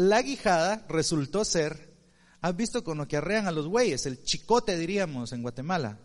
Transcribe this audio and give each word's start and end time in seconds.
La 0.00 0.22
guijada 0.22 0.86
resultó 0.88 1.44
ser, 1.44 1.92
¿has 2.40 2.56
visto 2.56 2.82
con 2.82 2.96
lo 2.96 3.06
que 3.06 3.18
arrean 3.18 3.46
a 3.46 3.50
los 3.50 3.68
bueyes? 3.68 4.06
El 4.06 4.22
chicote 4.22 4.78
diríamos 4.78 5.34
en 5.34 5.42
Guatemala. 5.42 5.98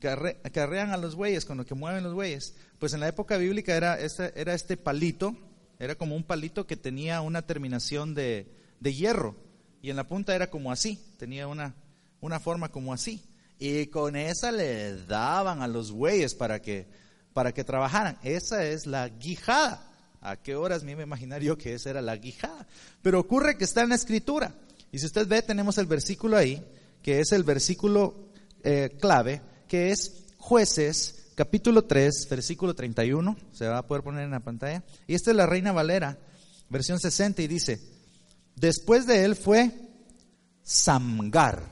Que, 0.00 0.08
arrean 0.08 0.92
a 0.92 0.96
los 0.96 1.14
bueyes, 1.14 1.44
con 1.44 1.58
lo 1.58 1.66
que 1.66 1.74
mueven 1.74 2.04
los 2.04 2.14
bueyes. 2.14 2.54
Pues 2.78 2.94
en 2.94 3.00
la 3.00 3.08
época 3.08 3.36
bíblica 3.36 3.76
era 3.76 4.00
este, 4.00 4.32
este 4.50 4.78
palito, 4.78 5.36
era 5.78 5.94
como 5.94 6.16
un 6.16 6.24
palito 6.24 6.66
que 6.66 6.78
tenía 6.78 7.20
una 7.20 7.42
terminación 7.42 8.14
de, 8.14 8.50
de 8.80 8.94
hierro. 8.94 9.36
Y 9.82 9.90
en 9.90 9.96
la 9.96 10.08
punta 10.08 10.34
era 10.34 10.48
como 10.48 10.72
así, 10.72 10.98
tenía 11.18 11.46
una, 11.46 11.74
una 12.22 12.40
forma 12.40 12.70
como 12.70 12.94
así. 12.94 13.22
Y 13.58 13.88
con 13.88 14.16
esa 14.16 14.52
le 14.52 15.04
daban 15.04 15.60
a 15.60 15.68
los 15.68 15.92
bueyes 15.92 16.34
para 16.34 16.62
que, 16.62 16.88
para 17.34 17.52
que 17.52 17.62
trabajaran. 17.62 18.18
Esa 18.22 18.64
es 18.64 18.86
la 18.86 19.10
guijada. 19.10 19.93
¿A 20.24 20.36
qué 20.36 20.56
horas 20.56 20.82
me 20.82 20.92
iba 20.92 21.02
a 21.02 21.06
imaginar 21.06 21.42
yo 21.42 21.58
que 21.58 21.74
esa 21.74 21.90
era 21.90 22.00
la 22.00 22.16
guijada? 22.16 22.66
Pero 23.02 23.20
ocurre 23.20 23.58
que 23.58 23.64
está 23.64 23.82
en 23.82 23.90
la 23.90 23.94
escritura. 23.94 24.54
Y 24.90 24.98
si 24.98 25.04
usted 25.04 25.28
ve, 25.28 25.42
tenemos 25.42 25.76
el 25.76 25.84
versículo 25.84 26.38
ahí, 26.38 26.64
que 27.02 27.20
es 27.20 27.32
el 27.32 27.44
versículo 27.44 28.30
eh, 28.62 28.96
clave, 28.98 29.42
que 29.68 29.90
es 29.90 30.24
jueces 30.38 31.26
capítulo 31.34 31.84
3, 31.84 32.26
versículo 32.30 32.74
31. 32.74 33.36
Se 33.52 33.68
va 33.68 33.78
a 33.78 33.86
poder 33.86 34.02
poner 34.02 34.24
en 34.24 34.30
la 34.30 34.40
pantalla. 34.40 34.82
Y 35.06 35.14
esta 35.14 35.30
es 35.30 35.36
la 35.36 35.44
Reina 35.44 35.72
Valera, 35.72 36.18
versión 36.70 36.98
60, 36.98 37.42
y 37.42 37.46
dice, 37.46 37.80
después 38.56 39.06
de 39.06 39.26
él 39.26 39.36
fue 39.36 39.72
Samgar. 40.62 41.62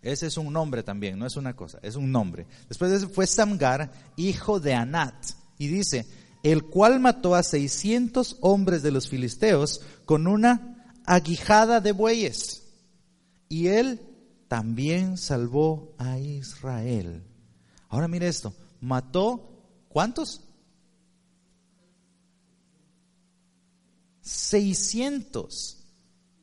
Ese 0.00 0.28
es 0.28 0.38
un 0.38 0.50
nombre 0.50 0.82
también, 0.82 1.18
no 1.18 1.26
es 1.26 1.36
una 1.36 1.54
cosa, 1.54 1.78
es 1.82 1.96
un 1.96 2.10
nombre. 2.10 2.46
Después 2.70 2.90
de 2.90 2.96
eso 2.96 3.10
fue 3.10 3.26
Samgar, 3.26 3.92
hijo 4.16 4.58
de 4.58 4.72
Anat. 4.72 5.14
Y 5.58 5.68
dice, 5.68 6.06
el 6.42 6.64
cual 6.64 6.98
mató 7.00 7.34
a 7.34 7.42
600 7.42 8.38
hombres 8.40 8.82
de 8.82 8.90
los 8.90 9.08
filisteos 9.08 9.80
con 10.04 10.26
una 10.26 10.96
aguijada 11.06 11.80
de 11.80 11.92
bueyes. 11.92 12.62
Y 13.48 13.68
él 13.68 14.00
también 14.48 15.16
salvó 15.16 15.94
a 15.98 16.18
Israel. 16.18 17.22
Ahora 17.88 18.08
mire 18.08 18.26
esto, 18.28 18.54
mató, 18.80 19.86
¿cuántos? 19.88 20.42
600. 24.22 25.78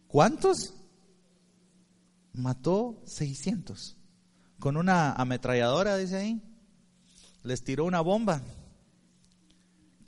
¿Cuántos? 0.07 0.73
Mató 2.33 3.01
600. 3.05 3.97
Con 4.59 4.77
una 4.77 5.13
ametralladora, 5.13 5.97
dice 5.97 6.17
ahí. 6.17 6.41
Les 7.43 7.63
tiró 7.63 7.85
una 7.85 8.01
bomba 8.01 8.41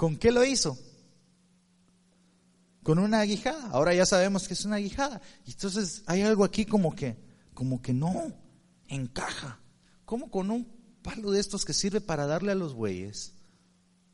¿Con 0.02 0.18
qué 0.18 0.32
lo 0.32 0.44
hizo? 0.44 0.80
Con 2.82 2.98
una 2.98 3.20
aguijada. 3.20 3.70
Ahora 3.70 3.94
ya 3.94 4.08
sabemos 4.08 4.48
que 4.48 4.56
es 4.56 4.66
una 4.66 4.78
aguijada. 4.78 5.22
Y 5.46 5.52
entonces 5.52 6.02
hay 6.08 6.24
algo 6.24 6.44
aquí 6.44 6.66
como 6.66 6.96
que, 6.96 7.24
como 7.54 7.84
que 7.84 7.94
no 7.94 8.34
encaja. 8.88 9.60
¿Cómo 10.04 10.32
con 10.32 10.50
un 10.50 10.66
palo 11.04 11.30
de 11.30 11.40
estos 11.40 11.66
que 11.66 11.76
sirve 11.76 12.02
para 12.02 12.26
darle 12.26 12.52
a 12.52 12.56
los 12.56 12.74
bueyes 12.74 13.36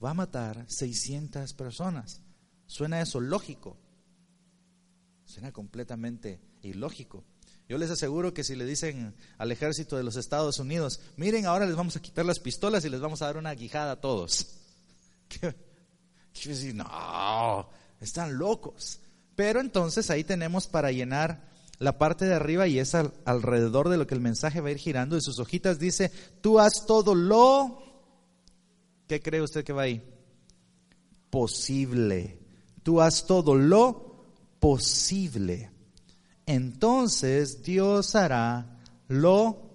va 0.03 0.09
a 0.09 0.13
matar 0.13 0.65
600 0.67 1.53
personas? 1.53 2.19
Suena 2.65 2.99
eso 2.99 3.21
lógico. 3.21 3.77
Suena 5.23 5.53
completamente 5.53 6.41
ilógico. 6.63 7.23
Yo 7.69 7.77
les 7.77 7.91
aseguro 7.91 8.33
que 8.33 8.43
si 8.43 8.57
le 8.57 8.65
dicen 8.65 9.15
al 9.37 9.53
ejército 9.53 9.95
de 9.95 10.03
los 10.03 10.17
Estados 10.17 10.59
Unidos, 10.59 10.99
miren, 11.15 11.45
ahora 11.45 11.65
les 11.65 11.77
vamos 11.77 11.95
a 11.95 12.01
quitar 12.01 12.25
las 12.25 12.39
pistolas 12.39 12.83
y 12.83 12.89
les 12.89 12.99
vamos 12.99 13.21
a 13.21 13.27
dar 13.27 13.37
una 13.37 13.51
aguijada 13.51 13.93
a 13.93 14.01
todos. 14.01 14.47
decir, 16.45 16.75
no, 16.75 17.69
están 17.99 18.37
locos. 18.37 18.99
Pero 19.35 19.59
entonces 19.59 20.09
ahí 20.09 20.23
tenemos 20.23 20.67
para 20.67 20.91
llenar 20.91 21.47
la 21.79 21.97
parte 21.97 22.25
de 22.25 22.33
arriba 22.33 22.67
y 22.67 22.79
es 22.79 22.95
alrededor 22.95 23.89
de 23.89 23.97
lo 23.97 24.07
que 24.07 24.15
el 24.15 24.21
mensaje 24.21 24.61
va 24.61 24.69
a 24.69 24.71
ir 24.71 24.77
girando. 24.77 25.15
Y 25.15 25.21
sus 25.21 25.39
hojitas 25.39 25.79
dice, 25.79 26.11
tú 26.41 26.59
haz 26.59 26.85
todo 26.87 27.13
lo... 27.13 27.83
¿Qué 29.07 29.21
cree 29.21 29.41
usted 29.41 29.63
que 29.63 29.73
va 29.73 29.83
ahí? 29.83 30.01
Posible. 31.29 32.39
Tú 32.83 32.99
haz 32.99 33.25
todo 33.25 33.55
lo 33.55 34.25
posible. 34.59 35.71
Entonces 36.45 37.61
Dios 37.61 38.15
hará 38.15 38.79
lo 39.07 39.69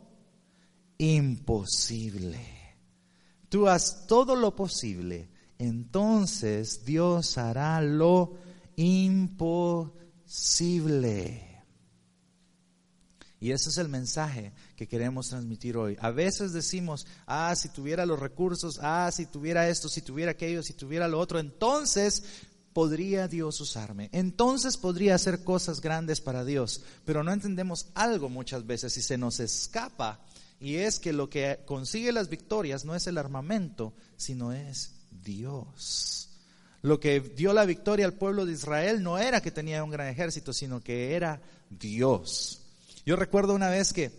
imposible. 0.98 2.40
Tú 3.48 3.68
haz 3.68 4.06
todo 4.06 4.34
lo 4.34 4.56
posible 4.56 5.31
entonces 5.62 6.84
Dios 6.84 7.38
hará 7.38 7.80
lo 7.80 8.34
imposible. 8.76 9.92
Y 13.38 13.50
ese 13.50 13.70
es 13.70 13.78
el 13.78 13.88
mensaje 13.88 14.52
que 14.76 14.86
queremos 14.86 15.28
transmitir 15.28 15.76
hoy. 15.76 15.96
A 16.00 16.10
veces 16.10 16.52
decimos, 16.52 17.06
ah, 17.26 17.54
si 17.56 17.68
tuviera 17.70 18.06
los 18.06 18.20
recursos, 18.20 18.78
ah, 18.82 19.10
si 19.12 19.26
tuviera 19.26 19.68
esto, 19.68 19.88
si 19.88 20.00
tuviera 20.00 20.30
aquello, 20.30 20.62
si 20.62 20.74
tuviera 20.74 21.08
lo 21.08 21.18
otro, 21.18 21.40
entonces 21.40 22.22
podría 22.72 23.26
Dios 23.28 23.60
usarme. 23.60 24.10
Entonces 24.12 24.76
podría 24.76 25.16
hacer 25.16 25.42
cosas 25.42 25.80
grandes 25.80 26.20
para 26.20 26.44
Dios. 26.44 26.82
Pero 27.04 27.24
no 27.24 27.32
entendemos 27.32 27.88
algo 27.94 28.28
muchas 28.28 28.64
veces 28.66 28.96
y 28.96 29.02
se 29.02 29.18
nos 29.18 29.40
escapa. 29.40 30.20
Y 30.60 30.76
es 30.76 31.00
que 31.00 31.12
lo 31.12 31.28
que 31.28 31.58
consigue 31.66 32.12
las 32.12 32.28
victorias 32.28 32.84
no 32.84 32.94
es 32.94 33.08
el 33.08 33.18
armamento, 33.18 33.92
sino 34.16 34.52
es 34.52 35.01
Dios. 35.22 36.28
Lo 36.82 36.98
que 36.98 37.20
dio 37.20 37.52
la 37.52 37.64
victoria 37.64 38.06
al 38.06 38.14
pueblo 38.14 38.44
de 38.44 38.52
Israel 38.52 39.02
no 39.02 39.18
era 39.18 39.40
que 39.40 39.50
tenía 39.50 39.84
un 39.84 39.90
gran 39.90 40.08
ejército, 40.08 40.52
sino 40.52 40.80
que 40.80 41.14
era 41.14 41.40
Dios. 41.70 42.62
Yo 43.06 43.16
recuerdo 43.16 43.54
una 43.54 43.70
vez 43.70 43.92
que 43.92 44.10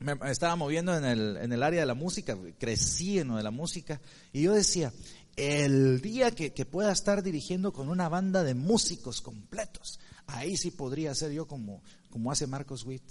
me 0.00 0.16
estaba 0.30 0.56
moviendo 0.56 0.96
en 0.96 1.04
el, 1.04 1.36
en 1.36 1.52
el 1.52 1.62
área 1.62 1.80
de 1.80 1.86
la 1.86 1.94
música, 1.94 2.36
crecí 2.58 3.18
en 3.18 3.28
lo 3.28 3.36
de 3.36 3.42
la 3.42 3.50
música, 3.50 4.00
y 4.32 4.42
yo 4.42 4.52
decía, 4.52 4.92
el 5.36 6.00
día 6.00 6.30
que, 6.32 6.52
que, 6.52 6.64
pueda 6.64 6.92
estar 6.92 7.22
dirigiendo 7.22 7.72
con 7.72 7.88
una 7.88 8.08
banda 8.08 8.42
de 8.42 8.54
músicos 8.54 9.20
completos, 9.20 10.00
ahí 10.26 10.56
sí 10.56 10.70
podría 10.70 11.14
ser 11.14 11.32
yo 11.32 11.46
como, 11.46 11.82
como 12.10 12.32
hace 12.32 12.46
Marcos 12.46 12.84
Witt. 12.84 13.04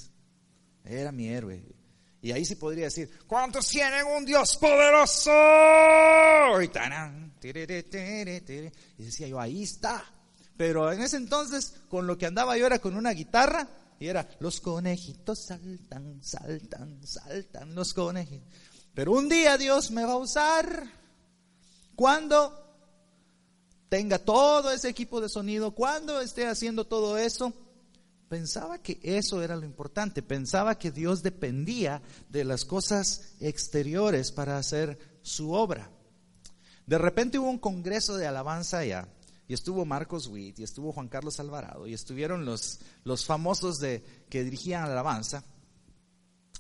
Era 0.84 1.12
mi 1.12 1.28
héroe. 1.28 1.64
Y 2.26 2.32
ahí 2.32 2.44
sí 2.44 2.56
podría 2.56 2.86
decir, 2.86 3.08
¿cuántos 3.28 3.68
tienen 3.68 4.04
un 4.08 4.26
Dios 4.26 4.58
poderoso? 4.58 5.30
Y, 8.98 9.04
decía 9.04 9.28
yo, 9.28 9.40
ahí 9.40 9.62
está. 9.62 10.04
Pero 10.58 10.92
en 10.92 11.04
ese 11.04 11.18
entonces, 11.18 11.76
con 11.88 12.08
lo 12.08 12.18
que 12.18 12.26
andaba 12.26 12.58
yo 12.58 12.66
era 12.66 12.80
con 12.80 12.98
una 12.98 13.12
guitarra 13.12 13.70
y 14.00 14.08
era, 14.08 14.28
los 14.40 14.60
conejitos 14.60 15.46
saltan, 15.46 16.20
saltan, 16.24 17.00
saltan, 17.06 17.76
los 17.76 17.94
conejitos. 17.94 18.52
Pero 18.96 19.12
un 19.12 19.30
día 19.30 19.56
Dios 19.60 19.92
me 19.92 20.04
va 20.04 20.14
a 20.14 20.18
usar 20.18 20.84
cuando 21.96 22.76
tenga 23.88 24.18
todo 24.18 24.72
ese 24.72 24.90
equipo 24.90 25.22
de 25.22 25.30
sonido, 25.30 25.76
cuando 25.76 26.20
esté 26.22 26.48
haciendo 26.48 26.88
todo 26.88 27.20
eso 27.20 27.54
Pensaba 28.30 28.80
que 28.80 29.00
eso 29.04 29.44
era 29.44 29.56
lo 29.56 29.66
importante, 29.66 30.24
pensaba 30.24 30.80
que 30.80 30.92
Dios 30.92 31.22
dependía 31.22 32.02
de 32.30 32.44
las 32.44 32.66
cosas 32.66 33.36
exteriores 33.40 34.32
para 34.32 34.58
hacer 34.58 34.98
su 35.22 35.52
obra. 35.52 35.92
De 36.88 36.98
repente 36.98 37.38
hubo 37.38 37.50
un 37.50 37.60
congreso 37.60 38.18
de 38.18 38.26
alabanza 38.26 38.80
allá, 38.80 39.08
y 39.48 39.54
estuvo 39.54 39.86
Marcos 39.86 40.28
Witt, 40.28 40.60
y 40.60 40.64
estuvo 40.64 40.92
Juan 40.92 41.08
Carlos 41.08 41.40
Alvarado, 41.40 41.86
y 41.86 41.94
estuvieron 41.94 42.46
los, 42.46 42.80
los 43.04 43.26
famosos 43.26 43.78
de, 43.78 44.04
que 44.28 44.44
dirigían 44.44 44.84
la 44.84 44.94
alabanza, 44.94 45.44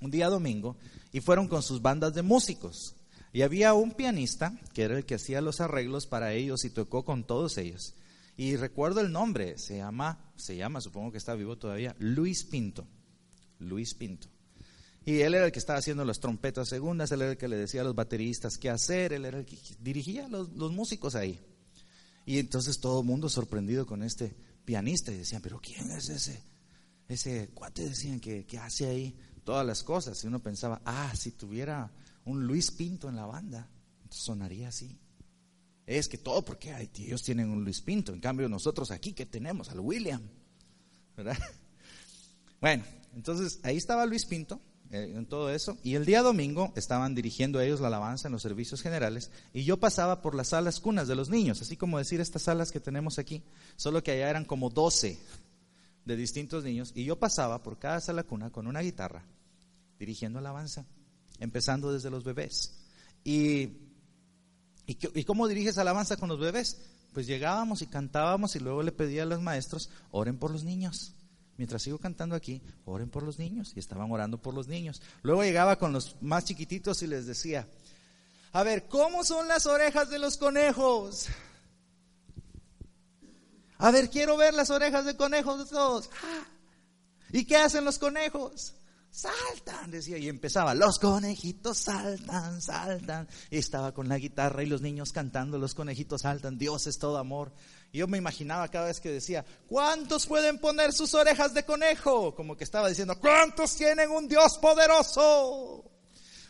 un 0.01 0.11
día 0.11 0.29
domingo, 0.29 0.77
y 1.11 1.19
fueron 1.19 1.47
con 1.47 1.63
sus 1.63 1.81
bandas 1.81 2.13
de 2.13 2.21
músicos. 2.21 2.95
Y 3.33 3.41
había 3.41 3.73
un 3.73 3.91
pianista, 3.91 4.57
que 4.73 4.83
era 4.83 4.97
el 4.97 5.05
que 5.05 5.15
hacía 5.15 5.41
los 5.41 5.61
arreglos 5.61 6.05
para 6.05 6.33
ellos 6.33 6.63
y 6.63 6.69
tocó 6.69 7.03
con 7.03 7.23
todos 7.23 7.57
ellos. 7.57 7.95
Y 8.37 8.57
recuerdo 8.57 9.01
el 9.01 9.11
nombre, 9.11 9.57
se 9.57 9.77
llama, 9.77 10.31
se 10.35 10.57
llama, 10.57 10.81
supongo 10.81 11.11
que 11.11 11.17
está 11.17 11.35
vivo 11.35 11.57
todavía, 11.57 11.95
Luis 11.99 12.43
Pinto. 12.43 12.87
Luis 13.59 13.93
Pinto. 13.93 14.27
Y 15.05 15.21
él 15.21 15.35
era 15.35 15.45
el 15.45 15.51
que 15.51 15.59
estaba 15.59 15.79
haciendo 15.79 16.03
las 16.03 16.19
trompetas 16.19 16.67
segundas, 16.67 17.11
él 17.11 17.21
era 17.21 17.31
el 17.31 17.37
que 17.37 17.47
le 17.47 17.57
decía 17.57 17.81
a 17.81 17.83
los 17.83 17.95
bateristas 17.95 18.57
qué 18.57 18.69
hacer, 18.69 19.13
él 19.13 19.25
era 19.25 19.37
el 19.37 19.45
que 19.45 19.57
dirigía 19.79 20.25
a 20.25 20.29
los, 20.29 20.51
los 20.53 20.71
músicos 20.71 21.15
ahí. 21.15 21.39
Y 22.25 22.39
entonces 22.39 22.79
todo 22.79 23.01
el 23.01 23.05
mundo 23.05 23.29
sorprendido 23.29 23.85
con 23.85 24.01
este 24.03 24.35
pianista 24.65 25.11
y 25.11 25.17
decían, 25.17 25.41
pero 25.41 25.61
¿quién 25.61 25.91
es 25.91 26.09
ese? 26.09 26.43
Ese 27.07 27.49
cuate 27.53 27.87
decían 27.87 28.19
que, 28.19 28.45
que 28.45 28.57
hace 28.57 28.87
ahí 28.87 29.15
todas 29.43 29.65
las 29.65 29.83
cosas. 29.83 30.21
Y 30.23 30.27
uno 30.27 30.39
pensaba, 30.39 30.81
ah, 30.85 31.13
si 31.15 31.31
tuviera 31.31 31.91
un 32.25 32.45
Luis 32.45 32.71
Pinto 32.71 33.07
en 33.07 33.15
la 33.15 33.27
banda, 33.27 33.69
sonaría 34.09 34.69
así. 34.69 34.99
Es 35.85 36.07
que 36.07 36.17
todo 36.17 36.43
porque 36.43 36.73
hay, 36.73 36.89
ellos 36.99 37.23
tienen 37.23 37.49
un 37.49 37.63
Luis 37.63 37.81
Pinto, 37.81 38.11
en 38.13 38.19
cambio 38.19 38.49
nosotros 38.49 38.91
aquí 38.91 39.13
que 39.13 39.25
tenemos 39.25 39.69
al 39.69 39.79
William, 39.79 40.21
¿verdad? 41.15 41.37
Bueno, 42.61 42.83
entonces 43.13 43.59
ahí 43.61 43.77
estaba 43.77 44.07
Luis 44.07 44.25
Pinto 44.25 44.59
eh, 44.91 45.13
en 45.15 45.25
todo 45.25 45.49
eso. 45.51 45.77
Y 45.83 45.95
el 45.95 46.05
día 46.05 46.21
domingo 46.21 46.71
estaban 46.75 47.13
dirigiendo 47.13 47.59
ellos 47.59 47.79
la 47.79 47.87
alabanza 47.87 48.27
en 48.27 48.31
los 48.31 48.41
servicios 48.41 48.81
generales. 48.81 49.29
Y 49.53 49.65
yo 49.65 49.77
pasaba 49.77 50.21
por 50.21 50.35
las 50.35 50.49
salas 50.49 50.79
cunas 50.79 51.07
de 51.07 51.15
los 51.15 51.29
niños, 51.29 51.61
así 51.61 51.75
como 51.75 51.97
decir 51.97 52.21
estas 52.21 52.43
salas 52.43 52.71
que 52.71 52.79
tenemos 52.79 53.19
aquí, 53.19 53.43
solo 53.75 54.01
que 54.03 54.11
allá 54.11 54.29
eran 54.29 54.45
como 54.45 54.69
12 54.69 55.19
de 56.05 56.15
distintos 56.15 56.63
niños. 56.63 56.91
Y 56.95 57.03
yo 57.03 57.17
pasaba 57.17 57.61
por 57.61 57.77
cada 57.77 57.99
sala 57.99 58.23
cuna 58.23 58.51
con 58.51 58.67
una 58.67 58.81
guitarra 58.81 59.23
dirigiendo 59.99 60.39
alabanza, 60.39 60.85
empezando 61.39 61.91
desde 61.91 62.09
los 62.09 62.23
bebés. 62.23 62.73
Y 63.23 63.84
¿Y, 64.87 65.23
cómo 65.23 65.47
diriges 65.47 65.77
alabanza 65.77 66.17
con 66.17 66.29
los 66.29 66.39
bebés? 66.39 66.77
Pues 67.13 67.25
llegábamos 67.27 67.81
y 67.81 67.87
cantábamos 67.87 68.55
y 68.55 68.59
luego 68.59 68.83
le 68.83 68.91
pedía 68.91 69.23
a 69.23 69.25
los 69.25 69.41
maestros, 69.41 69.89
oren 70.11 70.37
por 70.37 70.51
los 70.51 70.63
niños. 70.63 71.13
Mientras 71.57 71.81
sigo 71.81 71.97
cantando 71.97 72.35
aquí, 72.35 72.61
oren 72.85 73.09
por 73.09 73.23
los 73.23 73.39
niños. 73.39 73.71
Y 73.75 73.79
estaban 73.79 74.11
orando 74.11 74.37
por 74.37 74.53
los 74.53 74.67
niños. 74.67 75.01
Luego 75.23 75.43
llegaba 75.43 75.77
con 75.77 75.93
los 75.93 76.15
más 76.21 76.45
chiquititos 76.45 77.01
y 77.01 77.07
les 77.07 77.25
decía, 77.25 77.67
a 78.51 78.63
ver, 78.63 78.87
¿cómo 78.87 79.23
son 79.23 79.47
las 79.47 79.65
orejas 79.65 80.09
de 80.09 80.19
los 80.19 80.37
conejos? 80.37 81.27
A 83.77 83.91
ver, 83.91 84.09
quiero 84.09 84.37
ver 84.37 84.53
las 84.53 84.69
orejas 84.69 85.05
de 85.05 85.15
conejos 85.15 85.59
de 85.59 85.65
todos. 85.65 86.09
Ah, 86.23 86.45
¿Y 87.31 87.45
qué 87.45 87.57
hacen 87.57 87.83
los 87.83 87.97
conejos? 87.97 88.73
Saltan, 89.15 89.91
decía, 89.91 90.17
y 90.17 90.27
empezaba, 90.27 90.73
los 90.75 90.99
conejitos 90.99 91.77
saltan, 91.77 92.61
saltan, 92.61 93.27
y 93.49 93.57
estaba 93.57 93.93
con 93.93 94.09
la 94.09 94.17
guitarra 94.17 94.61
y 94.61 94.65
los 94.65 94.81
niños 94.81 95.13
cantando, 95.13 95.57
los 95.57 95.73
conejitos 95.73 96.23
saltan, 96.23 96.57
Dios 96.57 96.85
es 96.87 96.97
todo 96.97 97.17
amor. 97.17 97.53
Y 97.93 97.99
yo 97.99 98.07
me 98.07 98.17
imaginaba 98.17 98.67
cada 98.67 98.87
vez 98.87 98.99
que 98.99 99.09
decía, 99.09 99.45
¿cuántos 99.67 100.25
pueden 100.25 100.59
poner 100.59 100.91
sus 100.91 101.13
orejas 101.13 101.53
de 101.53 101.63
conejo? 101.63 102.35
Como 102.35 102.57
que 102.57 102.65
estaba 102.65 102.89
diciendo, 102.89 103.17
¿cuántos 103.17 103.75
tienen 103.77 104.11
un 104.11 104.27
Dios 104.27 104.57
poderoso? 104.57 105.89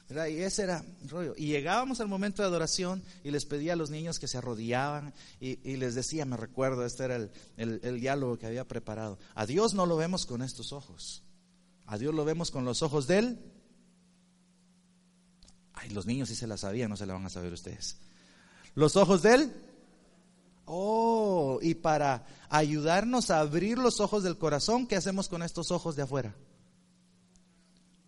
Y 0.10 0.42
ese 0.42 0.64
era 0.64 0.84
el 1.04 1.10
rollo. 1.10 1.34
Y 1.38 1.48
llegábamos 1.48 2.00
al 2.00 2.08
momento 2.08 2.42
de 2.42 2.48
adoración 2.48 3.04
y 3.24 3.30
les 3.30 3.46
pedía 3.46 3.74
a 3.74 3.76
los 3.76 3.92
niños 3.92 4.18
que 4.18 4.28
se 4.28 4.40
arrodillaban 4.40 5.14
y, 5.40 5.56
les 5.78 5.94
decía, 5.94 6.26
me 6.26 6.38
recuerdo, 6.38 6.84
este 6.84 7.06
era 7.06 7.16
el, 7.16 7.32
el 7.58 8.00
diálogo 8.00 8.40
que 8.40 8.48
había 8.48 8.68
preparado, 8.68 9.20
a 9.36 9.46
Dios 9.46 9.76
no 9.76 9.86
lo 9.86 9.98
vemos 9.98 10.26
con 10.26 10.42
estos 10.42 10.72
ojos. 10.74 11.25
A 11.88 11.98
Dios 11.98 12.14
lo 12.14 12.26
vemos 12.26 12.52
con 12.52 12.66
los 12.66 12.82
ojos 12.82 13.08
de 13.08 13.20
él. 13.20 13.40
Ay, 15.74 15.90
los 15.90 16.06
niños 16.06 16.30
sí 16.30 16.36
se 16.36 16.48
la 16.48 16.58
sabían, 16.58 16.90
no 16.90 16.98
se 16.98 17.06
la 17.06 17.14
van 17.14 17.26
a 17.26 17.30
saber 17.30 17.54
ustedes. 17.54 17.98
Los 18.74 18.96
ojos 18.96 19.22
de 19.22 19.36
él. 19.36 19.54
Oh, 20.66 21.60
y 21.62 21.76
para 21.76 22.26
ayudarnos 22.50 23.30
a 23.30 23.40
abrir 23.40 23.78
los 23.78 24.00
ojos 24.00 24.24
del 24.24 24.38
corazón, 24.38 24.88
¿qué 24.88 24.96
hacemos 24.96 25.30
con 25.30 25.44
estos 25.44 25.70
ojos 25.70 25.96
de 25.96 26.02
afuera? 26.02 26.36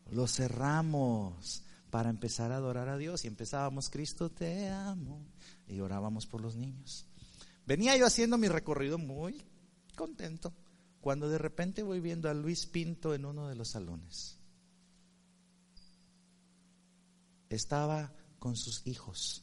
Los 0.09 0.33
cerramos 0.33 1.63
para 1.91 2.09
empezar 2.09 2.51
a 2.51 2.55
adorar 2.55 2.89
a 2.89 2.97
Dios 2.97 3.25
y 3.25 3.27
empezábamos, 3.27 3.89
Cristo 3.89 4.29
te 4.29 4.69
amo, 4.69 5.23
y 5.67 5.79
orábamos 5.81 6.25
por 6.25 6.41
los 6.41 6.55
niños. 6.55 7.05
Venía 7.67 7.95
yo 7.95 8.07
haciendo 8.07 8.37
mi 8.37 8.47
recorrido 8.47 8.97
muy 8.97 9.43
contento 9.95 10.53
cuando 11.07 11.29
de 11.29 11.37
repente 11.37 11.83
voy 11.83 12.01
viendo 12.01 12.29
a 12.29 12.33
Luis 12.33 12.65
Pinto 12.65 13.13
en 13.13 13.23
uno 13.23 13.47
de 13.47 13.55
los 13.55 13.69
salones. 13.69 14.35
Estaba 17.47 18.13
con 18.39 18.57
sus 18.57 18.85
hijos. 18.85 19.41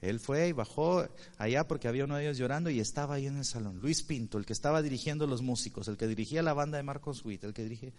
Él 0.00 0.18
fue 0.18 0.48
y 0.48 0.52
bajó 0.52 1.06
allá 1.38 1.68
porque 1.68 1.86
había 1.86 2.04
uno 2.04 2.16
de 2.16 2.24
ellos 2.24 2.36
llorando 2.36 2.68
y 2.68 2.80
estaba 2.80 3.14
ahí 3.14 3.28
en 3.28 3.36
el 3.36 3.44
salón. 3.44 3.78
Luis 3.78 4.02
Pinto, 4.02 4.38
el 4.38 4.44
que 4.44 4.52
estaba 4.52 4.82
dirigiendo 4.82 5.28
los 5.28 5.40
músicos, 5.40 5.86
el 5.86 5.96
que 5.96 6.08
dirigía 6.08 6.42
la 6.42 6.52
banda 6.52 6.78
de 6.78 6.82
Marcos 6.82 7.24
Witt, 7.24 7.44
el 7.44 7.54
que 7.54 7.62
dirige... 7.62 7.92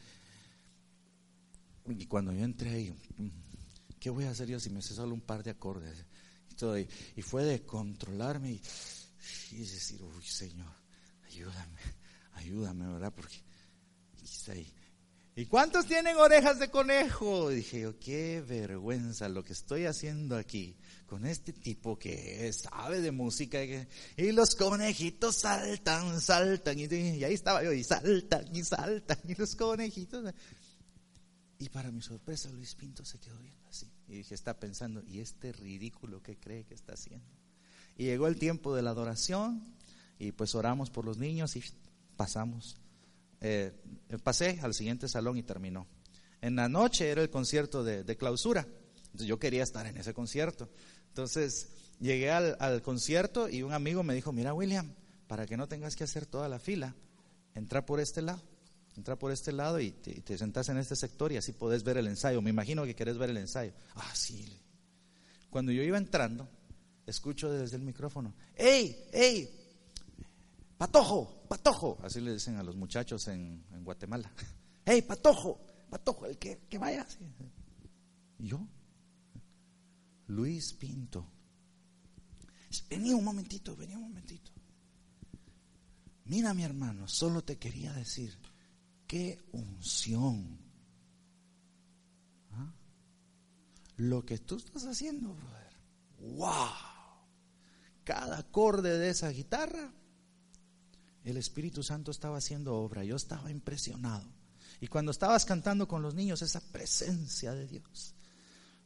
Y 1.88 2.06
cuando 2.08 2.34
yo 2.34 2.44
entré 2.44 2.72
ahí, 2.72 2.94
mm, 3.16 3.30
¿qué 3.98 4.10
voy 4.10 4.26
a 4.26 4.32
hacer 4.32 4.50
yo 4.50 4.60
si 4.60 4.70
me 4.72 4.82
sé 4.82 4.94
solo 4.94 5.14
un 5.14 5.22
par 5.22 5.42
de 5.42 5.52
acordes? 5.52 6.06
Y, 7.16 7.22
fue 7.22 7.46
de 7.46 7.66
controlarme 7.66 8.60
y 9.52 9.56
decir, 9.56 10.04
uy 10.04 10.26
Señor, 10.26 10.74
ayúdame 11.28 12.01
ayúdame, 12.34 12.88
¿verdad? 12.88 13.14
Porque. 13.16 13.38
¿Y 15.36 15.46
cuántos 15.46 15.86
tienen 15.86 16.18
orejas 16.18 16.60
de 16.60 16.70
conejo? 16.70 17.50
dije 17.50 17.82
yo, 17.82 17.98
qué 18.00 18.42
vergüenza 18.42 19.30
lo 19.30 19.44
que 19.44 19.54
estoy 19.54 19.86
haciendo 19.86 20.36
aquí 20.36 20.76
con 21.06 21.26
este 21.26 21.54
tipo 21.54 21.98
que 21.98 22.52
sabe 22.54 23.02
de 23.02 23.12
música. 23.12 23.60
Y 24.18 24.32
los 24.34 24.56
conejitos 24.56 25.38
saltan, 25.38 26.20
saltan. 26.22 26.80
Y, 26.80 26.84
y 26.86 27.24
ahí 27.24 27.34
estaba 27.34 27.64
yo, 27.64 27.72
y 27.72 27.84
saltan, 27.84 28.56
y 28.56 28.64
saltan, 28.64 29.18
y 29.28 29.36
los 29.36 29.56
conejitos. 29.56 30.34
Y 31.60 31.70
para 31.70 31.92
mi 31.92 32.02
sorpresa, 32.02 32.50
Luis 32.50 32.76
Pinto 32.76 33.06
se 33.06 33.20
quedó 33.20 33.38
viendo 33.38 33.68
así. 33.70 33.88
Y 34.08 34.16
dije, 34.16 34.36
está 34.36 34.60
pensando, 34.60 35.04
¿y 35.08 35.20
este 35.20 35.54
ridículo 35.54 36.22
que 36.22 36.38
cree 36.38 36.66
que 36.66 36.74
está 36.74 36.94
haciendo? 36.94 37.28
Y 37.98 38.06
llegó 38.06 38.28
el 38.28 38.38
tiempo 38.38 38.76
de 38.76 38.82
la 38.82 38.90
adoración, 38.90 39.64
y 40.18 40.32
pues 40.32 40.56
oramos 40.56 40.90
por 40.90 41.06
los 41.06 41.18
niños, 41.18 41.56
y 41.56 41.64
pasamos. 42.22 42.78
Eh, 43.40 43.72
pasé 44.24 44.60
al 44.62 44.76
siguiente 44.76 45.08
salón 45.08 45.38
y 45.38 45.42
terminó. 45.42 45.88
En 46.40 46.56
la 46.56 46.70
noche 46.70 47.10
era 47.10 47.24
el 47.24 47.32
concierto 47.32 47.84
de, 47.84 48.16
clausura. 48.16 48.68
Entonces 49.06 49.28
yo 49.28 49.40
quería 49.40 49.64
estar 49.64 49.88
en 49.88 49.98
ese 49.98 50.14
concierto. 50.14 50.70
Entonces 51.08 51.70
llegué 52.00 52.30
al, 52.30 52.84
concierto 52.84 53.50
y 53.50 53.64
un 53.64 53.74
amigo 53.74 54.04
me 54.04 54.14
dijo, 54.14 54.32
mira 54.32 54.54
William, 54.54 54.94
para 55.26 55.48
que 55.48 55.58
no 55.58 55.68
tengas 55.68 55.96
que 55.96 56.04
hacer 56.04 56.28
toda 56.28 56.48
la 56.48 56.60
fila, 56.60 56.94
entra 57.56 57.88
por 57.88 58.00
este 58.00 58.22
lado. 58.22 58.44
Entra 58.96 59.18
por 59.18 59.32
este 59.32 59.52
lado 59.52 59.80
y 59.80 59.90
te, 59.90 60.22
te 60.22 60.38
sentas 60.38 60.70
en 60.70 60.78
este 60.78 60.96
sector 60.96 61.32
y 61.32 61.38
así 61.38 61.54
podés 61.54 61.84
ver 61.84 61.98
el 61.98 62.06
ensayo. 62.06 62.40
Me 62.44 62.52
imagino 62.52 62.86
que 62.86 62.94
querés 62.94 63.18
ver 63.18 63.32
el 63.32 63.38
ensayo. 63.38 63.74
Ah, 63.96 64.12
sí. 64.14 64.62
Cuando 65.50 65.72
yo 65.72 65.82
iba 65.82 65.98
entrando, 65.98 66.48
escucho 67.08 67.52
desde 67.52 67.78
el 67.78 67.82
micrófono, 67.82 68.36
¡Ey, 68.56 69.10
ey! 69.12 69.58
Patojo, 70.78 71.41
patojo, 71.52 71.98
así 72.02 72.22
le 72.22 72.32
dicen 72.32 72.56
a 72.56 72.64
los 72.64 72.78
muchachos 72.78 73.28
en, 73.28 73.66
Guatemala. 73.84 74.32
¡Hey, 74.86 75.02
patojo! 75.02 75.60
Patojo, 75.90 76.26
el 76.26 76.38
que, 76.38 76.60
que 76.70 76.78
vaya. 76.78 77.06
¿Y 78.40 78.48
yo? 78.48 78.66
Luis 80.28 80.72
Pinto. 80.72 81.28
Venía 82.90 83.18
un 83.18 83.26
momentito, 83.26 83.76
venía 83.76 83.98
un 83.98 84.04
momentito. 84.04 84.50
Mira 86.24 86.54
mi 86.54 86.64
hermano, 86.64 87.10
solo 87.10 87.44
te 87.44 87.58
quería 87.58 87.92
decir, 87.92 88.40
qué 89.06 89.38
unción. 89.52 90.58
¿Ah? 92.52 92.72
Lo 93.98 94.26
que 94.26 94.38
tú 94.38 94.56
estás 94.56 94.86
haciendo, 94.86 95.34
brother. 95.34 95.76
¡Wow! 96.18 96.70
Cada 98.06 98.38
acorde 98.40 98.98
de 98.98 99.10
esa 99.10 99.28
guitarra 99.28 99.94
el 101.24 101.38
Espíritu 101.38 101.84
Santo 101.84 102.12
estaba 102.12 102.38
haciendo 102.38 102.76
obra, 102.76 103.04
yo 103.04 103.16
estaba 103.16 103.52
impresionado. 103.52 104.28
Y 104.80 104.88
cuando 104.88 105.12
estabas 105.12 105.46
cantando 105.46 105.88
con 105.88 106.02
los 106.02 106.16
niños, 106.16 106.42
esa 106.42 106.60
presencia 106.60 107.54
de 107.54 107.68
Dios. 107.68 108.16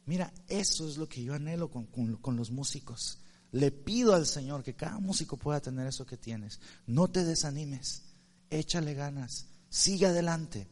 Mira, 0.04 0.32
eso 0.46 0.86
es 0.88 0.98
lo 0.98 1.08
que 1.08 1.24
yo 1.24 1.34
anhelo 1.34 1.70
con, 1.70 2.36
los 2.36 2.50
músicos. 2.50 3.18
Le 3.52 3.70
pido 3.70 4.14
al 4.14 4.26
Señor 4.26 4.62
que 4.62 4.74
cada 4.74 4.98
músico 5.00 5.36
pueda 5.36 5.60
tener 5.60 5.86
eso 5.86 6.04
que 6.04 6.18
tienes. 6.18 6.60
No 6.86 7.08
te 7.08 7.24
desanimes, 7.24 8.02
échale 8.50 8.94
ganas, 8.94 9.46
sigue 9.70 10.06
adelante. 10.06 10.68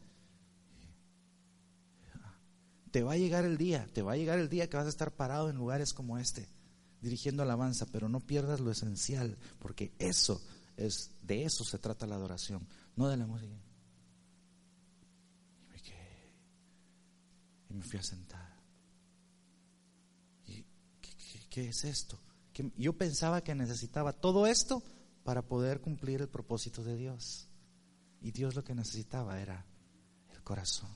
Te 2.91 3.03
va 3.03 3.13
a 3.13 3.17
llegar 3.17 3.43
el 3.43 3.57
día, 3.57 3.87
te 3.93 4.01
va 4.01 4.13
a 4.13 4.17
llegar 4.17 4.39
el 4.39 4.47
día 4.47 4.69
que 4.69 4.77
vas 4.77 4.85
a 4.85 4.89
estar 4.89 5.11
parado 5.11 5.49
en 5.49 5.57
lugares 5.57 5.93
como 5.93 6.17
este, 6.17 6.47
dirigiendo 7.01 7.43
alabanza, 7.43 7.87
pero 7.91 8.07
no 8.07 8.21
pierdas 8.21 8.61
lo 8.61 8.71
esencial, 8.71 9.37
porque 9.59 9.91
eso 9.99 10.41
es 10.77 11.11
de 11.21 11.43
eso 11.43 11.63
se 11.63 11.79
trata 11.79 12.05
la 12.05 12.15
adoración, 12.15 12.67
no 12.95 13.07
de 13.07 13.17
la 13.17 13.25
música. 13.25 13.55
Y 15.61 15.71
me 15.71 15.81
quedé, 15.81 16.33
y 17.69 17.73
me 17.73 17.83
fui 17.83 17.99
a 17.99 18.03
sentar. 18.03 18.55
¿Y 20.47 20.65
qué, 21.49 21.69
es 21.69 21.83
esto? 21.85 22.19
Yo 22.77 22.93
pensaba 22.93 23.41
que 23.41 23.55
necesitaba 23.55 24.13
todo 24.13 24.47
esto 24.47 24.83
para 25.23 25.41
poder 25.41 25.81
cumplir 25.81 26.21
el 26.21 26.29
propósito 26.29 26.83
de 26.83 26.95
Dios. 26.95 27.47
Y 28.21 28.31
Dios 28.31 28.55
lo 28.55 28.63
que 28.63 28.75
necesitaba 28.75 29.39
era 29.41 29.65
el 30.31 30.41
corazón. 30.43 30.89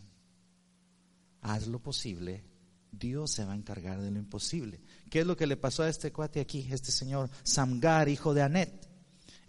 Haz 1.42 1.68
lo 1.68 1.80
posible, 1.80 2.44
Dios 2.92 3.32
se 3.32 3.46
va 3.46 3.54
a 3.54 3.56
encargar 3.56 4.02
de 4.02 4.12
lo 4.12 4.20
imposible. 4.20 4.82
¿Qué 5.10 5.22
es 5.22 5.28
lo 5.28 5.38
que 5.38 5.48
le 5.48 5.58
pasó 5.58 5.84
a 5.84 5.90
este 5.90 6.12
cuate 6.12 6.42
aquí, 6.42 6.68
este 6.70 6.92
señor 6.92 7.30
Samgar, 7.44 8.10
hijo 8.10 8.34
de 8.34 8.42
Anet? 8.42 8.89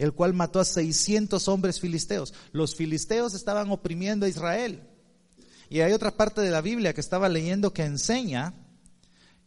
El 0.01 0.15
cual 0.15 0.33
mató 0.33 0.61
a 0.61 0.65
600 0.65 1.47
hombres 1.49 1.79
filisteos. 1.79 2.33
Los 2.53 2.75
filisteos 2.75 3.35
estaban 3.35 3.71
oprimiendo 3.71 4.25
a 4.25 4.31
Israel. 4.31 4.83
Y 5.69 5.81
hay 5.81 5.93
otra 5.93 6.17
parte 6.17 6.41
de 6.41 6.51
la 6.51 6.63
Biblia 6.63 6.95
que 6.95 7.03
estaba 7.03 7.29
leyendo 7.29 7.75
que 7.75 7.85
enseña 7.85 8.55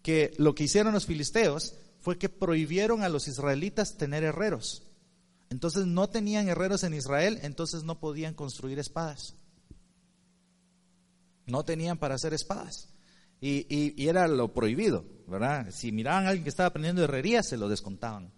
que 0.03 0.31
lo 0.38 0.53
que 0.53 0.65
hicieron 0.65 0.93
los 0.93 1.07
filisteos 1.07 1.74
fue 2.01 2.19
que 2.19 2.29
prohibieron 2.29 3.01
a 3.01 3.10
los 3.10 3.27
israelitas 3.27 3.98
tener 3.98 4.24
herreros. 4.24 4.83
Entonces 5.50 5.88
no 5.88 6.07
tenían 6.07 6.48
herreros 6.48 6.83
en 6.83 6.93
Israel, 6.93 7.39
entonces 7.41 7.83
no 7.83 8.00
podían 8.00 8.36
construir 8.36 8.77
espadas. 8.77 9.33
No 11.48 11.65
tenían 11.65 11.98
para 11.98 12.13
hacer 12.13 12.31
espadas. 12.36 12.89
Y, 13.41 14.07
era 14.07 14.27
lo 14.27 14.53
prohibido, 14.53 15.03
¿verdad? 15.27 15.72
Si 15.72 15.91
miraban 15.91 16.27
a 16.27 16.29
alguien 16.29 16.43
que 16.43 16.50
estaba 16.50 16.67
aprendiendo 16.67 17.03
herrería, 17.03 17.41
se 17.41 17.57
lo 17.57 17.69
descontaban. 17.69 18.31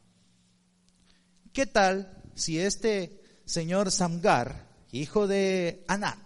¿Qué 1.56 1.66
tal 1.66 2.22
si 2.36 2.60
este 2.60 3.24
señor 3.46 3.90
Samgar, 3.90 4.68
hijo 4.92 5.26
de 5.26 5.86
Anat, 5.88 6.20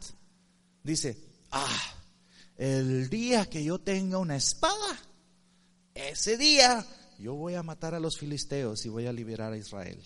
dice, 0.81 1.23
ah, 1.51 1.93
el 2.57 3.11
día 3.11 3.47
que 3.47 3.63
yo 3.63 3.77
tenga 3.77 4.17
una 4.17 4.35
espada, 4.35 4.97
ese 5.93 6.35
día 6.35 6.83
yo 7.19 7.35
voy 7.35 7.53
a 7.53 7.61
matar 7.61 7.93
a 7.93 7.99
los 7.99 8.17
filisteos 8.17 8.83
y 8.87 8.89
voy 8.89 9.05
a 9.05 9.13
liberar 9.13 9.53
a 9.53 9.57
Israel. 9.57 10.01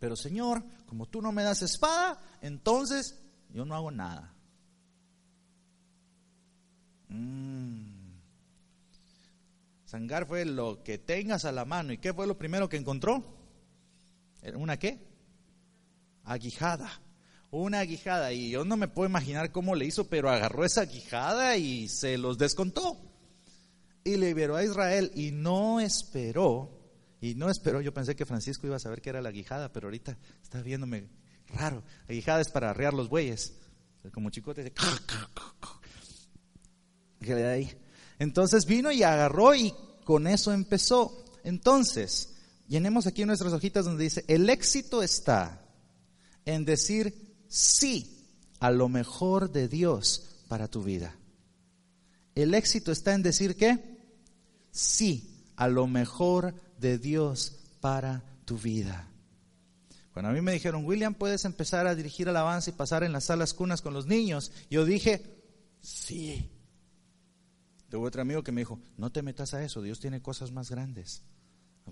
Pero 0.00 0.16
Señor, 0.16 0.64
como 0.86 1.06
tú 1.06 1.22
no 1.22 1.30
me 1.30 1.44
das 1.44 1.62
espada, 1.62 2.20
entonces 2.42 3.20
yo 3.50 3.64
no 3.64 3.76
hago 3.76 3.92
nada. 3.92 4.34
Mm. 7.06 7.84
Sangar 9.84 10.26
fue 10.26 10.44
lo 10.44 10.82
que 10.82 10.98
tengas 10.98 11.44
a 11.44 11.52
la 11.52 11.64
mano. 11.64 11.92
¿Y 11.92 11.98
qué 11.98 12.12
fue 12.12 12.26
lo 12.26 12.36
primero 12.36 12.68
que 12.68 12.76
encontró? 12.76 13.39
¿Una 14.54 14.78
qué? 14.78 14.98
Aguijada. 16.24 16.90
Una 17.50 17.80
aguijada. 17.80 18.32
Y 18.32 18.50
yo 18.50 18.64
no 18.64 18.76
me 18.76 18.88
puedo 18.88 19.08
imaginar 19.08 19.52
cómo 19.52 19.74
le 19.74 19.86
hizo, 19.86 20.08
pero 20.08 20.30
agarró 20.30 20.64
esa 20.64 20.82
aguijada 20.82 21.56
y 21.56 21.88
se 21.88 22.18
los 22.18 22.38
descontó. 22.38 22.96
Y 24.04 24.16
liberó 24.16 24.56
a 24.56 24.64
Israel 24.64 25.10
y 25.14 25.30
no 25.30 25.80
esperó. 25.80 26.78
Y 27.20 27.34
no 27.34 27.50
esperó, 27.50 27.82
yo 27.82 27.92
pensé 27.92 28.16
que 28.16 28.24
Francisco 28.24 28.66
iba 28.66 28.76
a 28.76 28.80
saber 28.80 29.02
qué 29.02 29.10
era 29.10 29.20
la 29.20 29.28
aguijada, 29.28 29.72
pero 29.72 29.88
ahorita 29.88 30.16
está 30.42 30.62
viéndome 30.62 31.08
raro. 31.48 31.82
Aguijada 32.08 32.40
es 32.40 32.48
para 32.48 32.70
arrear 32.70 32.94
los 32.94 33.08
bueyes. 33.08 33.58
Como 34.14 34.30
chicote 34.30 34.72
ahí. 37.28 37.70
Entonces 38.18 38.64
vino 38.64 38.90
y 38.90 39.02
agarró 39.02 39.54
y 39.54 39.74
con 40.04 40.26
eso 40.26 40.52
empezó. 40.52 41.24
Entonces, 41.44 42.36
llenemos 42.70 43.08
aquí 43.08 43.24
nuestras 43.24 43.52
hojitas 43.52 43.84
donde 43.84 44.04
dice, 44.04 44.24
el 44.28 44.48
éxito 44.48 45.02
está 45.02 45.60
en 46.46 46.64
decir 46.64 47.36
sí 47.48 48.28
a 48.60 48.70
lo 48.70 48.88
mejor 48.88 49.50
de 49.50 49.68
Dios 49.68 50.44
para 50.48 50.68
tu 50.68 50.82
vida. 50.82 51.14
El 52.36 52.54
éxito 52.54 52.92
está 52.92 53.12
en 53.12 53.22
decir 53.22 53.56
qué? 53.56 53.98
Sí 54.70 55.50
a 55.56 55.66
lo 55.66 55.88
mejor 55.88 56.54
de 56.78 56.96
Dios 56.96 57.58
para 57.80 58.22
tu 58.44 58.56
vida. 58.56 59.08
Cuando 60.12 60.30
a 60.30 60.32
mí 60.32 60.40
me 60.40 60.52
dijeron, 60.52 60.84
William, 60.84 61.14
puedes 61.14 61.44
empezar 61.44 61.88
a 61.88 61.94
dirigir 61.96 62.28
alabanza 62.28 62.70
y 62.70 62.74
pasar 62.74 63.02
en 63.02 63.12
las 63.12 63.24
salas 63.24 63.52
cunas 63.52 63.82
con 63.82 63.94
los 63.94 64.06
niños, 64.06 64.52
yo 64.70 64.84
dije, 64.84 65.42
sí. 65.80 66.48
Tuve 67.88 68.06
otro 68.06 68.22
amigo 68.22 68.44
que 68.44 68.52
me 68.52 68.60
dijo, 68.60 68.78
no 68.96 69.10
te 69.10 69.22
metas 69.22 69.54
a 69.54 69.64
eso, 69.64 69.82
Dios 69.82 69.98
tiene 69.98 70.22
cosas 70.22 70.52
más 70.52 70.70
grandes. 70.70 71.22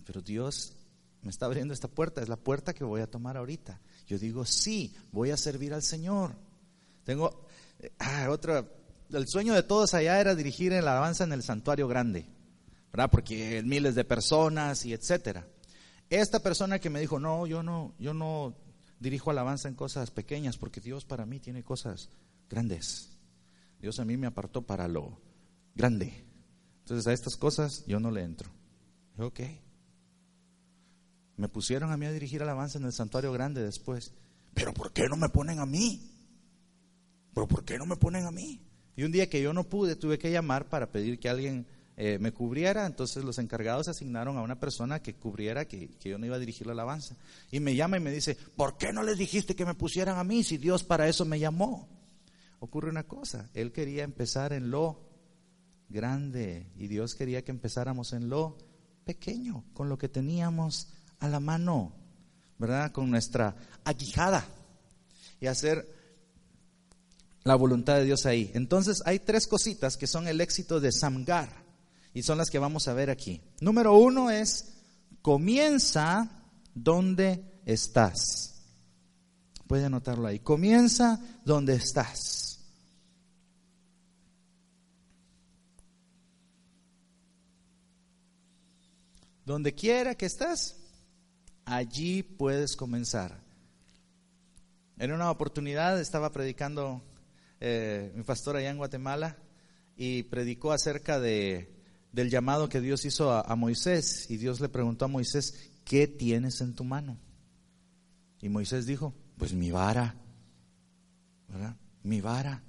Pero 0.04 0.20
Dios 0.22 0.74
me 1.22 1.30
está 1.30 1.46
abriendo 1.46 1.74
esta 1.74 1.88
puerta, 1.88 2.22
es 2.22 2.28
la 2.28 2.36
puerta 2.36 2.74
que 2.74 2.84
voy 2.84 3.00
a 3.00 3.10
tomar 3.10 3.36
ahorita. 3.36 3.80
Yo 4.06 4.18
digo, 4.18 4.44
sí, 4.44 4.94
voy 5.12 5.30
a 5.30 5.36
servir 5.36 5.74
al 5.74 5.82
Señor. 5.82 6.34
Tengo, 7.04 7.46
ah, 7.98 8.28
otra, 8.30 8.66
el 9.12 9.28
sueño 9.28 9.54
de 9.54 9.62
todos 9.62 9.94
allá 9.94 10.20
era 10.20 10.34
dirigir 10.34 10.72
la 10.72 10.78
alabanza 10.78 11.24
en 11.24 11.32
el 11.32 11.42
santuario 11.42 11.88
grande, 11.88 12.26
¿verdad? 12.92 13.10
Porque 13.10 13.62
miles 13.64 13.94
de 13.94 14.04
personas 14.04 14.84
y 14.84 14.92
etcétera. 14.92 15.46
Esta 16.10 16.40
persona 16.40 16.78
que 16.78 16.90
me 16.90 17.00
dijo, 17.00 17.18
no, 17.18 17.46
yo 17.46 17.62
no, 17.62 17.94
yo 17.98 18.14
no 18.14 18.54
dirijo 19.00 19.30
alabanza 19.30 19.68
en 19.68 19.74
cosas 19.74 20.10
pequeñas, 20.10 20.56
porque 20.56 20.80
Dios 20.80 21.04
para 21.04 21.26
mí 21.26 21.40
tiene 21.40 21.62
cosas 21.62 22.08
grandes. 22.48 23.10
Dios 23.80 24.00
a 24.00 24.04
mí 24.04 24.16
me 24.16 24.26
apartó 24.26 24.62
para 24.62 24.88
lo 24.88 25.20
grande. 25.74 26.24
Entonces 26.80 27.06
a 27.06 27.12
estas 27.12 27.36
cosas 27.36 27.84
yo 27.86 28.00
no 28.00 28.10
le 28.10 28.22
entro. 28.22 28.50
ok. 29.18 29.40
Me 31.38 31.48
pusieron 31.48 31.92
a 31.92 31.96
mí 31.96 32.04
a 32.04 32.12
dirigir 32.12 32.42
alabanza 32.42 32.78
en 32.78 32.84
el 32.84 32.92
santuario 32.92 33.32
grande 33.32 33.62
después. 33.62 34.12
Pero 34.54 34.74
¿por 34.74 34.92
qué 34.92 35.08
no 35.08 35.16
me 35.16 35.28
ponen 35.28 35.60
a 35.60 35.66
mí? 35.66 36.12
¿Pero 37.32 37.46
por 37.46 37.64
qué 37.64 37.78
no 37.78 37.86
me 37.86 37.96
ponen 37.96 38.26
a 38.26 38.32
mí? 38.32 38.60
Y 38.96 39.04
un 39.04 39.12
día 39.12 39.30
que 39.30 39.40
yo 39.40 39.52
no 39.52 39.62
pude, 39.62 39.94
tuve 39.94 40.18
que 40.18 40.32
llamar 40.32 40.68
para 40.68 40.90
pedir 40.90 41.20
que 41.20 41.28
alguien 41.28 41.64
eh, 41.96 42.18
me 42.20 42.32
cubriera. 42.32 42.86
Entonces 42.86 43.22
los 43.22 43.38
encargados 43.38 43.86
asignaron 43.86 44.36
a 44.36 44.42
una 44.42 44.58
persona 44.58 45.00
que 45.00 45.14
cubriera 45.14 45.66
que, 45.66 45.90
que, 45.90 46.08
yo 46.08 46.18
no 46.18 46.26
iba 46.26 46.34
a 46.34 46.40
dirigir 46.40 46.66
la 46.66 46.72
alabanza. 46.72 47.16
Y 47.52 47.60
me 47.60 47.76
llama 47.76 47.98
y 47.98 48.00
me 48.00 48.10
dice, 48.10 48.36
¿por 48.56 48.76
qué 48.76 48.92
no 48.92 49.04
les 49.04 49.16
dijiste 49.16 49.54
que 49.54 49.64
me 49.64 49.74
pusieran 49.74 50.18
a 50.18 50.24
mí 50.24 50.42
si 50.42 50.58
Dios 50.58 50.82
para 50.82 51.08
eso 51.08 51.24
me 51.24 51.38
llamó? 51.38 51.88
Ocurre 52.58 52.90
una 52.90 53.04
cosa, 53.04 53.48
él 53.54 53.70
quería 53.70 54.02
empezar 54.02 54.52
en 54.52 54.72
lo 54.72 55.08
grande 55.88 56.66
y 56.76 56.88
Dios 56.88 57.14
quería 57.14 57.44
que 57.44 57.52
empezáramos 57.52 58.12
en 58.12 58.28
lo 58.28 58.58
pequeño, 59.04 59.64
con 59.72 59.88
lo 59.88 59.96
que 59.96 60.08
teníamos 60.08 60.88
a 61.20 61.28
la 61.28 61.40
mano, 61.40 61.92
¿verdad? 62.58 62.92
Con 62.92 63.10
nuestra 63.10 63.56
aguijada 63.84 64.44
y 65.40 65.46
hacer 65.46 65.86
la 67.44 67.54
voluntad 67.54 67.96
de 67.96 68.04
Dios 68.04 68.26
ahí. 68.26 68.50
Entonces 68.54 69.02
hay 69.06 69.20
tres 69.20 69.46
cositas 69.46 69.96
que 69.96 70.06
son 70.06 70.28
el 70.28 70.40
éxito 70.40 70.80
de 70.80 70.92
Samgar 70.92 71.64
y 72.12 72.22
son 72.22 72.38
las 72.38 72.50
que 72.50 72.58
vamos 72.58 72.88
a 72.88 72.94
ver 72.94 73.10
aquí. 73.10 73.40
Número 73.60 73.96
uno 73.96 74.30
es, 74.30 74.74
comienza 75.22 76.28
donde 76.74 77.60
estás. 77.64 78.54
Puede 79.66 79.84
anotarlo 79.84 80.26
ahí. 80.26 80.40
Comienza 80.40 81.20
donde 81.44 81.74
estás. 81.74 82.58
Donde 89.44 89.74
quiera 89.74 90.14
que 90.14 90.26
estés, 90.26 90.77
allí 91.68 92.22
puedes 92.22 92.76
comenzar. 92.76 93.40
En 94.98 95.12
una 95.12 95.30
oportunidad 95.30 96.00
estaba 96.00 96.32
predicando 96.32 97.02
eh, 97.60 98.12
mi 98.16 98.22
pastor 98.24 98.56
allá 98.56 98.70
en 98.70 98.78
Guatemala 98.78 99.36
y 99.96 100.24
predicó 100.24 100.72
acerca 100.72 101.20
de, 101.20 101.72
del 102.12 102.30
llamado 102.30 102.68
que 102.68 102.80
Dios 102.80 103.04
hizo 103.04 103.32
a, 103.32 103.54
Moisés 103.54 104.30
y 104.30 104.38
Dios 104.38 104.60
le 104.60 104.68
preguntó 104.68 105.04
a 105.04 105.08
Moisés, 105.08 105.70
¿qué 105.84 106.08
tienes 106.08 106.60
en 106.60 106.74
tu 106.74 106.84
mano? 106.84 107.18
Y 108.40 108.48
Moisés 108.48 108.86
dijo, 108.86 109.14
pues 109.36 109.52
mi 109.52 109.70
vara. 109.70 110.16
Mi 112.02 112.20
vara. 112.20 112.62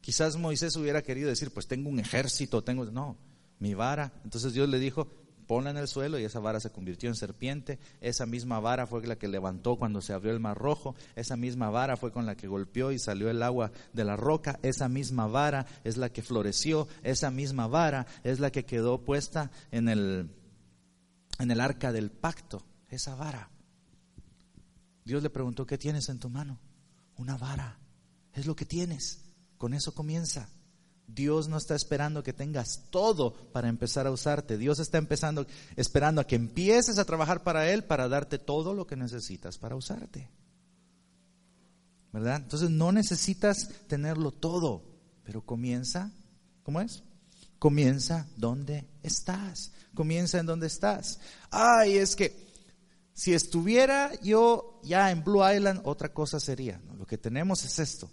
Quizás 0.00 0.36
Moisés 0.36 0.76
hubiera 0.76 1.02
querido 1.02 1.28
decir, 1.28 1.50
pues 1.50 1.66
tengo 1.66 1.90
un 1.90 2.00
ejército, 2.00 2.62
tengo, 2.62 2.86
no, 2.86 3.18
mi 3.58 3.74
vara. 3.74 4.12
Entonces 4.24 4.52
Dios 4.52 4.68
le 4.68 4.78
dijo, 4.78 5.08
ponla 5.50 5.70
en 5.70 5.78
el 5.78 5.88
suelo 5.88 6.16
y 6.16 6.22
esa 6.22 6.38
vara 6.38 6.60
se 6.60 6.70
convirtió 6.70 7.08
en 7.08 7.16
serpiente. 7.16 7.80
Esa 8.00 8.24
misma 8.24 8.60
vara 8.60 8.86
fue 8.86 9.04
la 9.04 9.18
que 9.18 9.26
levantó 9.26 9.74
cuando 9.74 10.00
se 10.00 10.12
abrió 10.12 10.30
el 10.30 10.38
mar 10.38 10.56
rojo. 10.56 10.94
Esa 11.16 11.34
misma 11.34 11.70
vara 11.70 11.96
fue 11.96 12.12
con 12.12 12.24
la 12.24 12.36
que 12.36 12.46
golpeó 12.46 12.92
y 12.92 13.00
salió 13.00 13.28
el 13.28 13.42
agua 13.42 13.72
de 13.92 14.04
la 14.04 14.14
roca. 14.14 14.60
Esa 14.62 14.88
misma 14.88 15.26
vara 15.26 15.66
es 15.82 15.96
la 15.96 16.12
que 16.12 16.22
floreció. 16.22 16.86
Esa 17.02 17.32
misma 17.32 17.66
vara 17.66 18.06
es 18.22 18.38
la 18.38 18.52
que 18.52 18.64
quedó 18.64 19.04
puesta 19.04 19.50
en 19.72 19.88
el, 19.88 20.30
en 21.40 21.50
el 21.50 21.60
arca 21.60 21.90
del 21.90 22.12
pacto. 22.12 22.64
Esa 22.88 23.16
vara. 23.16 23.50
Dios 25.04 25.20
le 25.20 25.30
preguntó, 25.30 25.66
¿qué 25.66 25.78
tienes 25.78 26.08
en 26.10 26.20
tu 26.20 26.30
mano? 26.30 26.60
Una 27.16 27.36
vara. 27.36 27.76
Es 28.34 28.46
lo 28.46 28.54
que 28.54 28.66
tienes. 28.66 29.24
Con 29.58 29.74
eso 29.74 29.92
comienza. 29.96 30.48
Dios 31.14 31.48
no 31.48 31.56
está 31.56 31.74
esperando 31.74 32.22
que 32.22 32.32
tengas 32.32 32.84
todo 32.90 33.34
para 33.52 33.68
empezar 33.68 34.06
a 34.06 34.10
usarte. 34.10 34.58
Dios 34.58 34.78
está 34.78 34.98
empezando, 34.98 35.46
esperando 35.76 36.20
a 36.20 36.26
que 36.26 36.36
empieces 36.36 36.98
a 36.98 37.04
trabajar 37.04 37.42
para 37.42 37.70
Él 37.70 37.84
para 37.84 38.08
darte 38.08 38.38
todo 38.38 38.74
lo 38.74 38.86
que 38.86 38.96
necesitas 38.96 39.58
para 39.58 39.76
usarte. 39.76 40.30
¿Verdad? 42.12 42.36
Entonces 42.36 42.70
no 42.70 42.92
necesitas 42.92 43.68
tenerlo 43.86 44.32
todo, 44.32 44.82
pero 45.24 45.42
comienza, 45.42 46.10
¿cómo 46.62 46.80
es? 46.80 47.02
Comienza 47.58 48.26
donde 48.36 48.88
estás. 49.02 49.72
Comienza 49.94 50.38
en 50.38 50.46
donde 50.46 50.66
estás. 50.66 51.20
Ay, 51.50 51.98
es 51.98 52.16
que 52.16 52.48
si 53.12 53.34
estuviera 53.34 54.12
yo 54.22 54.80
ya 54.82 55.10
en 55.10 55.22
Blue 55.22 55.42
Island, 55.48 55.82
otra 55.84 56.12
cosa 56.12 56.40
sería. 56.40 56.80
Lo 56.98 57.06
que 57.06 57.18
tenemos 57.18 57.64
es 57.64 57.78
esto. 57.78 58.10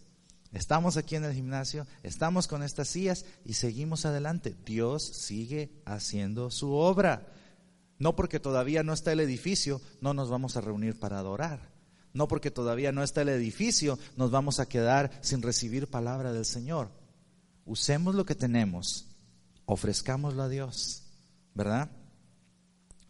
Estamos 0.54 0.98
aquí 0.98 1.16
en 1.16 1.25
el 1.25 1.34
gimnasio, 1.34 1.86
estamos 2.04 2.48
con 2.48 2.63
estas 2.63 2.88
sillas 2.88 3.25
y 3.44 3.54
seguimos 3.54 4.06
adelante. 4.06 4.56
Dios 4.66 5.04
sigue 5.04 5.70
haciendo 5.86 6.51
su 6.51 6.74
obra. 6.74 7.27
No 8.00 8.16
porque 8.16 8.39
todavía 8.39 8.84
no 8.84 8.94
está 8.94 9.12
el 9.12 9.20
edificio, 9.20 9.82
no 10.01 10.13
nos 10.13 10.30
vamos 10.30 10.56
a 10.56 10.62
reunir 10.62 11.00
para 11.00 11.20
adorar. 11.20 11.72
No 12.13 12.27
porque 12.27 12.51
todavía 12.51 12.92
no 12.92 13.04
está 13.04 13.22
el 13.22 13.30
edificio, 13.30 14.00
nos 14.16 14.32
vamos 14.32 14.60
a 14.60 14.68
quedar 14.68 15.12
sin 15.22 15.42
recibir 15.42 15.88
palabra 15.88 16.32
del 16.32 16.46
Señor. 16.46 16.89
Usemos 17.66 18.16
lo 18.16 18.25
que 18.25 18.36
tenemos, 18.36 19.08
ofrezcámoslo 19.66 20.44
a 20.44 20.50
Dios, 20.50 21.04
¿verdad? 21.54 21.92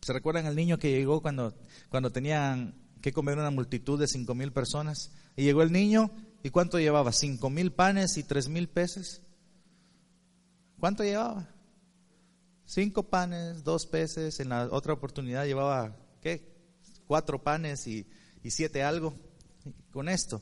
¿Se 0.01 0.13
recuerdan 0.13 0.45
al 0.45 0.55
niño 0.55 0.79
que 0.79 0.91
llegó 0.91 1.21
cuando, 1.21 1.53
cuando 1.89 2.11
tenían 2.11 2.73
que 3.01 3.13
comer 3.13 3.37
una 3.37 3.51
multitud 3.51 3.99
de 3.99 4.07
cinco 4.07 4.35
mil 4.35 4.51
personas? 4.51 5.11
Y 5.35 5.43
llegó 5.43 5.61
el 5.61 5.71
niño, 5.71 6.11
¿y 6.47 6.49
cuánto 6.49 6.79
llevaba? 6.79 7.11
¿Cinco 7.11 7.49
mil 7.49 7.73
panes 7.73 8.17
y 8.17 8.23
tres 8.23 8.47
mil 8.47 8.69
peces? 8.69 9.21
¿Cuánto 10.79 11.03
llevaba? 11.03 11.49
Cinco 12.65 13.03
panes, 13.03 13.65
dos 13.65 13.85
peces, 13.85 14.39
en 14.39 14.49
la 14.49 14.69
otra 14.71 14.93
oportunidad 14.93 15.45
llevaba, 15.45 15.97
¿qué? 16.21 16.55
Cuatro 17.05 17.43
panes 17.43 17.85
y, 17.87 18.07
y 18.43 18.51
siete 18.51 18.81
algo. 18.81 19.13
Con 19.91 20.07
esto, 20.07 20.41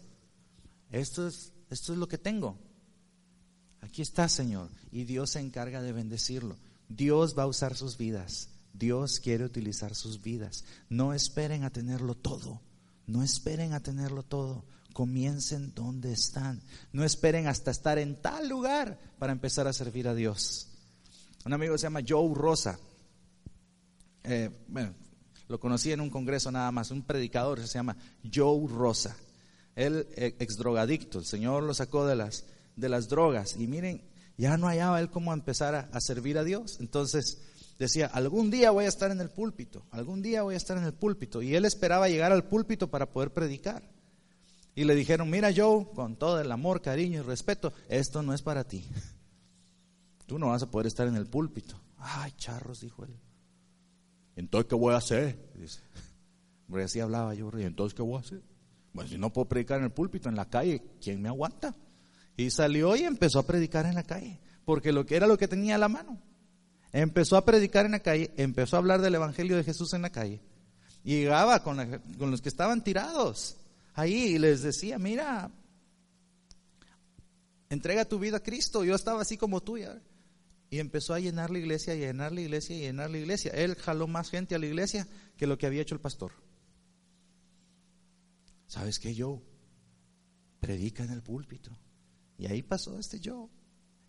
esto 0.92 1.26
es, 1.28 1.54
esto 1.72 1.94
es 1.94 1.98
lo 1.98 2.08
que 2.08 2.20
tengo. 2.20 2.56
Aquí 3.82 4.04
está, 4.04 4.30
Señor. 4.30 4.70
Y 4.92 5.06
Dios 5.06 5.32
se 5.32 5.40
encarga 5.40 5.82
de 5.82 5.92
bendecirlo. 5.92 6.56
Dios 6.88 7.36
va 7.36 7.44
a 7.44 7.48
usar 7.48 7.76
sus 7.76 7.98
vidas. 7.98 8.50
Dios 8.74 9.20
quiere 9.20 9.44
utilizar 9.44 9.96
sus 9.96 10.22
vidas. 10.22 10.66
No 10.88 11.16
esperen 11.16 11.64
a 11.64 11.72
tenerlo 11.72 12.14
todo. 12.14 12.62
No 13.08 13.24
esperen 13.24 13.74
a 13.74 13.80
tenerlo 13.80 14.22
todo. 14.22 14.66
Comiencen 14.96 15.74
donde 15.76 16.14
están. 16.14 16.62
No 16.94 17.04
esperen 17.04 17.48
hasta 17.48 17.70
estar 17.70 18.00
en 18.00 18.22
tal 18.22 18.48
lugar 18.48 18.98
para 19.20 19.34
empezar 19.34 19.68
a 19.68 19.74
servir 19.74 20.08
a 20.08 20.16
Dios. 20.16 20.70
Un 21.44 21.52
amigo 21.52 21.78
se 21.78 21.84
llama 21.84 22.00
Joe 22.08 22.34
Rosa. 22.34 22.80
Eh, 24.24 24.50
bueno, 24.70 24.94
lo 25.50 25.60
conocí 25.60 25.92
en 25.92 26.00
un 26.00 26.10
congreso 26.10 26.50
nada 26.50 26.72
más, 26.72 26.92
un 26.92 27.02
predicador 27.02 27.60
se 27.68 27.78
llama 27.78 27.98
Joe 28.34 28.70
Rosa. 28.70 29.18
Él, 29.76 30.08
eh, 30.16 30.38
ex 30.40 30.56
drogadicto, 30.56 31.20
el 31.20 31.26
Señor 31.26 31.64
lo 31.64 31.74
sacó 31.74 32.08
de 32.08 32.16
las, 32.16 32.46
de 32.78 32.88
las 32.88 33.10
drogas. 33.10 33.58
Y 33.58 33.68
miren, 33.68 34.02
ya 34.38 34.56
no 34.56 34.68
hallaba 34.68 35.02
él 35.02 35.10
cómo 35.10 35.34
empezar 35.34 35.76
a, 35.76 35.90
a 35.92 36.00
servir 36.00 36.38
a 36.38 36.46
Dios. 36.46 36.78
Entonces 36.80 37.42
decía, 37.78 38.08
algún 38.08 38.50
día 38.50 38.72
voy 38.72 38.86
a 38.86 38.88
estar 38.88 39.12
en 39.12 39.20
el 39.20 39.30
púlpito, 39.30 39.86
algún 39.92 40.22
día 40.22 40.44
voy 40.44 40.54
a 40.54 40.58
estar 40.58 40.78
en 40.78 40.86
el 40.86 40.94
púlpito. 40.94 41.42
Y 41.42 41.54
él 41.54 41.66
esperaba 41.66 42.08
llegar 42.08 42.32
al 42.32 42.46
púlpito 42.46 42.90
para 42.90 43.12
poder 43.12 43.34
predicar. 43.34 43.84
Y 44.76 44.84
le 44.84 44.94
dijeron, 44.94 45.30
mira 45.30 45.52
Joe, 45.56 45.88
con 45.96 46.18
todo 46.18 46.40
el 46.42 46.52
amor, 46.52 46.82
cariño 46.82 47.22
y 47.22 47.24
respeto, 47.24 47.72
esto 47.88 48.22
no 48.22 48.34
es 48.34 48.42
para 48.42 48.66
ti. 48.66 48.86
Tú 50.28 50.38
no 50.38 50.50
vas 50.50 50.64
a 50.64 50.70
poder 50.70 50.88
estar 50.88 51.08
en 51.08 51.16
el 51.16 51.28
púlpito. 51.28 51.80
Ay, 51.98 52.34
charros, 52.34 52.82
dijo 52.82 53.06
él. 53.06 53.16
Entonces, 54.36 54.68
¿qué 54.68 54.76
voy 54.76 54.94
a 54.94 54.98
hacer? 54.98 55.52
Dice. 55.56 55.80
Porque 56.68 56.86
así 56.86 57.00
hablaba 57.00 57.34
yo, 57.34 57.50
y 57.58 57.64
entonces, 57.64 57.94
¿qué 57.94 58.02
voy 58.02 58.18
a 58.18 58.20
hacer? 58.20 58.42
Bueno, 58.92 59.10
si 59.10 59.18
no 59.18 59.32
puedo 59.32 59.48
predicar 59.48 59.78
en 59.80 59.86
el 59.86 59.92
púlpito, 59.92 60.28
en 60.28 60.36
la 60.36 60.50
calle, 60.50 60.82
¿quién 61.02 61.22
me 61.22 61.30
aguanta? 61.30 61.74
Y 62.36 62.50
salió 62.50 62.96
y 62.98 63.04
empezó 63.04 63.40
a 63.40 63.48
predicar 63.48 63.86
en 63.86 63.96
la 63.96 64.04
calle, 64.04 64.40
porque 64.66 64.92
lo 64.92 65.06
que 65.06 65.16
era 65.16 65.28
lo 65.28 65.38
que 65.38 65.48
tenía 65.48 65.76
a 65.76 65.80
la 65.80 65.88
mano. 65.88 66.20
Empezó 66.92 67.38
a 67.38 67.46
predicar 67.46 67.86
en 67.86 67.92
la 67.92 68.00
calle, 68.00 68.32
empezó 68.36 68.76
a 68.76 68.80
hablar 68.80 69.02
del 69.02 69.16
Evangelio 69.16 69.56
de 69.56 69.64
Jesús 69.64 69.94
en 69.94 70.02
la 70.02 70.10
calle. 70.10 70.42
Y 71.04 71.20
llegaba 71.20 71.62
con, 71.62 72.02
con 72.18 72.32
los 72.32 72.42
que 72.42 72.50
estaban 72.50 72.84
tirados 72.84 73.58
ahí 73.96 74.38
les 74.38 74.62
decía, 74.62 75.00
mira, 75.00 75.50
entrega 77.70 78.06
tu 78.06 78.20
vida 78.20 78.38
a 78.38 78.44
Cristo. 78.44 78.84
Yo 78.84 78.94
estaba 78.94 79.22
así 79.22 79.38
como 79.38 79.64
tú. 79.64 79.78
Y 79.78 80.80
empezó 80.80 81.14
a 81.14 81.20
llenar 81.20 81.50
la 81.50 81.60
iglesia, 81.60 81.94
a 81.94 81.96
llenar 81.96 82.32
la 82.32 82.42
iglesia, 82.42 82.76
y 82.76 82.82
llenar 82.82 83.10
la 83.10 83.18
iglesia. 83.18 83.52
Él 83.52 83.76
jaló 83.76 84.08
más 84.08 84.30
gente 84.30 84.54
a 84.54 84.60
la 84.60 84.66
iglesia 84.66 85.08
que 85.38 85.48
lo 85.48 85.58
que 85.58 85.66
había 85.66 85.82
hecho 85.82 85.96
el 85.96 86.02
pastor. 86.02 86.34
¿Sabes 88.68 89.00
qué, 89.00 89.16
yo? 89.16 89.42
Predica 90.60 91.04
en 91.04 91.12
el 91.12 91.24
púlpito. 91.24 91.72
Y 92.38 92.48
ahí 92.48 92.62
pasó 92.62 93.00
este 93.00 93.20
yo. 93.20 93.50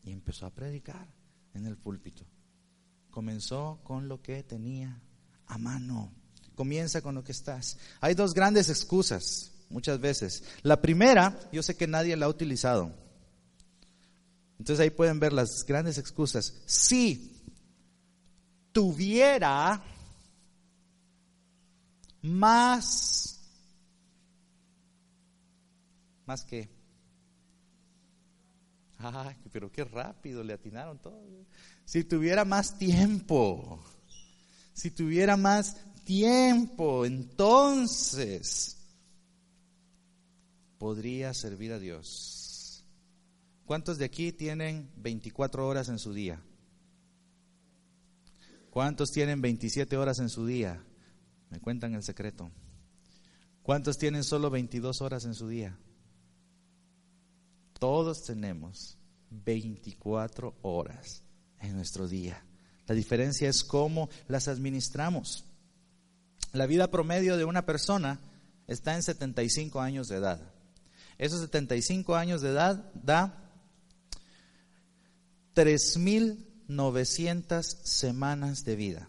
Y 0.03 0.11
empezó 0.11 0.47
a 0.47 0.51
predicar 0.51 1.09
en 1.55 1.67
el 1.67 1.77
púlpito. 1.77 2.25
Comenzó 3.11 3.81
con 3.85 4.09
lo 4.09 4.21
que 4.21 4.43
tenía 4.43 5.01
a 5.47 5.59
mano. 5.59 6.13
Comienza 6.55 7.03
con 7.03 7.15
lo 7.15 7.23
que 7.23 7.33
estás. 7.33 7.79
Hay 8.01 8.15
dos 8.15 8.35
grandes 8.35 8.69
excusas 8.69 9.53
muchas 9.69 10.01
veces. 10.01 10.45
La 10.63 10.81
primera, 10.81 11.39
yo 11.53 11.63
sé 11.63 11.77
que 11.77 11.87
nadie 11.87 12.17
la 12.17 12.27
ha 12.27 12.31
utilizado. 12.31 12.93
Entonces 14.59 14.83
ahí 14.83 14.91
pueden 14.91 15.21
ver 15.21 15.33
las 15.33 15.65
grandes 15.65 15.99
excusas. 15.99 16.55
Si 16.67 17.33
tuviera 18.73 19.83
más, 22.23 23.41
más 26.25 26.45
que, 26.45 26.69
ay, 28.99 29.37
pero 29.53 29.71
qué 29.71 29.85
rápido 29.85 30.43
le 30.43 30.55
atinaron 30.55 30.99
todo. 30.99 31.23
Si 31.85 32.03
tuviera 32.05 32.45
más 32.45 32.79
tiempo, 32.79 33.85
si 34.73 34.91
tuviera 34.91 35.37
más 35.37 35.77
tiempo, 36.05 37.05
entonces 37.05 38.76
podría 40.79 41.33
servir 41.35 41.73
a 41.73 41.79
Dios. 41.79 42.85
¿Cuántos 43.65 43.99
de 43.99 44.05
aquí 44.05 44.33
tienen 44.33 44.91
24 44.97 45.67
horas 45.67 45.89
en 45.89 45.99
su 45.99 46.13
día? 46.13 46.41
¿Cuántos 48.71 49.11
tienen 49.11 49.41
27 49.41 49.97
horas 49.97 50.19
en 50.19 50.29
su 50.29 50.47
día? 50.47 50.85
Me 51.51 51.61
cuentan 51.61 51.95
el 51.95 52.03
secreto. 52.03 52.51
¿Cuántos 53.63 53.99
tienen 53.99 54.23
solo 54.23 54.51
22 54.51 55.01
horas 55.01 55.25
en 55.25 55.35
su 55.35 55.49
día? 55.49 55.77
Todos 57.79 58.23
tenemos 58.23 58.99
24 59.31 60.55
horas 60.63 61.23
en 61.61 61.75
nuestro 61.75 62.07
día. 62.07 62.45
La 62.87 62.95
diferencia 62.95 63.49
es 63.49 63.65
cómo 63.65 64.09
las 64.29 64.47
administramos. 64.47 65.45
La 66.53 66.67
vida 66.67 66.91
promedio 66.91 67.37
de 67.37 67.45
una 67.45 67.67
persona 67.67 68.21
está 68.67 68.95
en 68.95 69.03
75 69.03 69.81
años 69.81 70.09
de 70.09 70.17
edad. 70.17 70.56
Esos 71.19 71.41
75 71.41 72.15
años 72.15 72.43
de 72.43 72.51
edad 72.51 72.93
da 72.95 73.43
3.900 75.55 77.63
semanas 77.63 78.65
de 78.65 78.77
vida. 78.77 79.09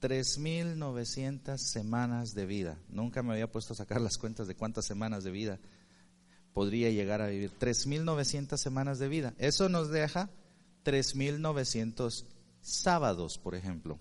3.900 0.00 1.58
semanas 1.58 2.34
de 2.34 2.46
vida. 2.46 2.78
Nunca 2.88 3.22
me 3.22 3.32
había 3.32 3.50
puesto 3.50 3.74
a 3.74 3.76
sacar 3.76 4.00
las 4.00 4.18
cuentas 4.18 4.46
de 4.46 4.54
cuántas 4.54 4.86
semanas 4.86 5.24
de 5.24 5.30
vida 5.30 5.58
podría 6.52 6.90
llegar 6.90 7.22
a 7.22 7.28
vivir. 7.28 7.52
3.900 7.58 8.56
semanas 8.56 8.98
de 8.98 9.08
vida. 9.08 9.34
Eso 9.38 9.68
nos 9.68 9.90
deja 9.90 10.30
3.900 10.84 12.24
sábados, 12.60 13.38
por 13.38 13.54
ejemplo. 13.54 13.98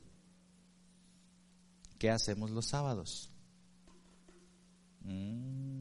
¿Qué 1.98 2.10
hacemos 2.10 2.52
los 2.52 2.67
sábados? 2.67 3.30
Mm, 5.02 5.79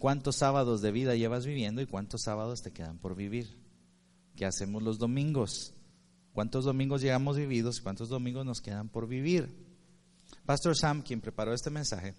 ¿Cuántos 0.00 0.36
sábados 0.36 0.80
de 0.80 0.92
vida 0.92 1.14
llevas 1.14 1.44
viviendo 1.44 1.82
y 1.82 1.86
cuántos 1.86 2.22
sábados 2.22 2.62
te 2.62 2.72
quedan 2.72 2.96
por 2.96 3.14
vivir? 3.14 3.54
¿Qué 4.34 4.46
hacemos 4.46 4.82
los 4.82 4.98
domingos? 4.98 5.74
¿Cuántos 6.32 6.64
domingos 6.64 7.02
llevamos 7.02 7.36
vividos 7.36 7.78
y 7.78 7.82
cuántos 7.82 8.08
domingos 8.08 8.46
nos 8.46 8.62
quedan 8.62 8.88
por 8.88 9.06
vivir? 9.06 9.54
Pastor 10.46 10.74
Sam, 10.74 11.02
quien 11.02 11.20
preparó 11.20 11.52
este 11.52 11.68
mensaje, 11.68 12.14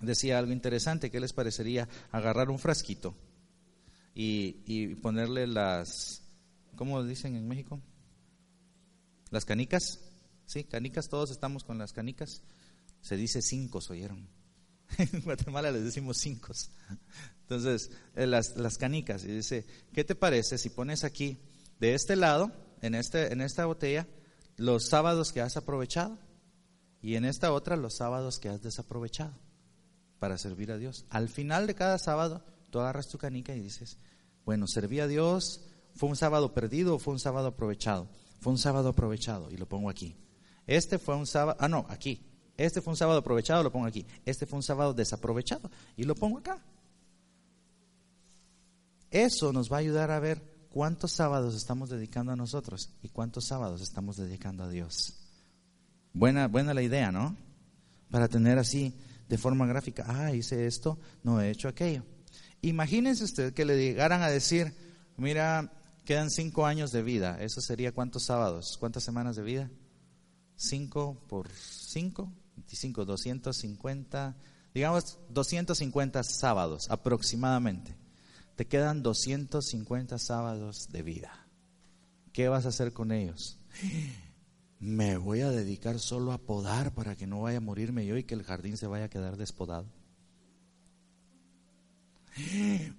decía 0.00 0.38
algo 0.38 0.50
interesante. 0.50 1.10
¿Qué 1.10 1.20
les 1.20 1.34
parecería 1.34 1.90
agarrar 2.10 2.48
un 2.48 2.58
frasquito 2.58 3.14
y, 4.14 4.94
ponerle 5.02 5.46
las, 5.46 6.22
¿cómo 6.74 7.04
dicen 7.04 7.36
en 7.36 7.46
México? 7.46 7.82
Las 9.28 9.44
canicas. 9.44 10.00
Sí, 10.46 10.64
canicas, 10.64 11.10
todos 11.10 11.30
estamos 11.30 11.64
con 11.64 11.76
las 11.76 11.92
canicas. 11.92 12.40
Se 13.02 13.18
dice 13.18 13.42
cinco, 13.42 13.80
¿oyeron? 13.90 14.35
En 14.98 15.20
Guatemala 15.22 15.70
les 15.70 15.84
decimos 15.84 16.18
cinco. 16.18 16.52
Entonces, 17.42 17.90
eh, 18.14 18.26
las, 18.26 18.56
las, 18.56 18.78
canicas. 18.78 19.24
Y 19.24 19.28
dice, 19.28 19.66
¿qué 19.92 20.04
te 20.04 20.14
parece 20.14 20.58
si 20.58 20.70
pones 20.70 21.04
aquí, 21.04 21.38
de 21.80 21.94
este 21.94 22.16
lado, 22.16 22.52
en, 22.82 22.94
este, 22.94 23.32
en 23.32 23.40
esta 23.40 23.66
botella, 23.66 24.06
los 24.56 24.88
sábados 24.88 25.32
que 25.32 25.40
has 25.40 25.56
aprovechado? 25.56 26.18
Y 27.02 27.14
en 27.16 27.24
esta 27.24 27.52
otra, 27.52 27.76
los 27.76 27.96
sábados 27.96 28.38
que 28.38 28.48
has 28.48 28.62
desaprovechado 28.62 29.34
para 30.18 30.38
servir 30.38 30.72
a 30.72 30.78
Dios. 30.78 31.04
Al 31.10 31.28
final 31.28 31.66
de 31.66 31.74
cada 31.74 31.98
sábado, 31.98 32.44
tú 32.70 32.80
agarras 32.80 33.08
tu 33.08 33.18
canica 33.18 33.54
y 33.54 33.60
dices, 33.60 33.98
bueno, 34.44 34.66
serví 34.66 35.00
a 35.00 35.06
Dios, 35.06 35.62
fue 35.94 36.08
un 36.08 36.16
sábado 36.16 36.52
perdido 36.52 36.96
o 36.96 36.98
fue 36.98 37.14
un 37.14 37.20
sábado 37.20 37.48
aprovechado. 37.48 38.08
Fue 38.40 38.52
un 38.52 38.58
sábado 38.58 38.90
aprovechado 38.90 39.50
y 39.50 39.56
lo 39.56 39.66
pongo 39.66 39.88
aquí. 39.88 40.16
Este 40.66 40.98
fue 40.98 41.16
un 41.16 41.26
sábado, 41.26 41.56
ah, 41.60 41.68
no, 41.68 41.86
aquí. 41.88 42.25
Este 42.56 42.80
fue 42.80 42.92
un 42.92 42.96
sábado 42.96 43.18
aprovechado, 43.18 43.62
lo 43.62 43.72
pongo 43.72 43.86
aquí. 43.86 44.06
Este 44.24 44.46
fue 44.46 44.56
un 44.58 44.62
sábado 44.62 44.94
desaprovechado 44.94 45.70
y 45.96 46.04
lo 46.04 46.14
pongo 46.14 46.38
acá. 46.38 46.62
Eso 49.10 49.52
nos 49.52 49.70
va 49.70 49.76
a 49.76 49.80
ayudar 49.80 50.10
a 50.10 50.20
ver 50.20 50.42
cuántos 50.70 51.12
sábados 51.12 51.54
estamos 51.54 51.90
dedicando 51.90 52.32
a 52.32 52.36
nosotros 52.36 52.90
y 53.02 53.08
cuántos 53.08 53.46
sábados 53.46 53.80
estamos 53.80 54.16
dedicando 54.16 54.64
a 54.64 54.68
Dios. 54.68 55.14
Buena, 56.12 56.48
buena 56.48 56.74
la 56.74 56.82
idea, 56.82 57.12
¿no? 57.12 57.36
Para 58.10 58.28
tener 58.28 58.58
así 58.58 58.94
de 59.28 59.38
forma 59.38 59.66
gráfica, 59.66 60.04
ah, 60.06 60.32
hice 60.32 60.66
esto, 60.66 60.98
no 61.22 61.40
he 61.40 61.50
hecho 61.50 61.68
aquello. 61.68 62.04
Imagínense 62.62 63.24
usted 63.24 63.52
que 63.54 63.64
le 63.64 63.76
llegaran 63.76 64.22
a 64.22 64.28
decir, 64.28 64.74
mira, 65.16 65.72
quedan 66.04 66.30
cinco 66.30 66.66
años 66.66 66.92
de 66.92 67.02
vida, 67.02 67.38
eso 67.40 67.60
sería 67.60 67.92
cuántos 67.92 68.24
sábados, 68.24 68.76
cuántas 68.78 69.02
semanas 69.02 69.36
de 69.36 69.42
vida? 69.42 69.70
Cinco 70.56 71.22
por 71.28 71.50
cinco, 71.50 72.32
25, 72.66 73.04
250, 73.04 74.36
digamos 74.74 75.18
250 75.30 76.22
sábados 76.24 76.90
aproximadamente. 76.90 77.96
Te 78.56 78.66
quedan 78.66 79.02
250 79.02 80.18
sábados 80.18 80.88
de 80.90 81.02
vida. 81.02 81.46
¿Qué 82.32 82.48
vas 82.48 82.66
a 82.66 82.70
hacer 82.70 82.92
con 82.92 83.12
ellos? 83.12 83.58
Me 84.80 85.16
voy 85.16 85.42
a 85.42 85.50
dedicar 85.50 86.00
solo 86.00 86.32
a 86.32 86.38
podar 86.38 86.92
para 86.92 87.14
que 87.16 87.26
no 87.26 87.42
vaya 87.42 87.58
a 87.58 87.62
morirme 87.62 88.04
yo 88.04 88.16
y 88.16 88.24
que 88.24 88.34
el 88.34 88.42
jardín 88.42 88.76
se 88.76 88.86
vaya 88.86 89.04
a 89.04 89.10
quedar 89.10 89.36
despodado. 89.36 89.86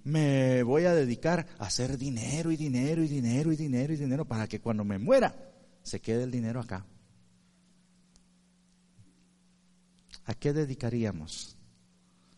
Me 0.03 0.63
voy 0.63 0.85
a 0.85 0.95
dedicar 0.95 1.45
a 1.59 1.65
hacer 1.65 1.97
dinero 1.97 2.51
y 2.51 2.55
dinero 2.55 3.03
y 3.03 3.07
dinero 3.07 3.51
y 3.51 3.55
dinero 3.55 3.93
y 3.93 3.97
dinero 3.97 4.25
para 4.25 4.47
que 4.47 4.61
cuando 4.61 4.83
me 4.83 4.97
muera 4.97 5.35
se 5.83 5.99
quede 5.99 6.23
el 6.23 6.31
dinero 6.31 6.59
acá. 6.59 6.85
¿A 10.27 10.35
qué 10.35 10.51
dedicaríamos? 10.51 11.55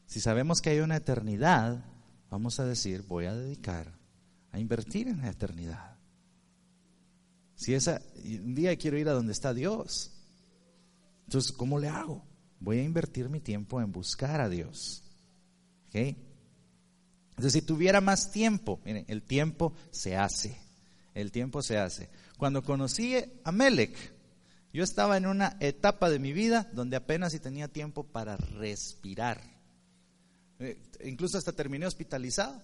Si 0.06 0.22
sabemos 0.22 0.62
que 0.62 0.70
hay 0.70 0.80
una 0.80 0.96
eternidad, 0.96 1.84
vamos 2.30 2.60
a 2.60 2.66
decir, 2.66 3.02
voy 3.02 3.26
a 3.26 3.34
dedicar 3.34 3.98
a 4.52 4.60
invertir 4.60 5.08
en 5.08 5.22
la 5.22 5.30
eternidad. 5.30 5.98
Si 7.56 7.74
esa, 7.74 8.02
un 8.24 8.54
día 8.56 8.76
quiero 8.78 8.98
ir 8.98 9.10
a 9.10 9.14
donde 9.14 9.34
está 9.34 9.54
Dios, 9.56 10.12
entonces, 11.26 11.52
¿cómo 11.52 11.80
le 11.80 11.90
hago? 11.90 12.24
Voy 12.60 12.80
a 12.80 12.84
invertir 12.84 13.28
mi 13.28 13.40
tiempo 13.40 13.82
en 13.82 13.92
buscar 13.92 14.40
a 14.40 14.50
Dios. 14.50 15.04
¿Okay? 15.88 16.16
Entonces, 17.32 17.54
si 17.54 17.62
tuviera 17.62 18.02
más 18.02 18.32
tiempo, 18.32 18.80
miren, 18.86 19.06
el 19.08 19.24
tiempo 19.24 19.74
se 19.90 20.16
hace. 20.16 20.60
El 21.16 21.32
tiempo 21.32 21.62
se 21.64 21.78
hace. 21.78 22.10
Cuando 22.38 22.64
conocí 22.64 23.16
a 23.44 23.52
Melech, 23.52 23.96
yo 24.72 24.84
estaba 24.84 25.18
en 25.18 25.26
una 25.26 25.58
etapa 25.60 26.10
de 26.10 26.20
mi 26.20 26.34
vida 26.34 26.70
donde 26.74 26.96
apenas 26.96 27.32
si 27.32 27.40
tenía 27.40 27.68
tiempo 27.68 28.04
para 28.04 28.38
respirar. 28.38 29.42
Eh, 30.60 30.78
incluso 31.04 31.38
hasta 31.38 31.54
terminé 31.54 31.88
hospitalizado. 31.88 32.62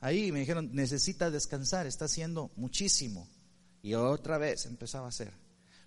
Ahí 0.00 0.30
me 0.32 0.40
dijeron, 0.40 0.70
necesita 0.72 1.30
descansar, 1.30 1.86
está 1.86 2.04
haciendo 2.04 2.50
muchísimo. 2.56 3.28
Y 3.82 3.94
otra 3.94 4.38
vez 4.38 4.66
empezaba 4.66 5.06
a 5.06 5.08
hacer. 5.08 5.32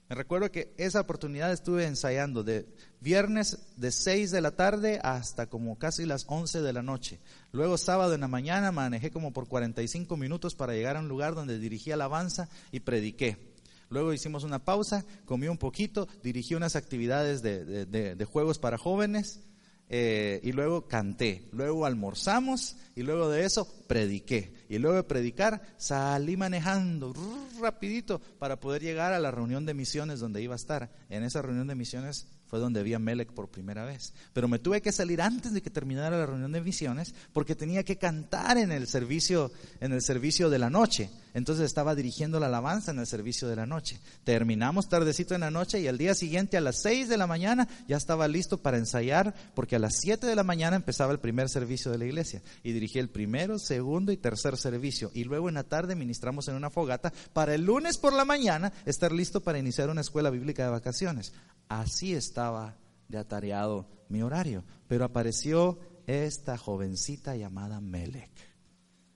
Me 0.09 0.15
recuerdo 0.15 0.51
que 0.51 0.73
esa 0.77 0.99
oportunidad 0.99 1.51
estuve 1.51 1.85
ensayando 1.85 2.43
de 2.43 2.67
viernes 2.99 3.59
de 3.77 3.91
6 3.91 4.31
de 4.31 4.41
la 4.41 4.51
tarde 4.51 4.99
hasta 5.01 5.47
como 5.47 5.79
casi 5.79 6.05
las 6.05 6.25
11 6.27 6.61
de 6.61 6.73
la 6.73 6.83
noche. 6.83 7.19
Luego 7.51 7.77
sábado 7.77 8.13
en 8.13 8.21
la 8.21 8.27
mañana 8.27 8.71
manejé 8.71 9.11
como 9.11 9.31
por 9.31 9.47
45 9.47 10.17
minutos 10.17 10.55
para 10.55 10.73
llegar 10.73 10.97
a 10.97 10.99
un 10.99 11.07
lugar 11.07 11.35
donde 11.35 11.57
dirigí 11.57 11.91
alabanza 11.91 12.49
y 12.71 12.81
prediqué. 12.81 13.52
Luego 13.89 14.13
hicimos 14.13 14.43
una 14.43 14.63
pausa, 14.63 15.05
comí 15.25 15.47
un 15.47 15.57
poquito, 15.57 16.07
dirigí 16.23 16.55
unas 16.55 16.75
actividades 16.75 17.41
de, 17.41 18.27
juegos 18.29 18.59
para 18.59 18.77
jóvenes 18.77 19.41
eh, 19.89 20.39
y 20.43 20.53
luego 20.53 20.87
canté, 20.87 21.47
luego 21.51 21.85
almorzamos 21.85 22.77
y 22.95 23.03
luego 23.03 23.29
de 23.29 23.45
eso 23.45 23.67
prediqué. 23.87 24.53
Y 24.69 24.79
luego 24.79 24.97
de 24.97 25.03
predicar 25.03 25.61
salí 25.77 26.37
manejando 26.37 27.13
rapidito 27.59 28.19
para 28.39 28.59
poder 28.59 28.81
llegar 28.81 29.13
a 29.13 29.19
la 29.19 29.31
reunión 29.31 29.65
de 29.65 29.73
misiones 29.73 30.19
donde 30.19 30.41
iba 30.41 30.53
a 30.53 30.57
estar. 30.57 30.91
En 31.09 31.23
esa 31.23 31.41
reunión 31.41 31.67
de 31.67 31.75
misiones 31.75 32.27
fue 32.47 32.59
donde 32.59 32.83
vi 32.83 32.93
a 32.93 32.99
Melech 32.99 33.31
por 33.31 33.49
primera 33.49 33.85
vez. 33.85 34.13
Pero 34.31 34.47
me 34.47 34.59
tuve 34.59 34.81
que 34.81 34.91
salir 34.91 35.21
antes 35.21 35.53
de 35.53 35.61
que 35.61 35.69
terminara 35.69 36.17
la 36.17 36.25
reunión 36.25 36.51
de 36.51 36.61
misiones 36.61 37.13
porque 37.31 37.55
tenía 37.55 37.83
que 37.83 37.97
cantar 37.97 38.57
en 38.57 38.71
el 38.71 38.87
servicio, 38.87 39.51
en 39.79 39.91
el 39.91 40.01
servicio 40.01 40.49
de 40.49 40.59
la 40.59 40.69
noche. 40.69 41.09
Entonces 41.33 41.65
estaba 41.65 41.95
dirigiendo 41.95 42.39
la 42.39 42.45
alabanza 42.45 42.91
en 42.91 42.99
el 42.99 43.07
servicio 43.07 43.47
de 43.47 43.55
la 43.55 43.65
noche. 43.65 43.99
Terminamos 44.23 44.87
tardecito 44.87 45.33
en 45.33 45.41
la 45.41 45.51
noche 45.51 45.79
y 45.79 45.87
al 45.87 45.97
día 45.97 46.13
siguiente 46.13 46.57
a 46.57 46.61
las 46.61 46.81
6 46.81 47.09
de 47.09 47.17
la 47.17 47.27
mañana 47.27 47.67
ya 47.87 47.97
estaba 47.97 48.27
listo 48.27 48.59
para 48.59 48.77
ensayar 48.77 49.33
porque 49.55 49.75
a 49.75 49.79
las 49.79 49.93
7 49.99 50.27
de 50.27 50.35
la 50.35 50.43
mañana 50.43 50.75
empezaba 50.75 51.11
el 51.11 51.19
primer 51.19 51.49
servicio 51.49 51.91
de 51.91 51.97
la 51.97 52.05
iglesia 52.05 52.41
y 52.63 52.71
dirigí 52.71 52.99
el 52.99 53.09
primero, 53.09 53.57
segundo 53.57 54.11
y 54.11 54.17
tercer 54.17 54.57
servicio. 54.57 55.11
Y 55.13 55.23
luego 55.23 55.49
en 55.49 55.55
la 55.55 55.63
tarde 55.63 55.95
ministramos 55.95 56.47
en 56.47 56.55
una 56.55 56.69
fogata 56.69 57.11
para 57.33 57.55
el 57.55 57.65
lunes 57.65 57.97
por 57.97 58.13
la 58.13 58.25
mañana 58.25 58.71
estar 58.85 59.11
listo 59.11 59.41
para 59.41 59.59
iniciar 59.59 59.89
una 59.89 60.01
escuela 60.01 60.29
bíblica 60.29 60.63
de 60.63 60.71
vacaciones. 60.71 61.33
Así 61.67 62.13
estaba 62.13 62.77
de 63.07 63.17
atareado 63.17 63.87
mi 64.09 64.21
horario. 64.21 64.63
Pero 64.87 65.05
apareció 65.05 65.79
esta 66.05 66.57
jovencita 66.57 67.35
llamada 67.35 67.79
Melek, 67.79 68.31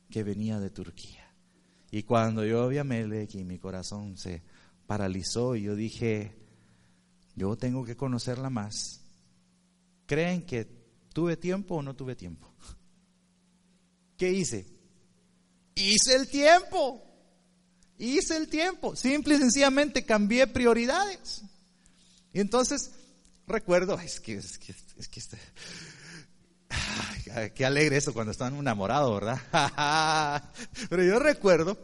que 0.09 0.23
venía 0.23 0.59
de 0.59 0.69
Turquía. 0.69 1.26
Y 1.91 2.03
cuando 2.03 2.45
yo 2.45 2.67
vi 2.67 2.77
a 2.77 2.83
Melek 2.83 3.35
y 3.35 3.43
mi 3.43 3.59
corazón 3.59 4.17
se 4.17 4.41
paralizó 4.85 5.55
y 5.55 5.63
yo 5.63 5.75
dije, 5.75 6.35
yo 7.35 7.55
tengo 7.55 7.85
que 7.85 7.95
conocerla 7.95 8.49
más. 8.49 9.01
¿Creen 10.05 10.41
que 10.45 10.67
tuve 11.13 11.37
tiempo 11.37 11.75
o 11.75 11.81
no 11.81 11.95
tuve 11.95 12.15
tiempo? 12.15 12.51
¿Qué 14.17 14.31
hice? 14.31 14.65
Hice 15.75 16.15
el 16.15 16.27
tiempo. 16.27 17.03
Hice 17.97 18.37
el 18.37 18.47
tiempo. 18.47 18.95
Simple 18.95 19.35
y 19.35 19.39
sencillamente 19.39 20.05
cambié 20.05 20.47
prioridades. 20.47 21.43
Y 22.33 22.39
entonces 22.39 22.91
recuerdo, 23.47 23.99
es 23.99 24.19
que, 24.19 24.35
es 24.35 24.57
que, 24.57 24.75
es 24.97 25.07
que 25.07 25.19
este, 25.19 25.37
qué 27.53 27.65
alegre 27.65 27.97
eso 27.97 28.13
cuando 28.13 28.31
están 28.31 28.55
enamorados, 28.55 29.21
¿verdad? 29.21 30.43
Pero 30.89 31.03
yo 31.03 31.19
recuerdo 31.19 31.77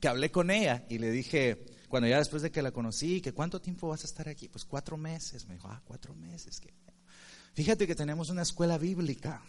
que 0.00 0.08
hablé 0.08 0.30
con 0.30 0.50
ella 0.50 0.84
y 0.88 0.98
le 0.98 1.10
dije, 1.10 1.64
cuando 1.88 2.08
ya 2.08 2.18
después 2.18 2.42
de 2.42 2.50
que 2.50 2.60
la 2.60 2.72
conocí, 2.72 3.20
que 3.20 3.32
cuánto 3.32 3.60
tiempo 3.60 3.88
vas 3.88 4.02
a 4.02 4.06
estar 4.06 4.28
aquí, 4.28 4.48
pues 4.48 4.64
cuatro 4.64 4.96
meses. 4.96 5.46
Me 5.46 5.54
dijo, 5.54 5.68
ah, 5.68 5.80
cuatro 5.84 6.14
meses. 6.14 6.60
Fíjate 7.54 7.86
que 7.86 7.94
tenemos 7.94 8.30
una 8.30 8.42
escuela 8.42 8.78
bíblica. 8.78 9.40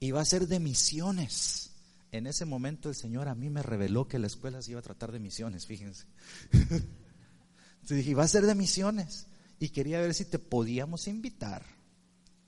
Y 0.00 0.10
va 0.10 0.20
a 0.20 0.24
ser 0.24 0.48
de 0.48 0.58
misiones. 0.58 1.70
En 2.10 2.26
ese 2.26 2.44
momento 2.44 2.88
el 2.88 2.96
Señor 2.96 3.28
a 3.28 3.34
mí 3.34 3.50
me 3.50 3.62
reveló 3.62 4.08
que 4.08 4.18
la 4.18 4.26
escuela 4.26 4.62
se 4.62 4.72
iba 4.72 4.80
a 4.80 4.82
tratar 4.82 5.12
de 5.12 5.20
misiones, 5.20 5.66
fíjense. 5.66 6.06
Entonces 6.52 7.98
dije, 7.98 8.14
va 8.14 8.24
a 8.24 8.28
ser 8.28 8.46
de 8.46 8.54
misiones. 8.54 9.28
Y 9.58 9.68
quería 9.68 10.00
ver 10.00 10.12
si 10.12 10.24
te 10.24 10.38
podíamos 10.38 11.06
invitar 11.08 11.75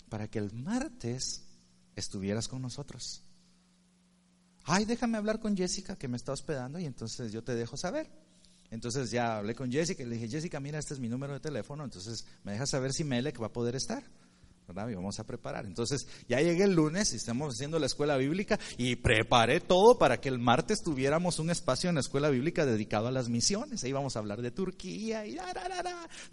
para 0.09 0.29
que 0.29 0.39
el 0.39 0.53
martes 0.53 1.45
estuvieras 1.97 2.49
con 2.49 2.63
nosotros. 2.63 3.23
Ay, 4.65 4.85
déjame 4.85 5.19
hablar 5.19 5.41
con 5.41 5.57
Jessica 5.57 5.97
que 5.97 6.09
me 6.09 6.17
está 6.17 6.33
hospedando 6.33 6.79
y 6.79 6.85
entonces 6.85 7.33
yo 7.33 7.43
te 7.43 7.55
dejo 7.55 7.77
saber. 7.77 8.11
Entonces 8.71 9.11
ya 9.11 9.39
hablé 9.39 9.55
con 9.55 9.73
Jessica 9.73 10.03
y 10.03 10.07
le 10.07 10.17
dije, 10.17 10.29
Jessica, 10.29 10.61
mira, 10.61 10.79
este 10.79 10.95
es 10.95 11.01
mi 11.01 11.09
número 11.09 11.33
de 11.33 11.41
teléfono, 11.41 11.85
entonces 11.85 12.27
me 12.45 12.53
deja 12.53 12.67
saber 12.67 12.93
si 12.93 13.03
Melek 13.03 13.41
va 13.41 13.47
a 13.47 13.53
poder 13.53 13.75
estar. 13.77 14.05
¿verdad? 14.69 14.91
Y 14.91 14.95
vamos 14.95 15.19
a 15.19 15.25
preparar. 15.25 15.65
Entonces, 15.65 16.07
ya 16.29 16.43
llegué 16.43 16.65
el 16.65 16.75
lunes 16.75 17.15
y 17.15 17.17
estamos 17.17 17.55
haciendo 17.55 17.79
la 17.79 17.87
escuela 17.87 18.19
bíblica 18.19 18.61
y 18.77 18.97
preparé 18.97 19.61
todo 19.61 19.97
para 19.97 20.21
que 20.21 20.29
el 20.29 20.39
martes 20.39 20.83
tuviéramos 20.83 21.39
un 21.39 21.51
espacio 21.51 21.89
en 21.89 21.95
la 21.95 22.03
escuela 22.03 22.29
bíblica 22.29 22.67
dedicado 22.67 23.09
a 23.09 23.11
las 23.11 23.31
misiones. 23.31 23.83
Ahí 23.83 23.93
vamos 23.93 24.15
a 24.15 24.19
hablar 24.19 24.43
de 24.43 24.51
Turquía 24.51 25.27
y 25.27 25.39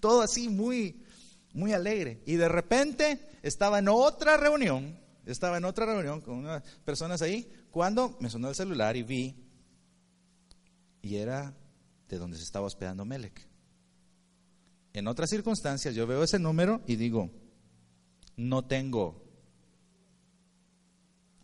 todo 0.02 0.22
así 0.22 0.50
muy, 0.50 1.02
muy 1.56 1.74
alegre. 1.74 2.22
Y 2.26 2.36
de 2.36 2.48
repente 2.48 3.20
estaba 3.42 3.80
en 3.80 3.88
otra 3.88 4.38
reunión, 4.38 5.00
estaba 5.26 5.58
en 5.58 5.66
otra 5.66 5.86
reunión 5.86 6.22
con 6.22 6.36
unas 6.36 6.62
personas 6.84 7.22
ahí, 7.22 7.52
cuando 7.72 8.16
me 8.20 8.30
sonó 8.30 8.50
el 8.50 8.56
celular 8.56 8.96
y 8.96 9.04
vi, 9.04 9.36
y 11.02 11.16
era 11.16 11.54
de 12.10 12.18
donde 12.18 12.38
se 12.38 12.44
estaba 12.44 12.68
hospedando 12.68 13.06
Melek. 13.06 13.48
En 14.94 15.08
otras 15.08 15.30
circunstancias 15.30 15.96
yo 15.96 16.06
veo 16.06 16.24
ese 16.24 16.40
número 16.40 16.82
y 16.88 16.96
digo, 16.96 17.30
no 18.38 18.66
tengo, 18.66 19.24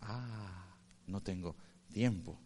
ah, 0.02 0.76
no 1.08 1.22
tengo 1.22 1.56
tiempo. 1.92 2.40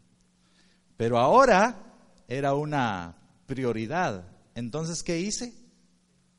Pero 0.98 1.18
ahora 1.20 1.84
era 2.28 2.54
una 2.54 3.18
prioridad. 3.46 4.28
Entonces, 4.56 5.04
¿qué 5.04 5.20
hice? 5.20 5.54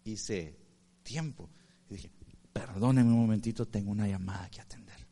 Hice 0.04 0.65
tiempo. 1.06 1.48
Y 1.88 1.94
dije, 1.94 2.10
perdóneme 2.52 3.10
un 3.10 3.20
momentito, 3.20 3.66
tengo 3.66 3.92
una 3.92 4.08
llamada 4.08 4.50
que 4.50 4.60
atender. 4.60 5.06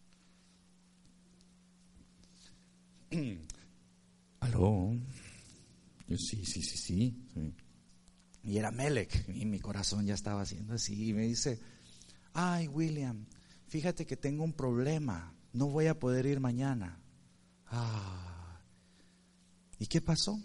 Aló. 4.40 4.92
sí, 6.08 6.44
sí, 6.44 6.44
sí, 6.44 6.62
sí, 6.62 6.76
sí. 6.76 7.54
Y 8.42 8.58
era 8.58 8.70
Melek, 8.70 9.28
y 9.28 9.46
mi 9.46 9.58
corazón 9.60 10.04
ya 10.04 10.14
estaba 10.14 10.42
haciendo 10.42 10.74
así. 10.74 11.10
Y 11.10 11.14
me 11.14 11.22
dice, 11.22 11.58
ay 12.34 12.68
William, 12.68 13.24
fíjate 13.68 14.04
que 14.04 14.16
tengo 14.16 14.44
un 14.44 14.52
problema, 14.52 15.32
no 15.52 15.68
voy 15.68 15.86
a 15.86 15.98
poder 15.98 16.26
ir 16.26 16.40
mañana. 16.40 17.00
Ah, 17.68 18.60
¿y 19.78 19.86
qué 19.86 20.02
pasó? 20.02 20.38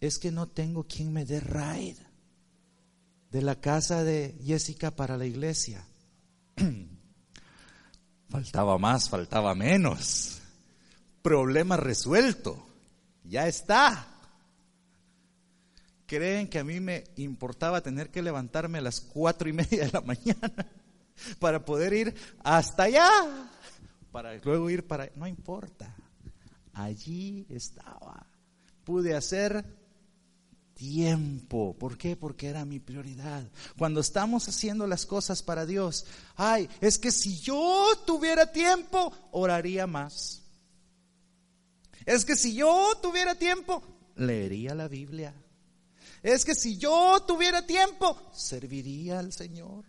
Es 0.00 0.18
que 0.18 0.30
no 0.30 0.46
tengo 0.46 0.84
quien 0.84 1.12
me 1.12 1.26
dé 1.26 1.40
ride. 1.40 2.06
De 3.30 3.42
la 3.42 3.60
casa 3.60 4.04
de 4.04 4.38
Jessica 4.44 4.90
para 4.90 5.16
la 5.16 5.26
iglesia. 5.26 5.84
faltaba 8.28 8.78
más, 8.78 9.08
faltaba 9.08 9.54
menos. 9.54 10.40
Problema 11.22 11.76
resuelto. 11.76 12.66
Ya 13.24 13.48
está. 13.48 14.06
¿Creen 16.06 16.48
que 16.48 16.60
a 16.60 16.64
mí 16.64 16.78
me 16.78 17.04
importaba 17.16 17.80
tener 17.80 18.10
que 18.10 18.22
levantarme 18.22 18.78
a 18.78 18.82
las 18.82 19.00
cuatro 19.00 19.48
y 19.48 19.52
media 19.52 19.84
de 19.86 19.92
la 19.92 20.00
mañana 20.00 20.66
para 21.40 21.64
poder 21.64 21.92
ir 21.92 22.14
hasta 22.44 22.84
allá? 22.84 23.10
Para 24.12 24.36
luego 24.36 24.70
ir 24.70 24.86
para... 24.86 25.10
No 25.16 25.26
importa. 25.26 25.94
Allí 26.72 27.44
estaba. 27.48 28.24
Pude 28.84 29.16
hacer 29.16 29.64
tiempo. 30.76 31.74
¿Por 31.78 31.96
qué? 31.96 32.16
Porque 32.16 32.48
era 32.48 32.64
mi 32.64 32.78
prioridad. 32.78 33.50
Cuando 33.78 34.00
estamos 34.00 34.46
haciendo 34.46 34.86
las 34.86 35.06
cosas 35.06 35.42
para 35.42 35.66
Dios, 35.66 36.04
ay, 36.36 36.68
es 36.80 36.98
que 36.98 37.10
si 37.10 37.40
yo 37.40 37.88
tuviera 38.06 38.52
tiempo, 38.52 39.12
oraría 39.32 39.86
más. 39.86 40.42
Es 42.04 42.24
que 42.24 42.36
si 42.36 42.54
yo 42.54 42.92
tuviera 43.02 43.34
tiempo, 43.34 43.82
leería 44.16 44.74
la 44.74 44.86
Biblia. 44.86 45.34
Es 46.22 46.44
que 46.44 46.54
si 46.54 46.76
yo 46.76 47.24
tuviera 47.26 47.66
tiempo, 47.66 48.20
serviría 48.32 49.18
al 49.18 49.32
Señor. 49.32 49.84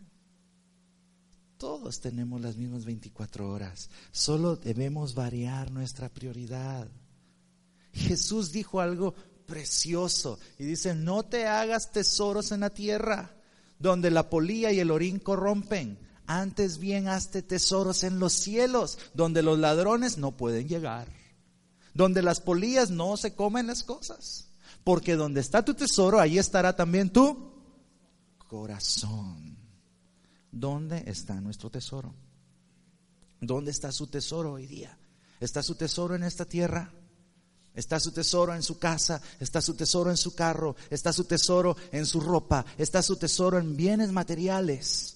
Todos 1.58 2.00
tenemos 2.00 2.39
las 2.39 2.56
mismas 2.56 2.86
24 2.86 3.52
horas. 3.52 3.89
Solo 4.12 4.56
debemos 4.56 5.15
variar 5.15 5.69
nuestra 5.71 6.08
prioridad. 6.08 6.88
Jesús 7.91 8.52
dijo 8.52 8.80
algo 8.80 9.15
precioso 9.47 10.38
y 10.60 10.65
dice, 10.65 10.93
no 10.93 11.23
te 11.23 11.47
hagas 11.47 11.91
tesoros 11.91 12.51
en 12.51 12.60
la 12.60 12.69
tierra, 12.69 13.36
donde 13.79 14.12
la 14.12 14.29
polía 14.29 14.71
y 14.71 14.79
el 14.79 14.91
orín 14.91 15.17
corrompen. 15.17 15.97
Antes 16.27 16.77
bien 16.77 17.07
hazte 17.07 17.41
tesoros 17.41 18.03
en 18.03 18.19
los 18.19 18.33
cielos, 18.33 18.99
donde 19.13 19.41
los 19.41 19.57
ladrones 19.57 20.17
no 20.17 20.36
pueden 20.36 20.67
llegar, 20.67 21.07
donde 21.93 22.21
las 22.21 22.41
polillas 22.41 22.91
no 22.91 23.17
se 23.17 23.33
comen 23.33 23.65
las 23.65 23.83
cosas. 23.83 24.49
Porque 24.83 25.15
donde 25.15 25.41
está 25.41 25.65
tu 25.65 25.73
tesoro, 25.73 26.19
ahí 26.19 26.38
estará 26.38 26.75
también 26.75 27.10
tu 27.10 27.53
corazón. 28.47 29.57
¿Dónde 30.51 31.03
está 31.07 31.39
nuestro 31.41 31.69
tesoro? 31.69 32.13
¿Dónde 33.39 33.71
está 33.71 33.91
su 33.91 34.07
tesoro 34.07 34.53
hoy 34.53 34.65
día? 34.65 34.97
¿Está 35.39 35.62
su 35.62 35.75
tesoro 35.75 36.15
en 36.15 36.23
esta 36.23 36.45
tierra? 36.45 36.91
¿Está 37.77 37.99
su 37.99 38.11
tesoro 38.11 38.55
en 38.55 38.63
su 38.63 38.79
casa? 38.79 39.21
¿Está 39.39 39.61
su 39.61 39.75
tesoro 39.75 40.09
en 40.09 40.17
su 40.17 40.33
carro? 40.33 40.75
¿Está 40.89 41.13
su 41.13 41.25
tesoro 41.25 41.77
en 41.91 42.07
su 42.07 42.19
ropa? 42.19 42.65
¿Está 42.75 43.03
su 43.03 43.17
tesoro 43.17 43.59
en 43.59 43.77
bienes 43.77 44.11
materiales? 44.11 45.15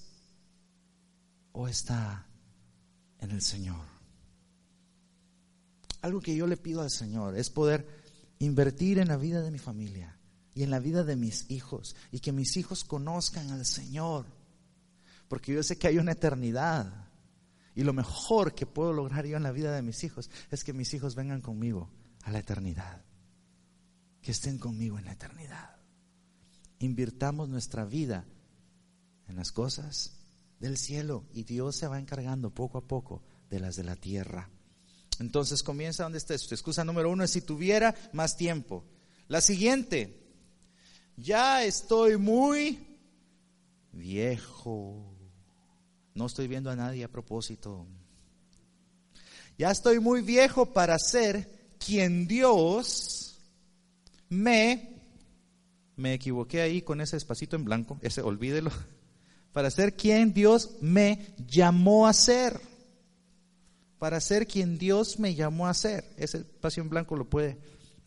¿O 1.54 1.68
está 1.68 2.28
en 3.18 3.32
el 3.32 3.42
Señor? 3.42 3.84
Algo 6.04 6.22
que 6.22 6.36
yo 6.36 6.46
le 6.46 6.56
pido 6.56 6.82
al 6.82 6.92
Señor 6.92 7.36
es 7.36 7.50
poder 7.50 7.88
invertir 8.38 9.00
en 9.00 9.08
la 9.08 9.18
vida 9.18 9.42
de 9.42 9.50
mi 9.50 9.58
familia 9.58 10.20
y 10.54 10.62
en 10.62 10.70
la 10.70 10.78
vida 10.78 11.04
de 11.04 11.16
mis 11.16 11.50
hijos 11.50 11.96
y 12.12 12.20
que 12.20 12.32
mis 12.32 12.58
hijos 12.58 12.84
conozcan 12.84 13.50
al 13.50 13.66
Señor. 13.66 14.28
Porque 15.28 15.52
yo 15.52 15.64
sé 15.64 15.80
que 15.80 15.88
hay 15.88 15.98
una 15.98 16.12
eternidad 16.12 17.08
y 17.74 17.82
lo 17.82 17.94
mejor 17.94 18.54
que 18.54 18.68
puedo 18.68 18.94
lograr 18.94 19.26
yo 19.26 19.36
en 19.36 19.44
la 19.44 19.52
vida 19.52 19.74
de 19.74 19.82
mis 19.82 20.04
hijos 20.04 20.30
es 20.52 20.64
que 20.64 20.74
mis 20.74 20.94
hijos 20.94 21.16
vengan 21.16 21.42
conmigo 21.42 21.90
a 22.24 22.32
la 22.32 22.40
eternidad. 22.40 23.04
Que 24.22 24.32
estén 24.32 24.58
conmigo 24.58 25.00
en 25.00 25.06
la 25.06 25.14
eternidad. 25.14 25.78
Invirtamos 26.80 27.50
nuestra 27.50 27.86
vida 27.86 28.26
en 29.28 29.36
las 29.36 29.52
cosas 29.52 30.22
del 30.60 30.78
cielo 30.78 31.26
y 31.34 31.44
Dios 31.44 31.76
se 31.76 31.88
va 31.88 32.00
encargando 32.00 32.54
poco 32.54 32.78
a 32.78 32.88
poco 32.88 33.24
de 33.50 33.60
las 33.60 33.76
de 33.76 33.84
la 33.84 33.96
tierra. 33.96 34.50
Entonces 35.20 35.64
comienza 35.64 36.04
donde 36.04 36.18
está. 36.18 36.38
Su 36.38 36.54
excusa 36.54 36.84
número 36.84 37.10
uno 37.10 37.24
es 37.24 37.32
si 37.32 37.42
tuviera 37.42 37.96
más 38.14 38.38
tiempo. 38.38 38.84
La 39.28 39.42
siguiente, 39.42 40.22
ya 41.16 41.64
estoy 41.64 42.18
muy 42.18 42.80
viejo. 43.92 45.16
No 46.14 46.26
estoy 46.26 46.48
viendo 46.48 46.70
a 46.70 46.76
nadie 46.76 47.04
a 47.04 47.12
propósito. 47.12 47.88
Ya 49.58 49.72
estoy 49.72 50.00
muy 50.00 50.22
viejo 50.22 50.74
para 50.74 50.98
ser 50.98 51.61
quien 51.86 52.28
Dios 52.28 53.40
me... 54.30 54.90
Me 55.98 56.14
equivoqué 56.14 56.62
ahí 56.62 56.82
con 56.82 57.02
ese 57.02 57.18
espacito 57.18 57.56
en 57.56 57.66
blanco, 57.66 58.00
ese 58.02 58.22
olvídelo. 58.22 58.72
Para 59.52 59.70
ser 59.70 59.96
quien 59.96 60.34
Dios 60.34 60.78
me 60.82 61.36
llamó 61.46 62.08
a 62.08 62.14
ser 62.14 62.72
para 64.02 64.20
ser 64.20 64.48
quien 64.48 64.80
Dios 64.80 65.20
me 65.20 65.36
llamó 65.36 65.68
a 65.68 65.76
ser. 65.76 66.12
Ese 66.18 66.40
espacio 66.40 66.82
en 66.82 66.90
blanco 66.90 67.16
lo 67.16 67.30
puede 67.30 67.60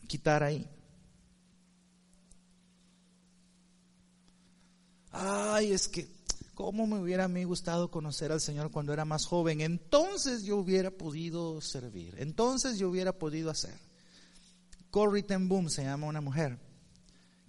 quitar 0.09 0.43
ahí. 0.43 0.69
Ay, 5.09 5.71
es 5.71 5.87
que, 5.87 6.05
¿cómo 6.55 6.87
me 6.87 6.99
hubiera 6.99 7.25
a 7.25 7.43
gustado 7.43 7.91
conocer 7.91 8.31
al 8.31 8.41
Señor 8.41 8.71
cuando 8.71 8.93
era 8.93 9.05
más 9.05 9.25
joven? 9.25 9.61
Entonces 9.61 10.43
yo 10.43 10.57
hubiera 10.57 10.89
podido 10.89 11.61
servir, 11.61 12.15
entonces 12.17 12.79
yo 12.79 12.89
hubiera 12.89 13.11
podido 13.13 13.51
hacer. 13.51 13.75
Corrie 14.89 15.23
ten 15.23 15.47
Boom 15.49 15.69
se 15.69 15.83
llama 15.83 16.07
una 16.07 16.21
mujer 16.21 16.57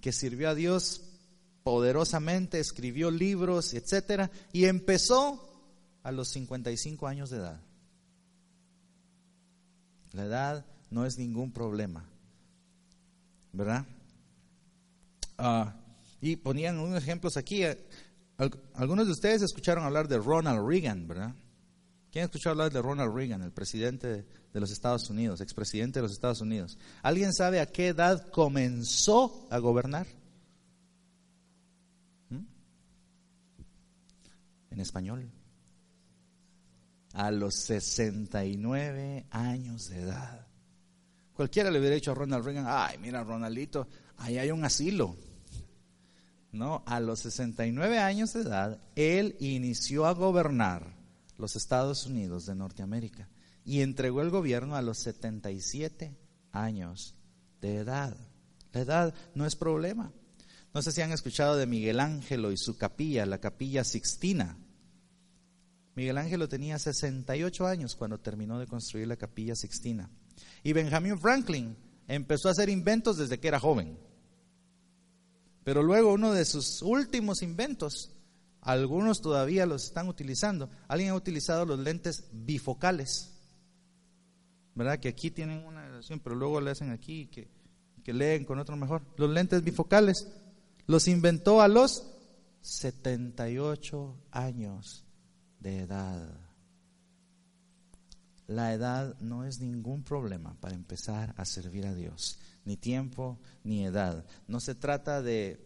que 0.01 0.12
sirvió 0.12 0.51
a 0.51 0.55
Dios 0.55 1.03
poderosamente, 1.62 2.61
escribió 2.61 3.11
libros, 3.11 3.73
etcétera, 3.75 4.31
y 4.53 4.66
empezó 4.66 5.42
a 6.03 6.12
los 6.12 6.29
55 6.29 7.07
años 7.07 7.31
de 7.31 7.38
edad. 7.38 7.61
La 10.12 10.25
edad 10.25 10.66
no 10.90 11.05
es 11.07 11.19
ningún 11.19 11.53
problema. 11.53 12.09
¿Verdad? 13.53 13.85
Ah, 15.38 15.75
y 16.21 16.37
ponían 16.37 16.79
unos 16.79 17.03
ejemplos 17.03 17.37
aquí. 17.37 17.62
Algunos 18.75 19.07
de 19.07 19.12
ustedes 19.12 19.42
escucharon 19.42 19.85
hablar 19.85 20.09
de 20.09 20.18
Ronald 20.18 20.66
Reagan, 20.66 21.09
¿verdad? 21.09 21.35
¿Quién 22.12 22.25
escuchó 22.25 22.51
hablar 22.51 22.72
de 22.72 22.83
Ronald 22.83 23.14
Reagan, 23.14 23.42
el 23.42 23.53
presidente 23.53 24.27
de 24.53 24.61
los 24.61 24.70
Estados 24.70 25.09
Unidos, 25.11 25.40
expresidente 25.40 25.99
de 25.99 26.03
los 26.03 26.12
Estados 26.12 26.40
Unidos? 26.40 26.79
¿Alguien 27.03 27.33
sabe 27.33 27.61
a 27.61 27.66
qué 27.66 27.88
edad 27.88 28.29
comenzó 28.31 29.46
a 29.51 29.59
gobernar? 29.59 30.07
¿Mm? 32.31 32.44
En 34.70 34.81
español 34.81 35.31
a 37.16 37.31
los 37.31 37.55
69 37.55 39.27
años 39.31 39.88
de 39.88 40.03
edad. 40.03 40.46
Cualquiera 41.33 41.70
le 41.70 41.79
hubiera 41.79 41.94
dicho 41.94 42.12
a 42.12 42.14
Ronald 42.14 42.44
Reagan, 42.44 42.66
ay, 42.68 42.99
mira, 42.99 43.25
Ronaldito, 43.25 43.88
ahí 44.18 44.38
hay 44.38 44.51
un 44.51 44.64
asilo. 44.64 45.16
No, 46.53 46.83
a 46.87 47.01
los 47.01 47.21
69 47.21 47.99
años 47.99 48.33
de 48.33 48.43
edad, 48.43 48.81
él 48.95 49.37
inició 49.41 50.07
a 50.07 50.13
gobernar 50.13 50.97
los 51.39 51.57
Estados 51.57 52.07
Unidos 52.07 52.47
de 52.47 52.55
Norteamérica 52.55 53.29
y 53.65 53.83
entregó 53.83 54.23
el 54.23 54.31
gobierno 54.31 54.77
a 54.77 54.83
los 54.83 54.99
77 54.99 56.17
años 56.53 57.15
de 57.61 57.77
edad. 57.77 58.17
La 58.73 58.81
edad 58.81 59.15
no 59.35 59.47
es 59.47 59.57
problema. 59.57 60.13
No 60.73 60.83
sé 60.83 60.93
si 60.93 61.01
han 61.01 61.13
escuchado 61.13 61.57
de 61.57 61.67
Miguel 61.67 62.01
Ángelo 62.01 62.53
y 62.53 62.57
su 62.57 62.77
capilla, 62.77 63.27
la 63.27 63.39
capilla 63.39 63.83
Sixtina. 63.83 64.57
Miguel 65.95 66.19
Ángel 66.19 66.47
tenía 66.49 66.79
68 66.79 67.67
años 67.67 67.97
cuando 67.97 68.19
terminó 68.19 68.59
de 68.59 68.67
construir 68.67 69.09
la 69.09 69.17
capilla 69.17 69.55
Sixtina. 69.55 70.11
Y 70.63 70.75
Benjamin 70.75 71.19
Franklin 71.19 71.75
empezó 72.07 72.49
a 72.49 72.53
hacer 72.53 72.69
inventos 72.69 73.17
desde 73.17 73.41
que 73.41 73.49
era 73.49 73.59
joven. 73.59 73.99
Pero 75.67 75.83
luego 75.83 76.13
uno 76.13 76.33
de 76.33 76.45
sus 76.45 76.81
últimos 76.81 77.43
inventos, 77.43 78.13
algunos 78.61 79.21
todavía 79.21 79.67
los 79.67 79.87
están 79.87 80.07
utilizando. 80.07 80.71
Alguien 80.87 81.11
ha 81.11 81.17
utilizado 81.17 81.67
los 81.67 81.81
lentes 81.81 82.23
bifocales. 82.31 83.33
¿Verdad? 84.77 85.01
Que 85.01 85.09
aquí 85.09 85.33
tienen 85.33 85.67
una 85.67 85.85
relación, 85.85 86.21
pero 86.21 86.37
luego 86.37 86.61
le 86.61 86.71
hacen 86.71 86.93
aquí 86.93 87.27
que, 87.27 87.49
que 88.05 88.13
leen 88.13 88.45
con 88.45 88.61
otro 88.61 88.77
mejor. 88.77 89.03
Los 89.17 89.29
lentes 89.29 89.65
bifocales 89.65 90.29
los 90.87 91.09
inventó 91.09 91.61
a 91.61 91.67
los 91.67 92.13
78 92.61 94.15
años 94.31 95.05
de 95.59 95.81
edad. 95.81 96.31
La 98.47 98.73
edad 98.73 99.19
no 99.19 99.45
es 99.45 99.59
ningún 99.59 100.05
problema 100.05 100.55
para 100.61 100.77
empezar 100.77 101.35
a 101.37 101.45
servir 101.45 101.89
a 101.89 101.95
Dios, 101.97 102.39
ni 102.67 102.77
tiempo 102.77 103.41
ni 103.65 103.87
edad. 103.87 104.27
No 104.47 104.61
se 104.61 104.75
trata 104.75 105.23
de 105.23 105.59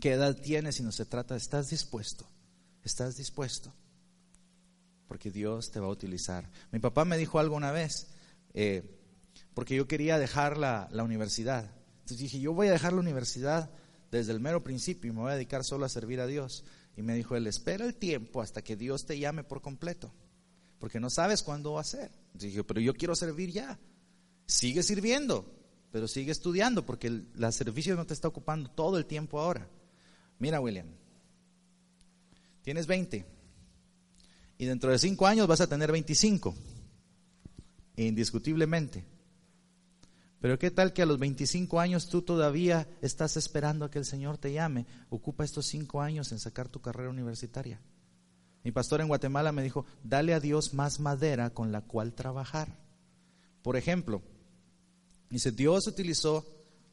qué 0.00 0.12
edad 0.12 0.36
tienes, 0.40 0.76
sino 0.76 0.90
se 0.90 1.04
trata 1.04 1.34
de 1.34 1.38
estás 1.38 1.70
dispuesto, 1.70 2.26
estás 2.82 3.16
dispuesto, 3.16 3.72
porque 5.06 5.30
Dios 5.30 5.70
te 5.70 5.78
va 5.78 5.86
a 5.86 5.90
utilizar. 5.90 6.50
Mi 6.72 6.80
papá 6.80 7.04
me 7.04 7.18
dijo 7.18 7.38
algo 7.38 7.54
una 7.54 7.70
vez, 7.70 8.08
eh, 8.54 8.98
porque 9.54 9.76
yo 9.76 9.86
quería 9.86 10.18
dejar 10.18 10.58
la, 10.58 10.88
la 10.90 11.04
universidad. 11.04 11.70
Entonces 12.00 12.18
dije, 12.18 12.40
yo 12.40 12.54
voy 12.54 12.66
a 12.66 12.72
dejar 12.72 12.94
la 12.94 13.00
universidad 13.00 13.70
desde 14.10 14.32
el 14.32 14.40
mero 14.40 14.64
principio 14.64 15.10
y 15.10 15.14
me 15.14 15.20
voy 15.20 15.32
a 15.32 15.36
dedicar 15.36 15.62
solo 15.62 15.84
a 15.84 15.90
servir 15.90 16.20
a 16.20 16.26
Dios. 16.26 16.64
Y 16.96 17.02
me 17.02 17.14
dijo 17.14 17.36
él, 17.36 17.46
espera 17.46 17.84
el 17.84 17.94
tiempo 17.94 18.42
hasta 18.42 18.62
que 18.62 18.76
Dios 18.76 19.06
te 19.06 19.18
llame 19.18 19.44
por 19.44 19.60
completo, 19.60 20.12
porque 20.78 21.00
no 21.00 21.10
sabes 21.10 21.42
cuándo 21.42 21.74
va 21.74 21.82
a 21.82 21.84
ser. 21.84 22.10
Dije, 22.34 22.64
pero 22.64 22.80
yo 22.80 22.94
quiero 22.94 23.14
servir 23.14 23.50
ya. 23.50 23.78
Sigue 24.46 24.82
sirviendo, 24.82 25.61
pero 25.92 26.08
sigue 26.08 26.32
estudiando, 26.32 26.84
porque 26.84 27.06
el 27.06 27.52
servicio 27.52 27.94
no 27.94 28.06
te 28.06 28.14
está 28.14 28.26
ocupando 28.26 28.70
todo 28.70 28.98
el 28.98 29.06
tiempo 29.06 29.38
ahora. 29.38 29.68
Mira, 30.38 30.60
William, 30.60 30.86
tienes 32.62 32.86
20 32.86 33.26
y 34.58 34.64
dentro 34.64 34.90
de 34.90 34.98
5 34.98 35.26
años 35.26 35.46
vas 35.46 35.60
a 35.60 35.68
tener 35.68 35.92
25, 35.92 36.54
indiscutiblemente. 37.96 39.04
Pero 40.40 40.58
qué 40.58 40.72
tal 40.72 40.92
que 40.92 41.02
a 41.02 41.06
los 41.06 41.20
25 41.20 41.78
años 41.78 42.08
tú 42.08 42.22
todavía 42.22 42.88
estás 43.00 43.36
esperando 43.36 43.84
a 43.84 43.90
que 43.90 43.98
el 43.98 44.04
Señor 44.04 44.38
te 44.38 44.52
llame. 44.52 44.86
Ocupa 45.10 45.44
estos 45.44 45.66
5 45.66 46.00
años 46.00 46.32
en 46.32 46.40
sacar 46.40 46.68
tu 46.68 46.80
carrera 46.80 47.10
universitaria. 47.10 47.80
Mi 48.64 48.72
pastor 48.72 49.00
en 49.00 49.08
Guatemala 49.08 49.52
me 49.52 49.62
dijo, 49.62 49.86
dale 50.02 50.34
a 50.34 50.40
Dios 50.40 50.74
más 50.74 50.98
madera 51.00 51.50
con 51.50 51.70
la 51.70 51.82
cual 51.82 52.14
trabajar. 52.14 52.76
Por 53.62 53.76
ejemplo, 53.76 54.22
dice, 55.32 55.52
Dios 55.52 55.86
utilizó 55.86 56.46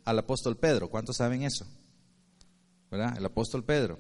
al 0.06 0.20
apóstol 0.20 0.58
Pedro. 0.58 0.90
¿Cuántos 0.90 1.18
saben 1.18 1.44
eso? 1.44 1.66
¿Verdad? 2.90 3.18
El 3.18 3.26
apóstol 3.26 3.64
Pedro. 3.64 4.00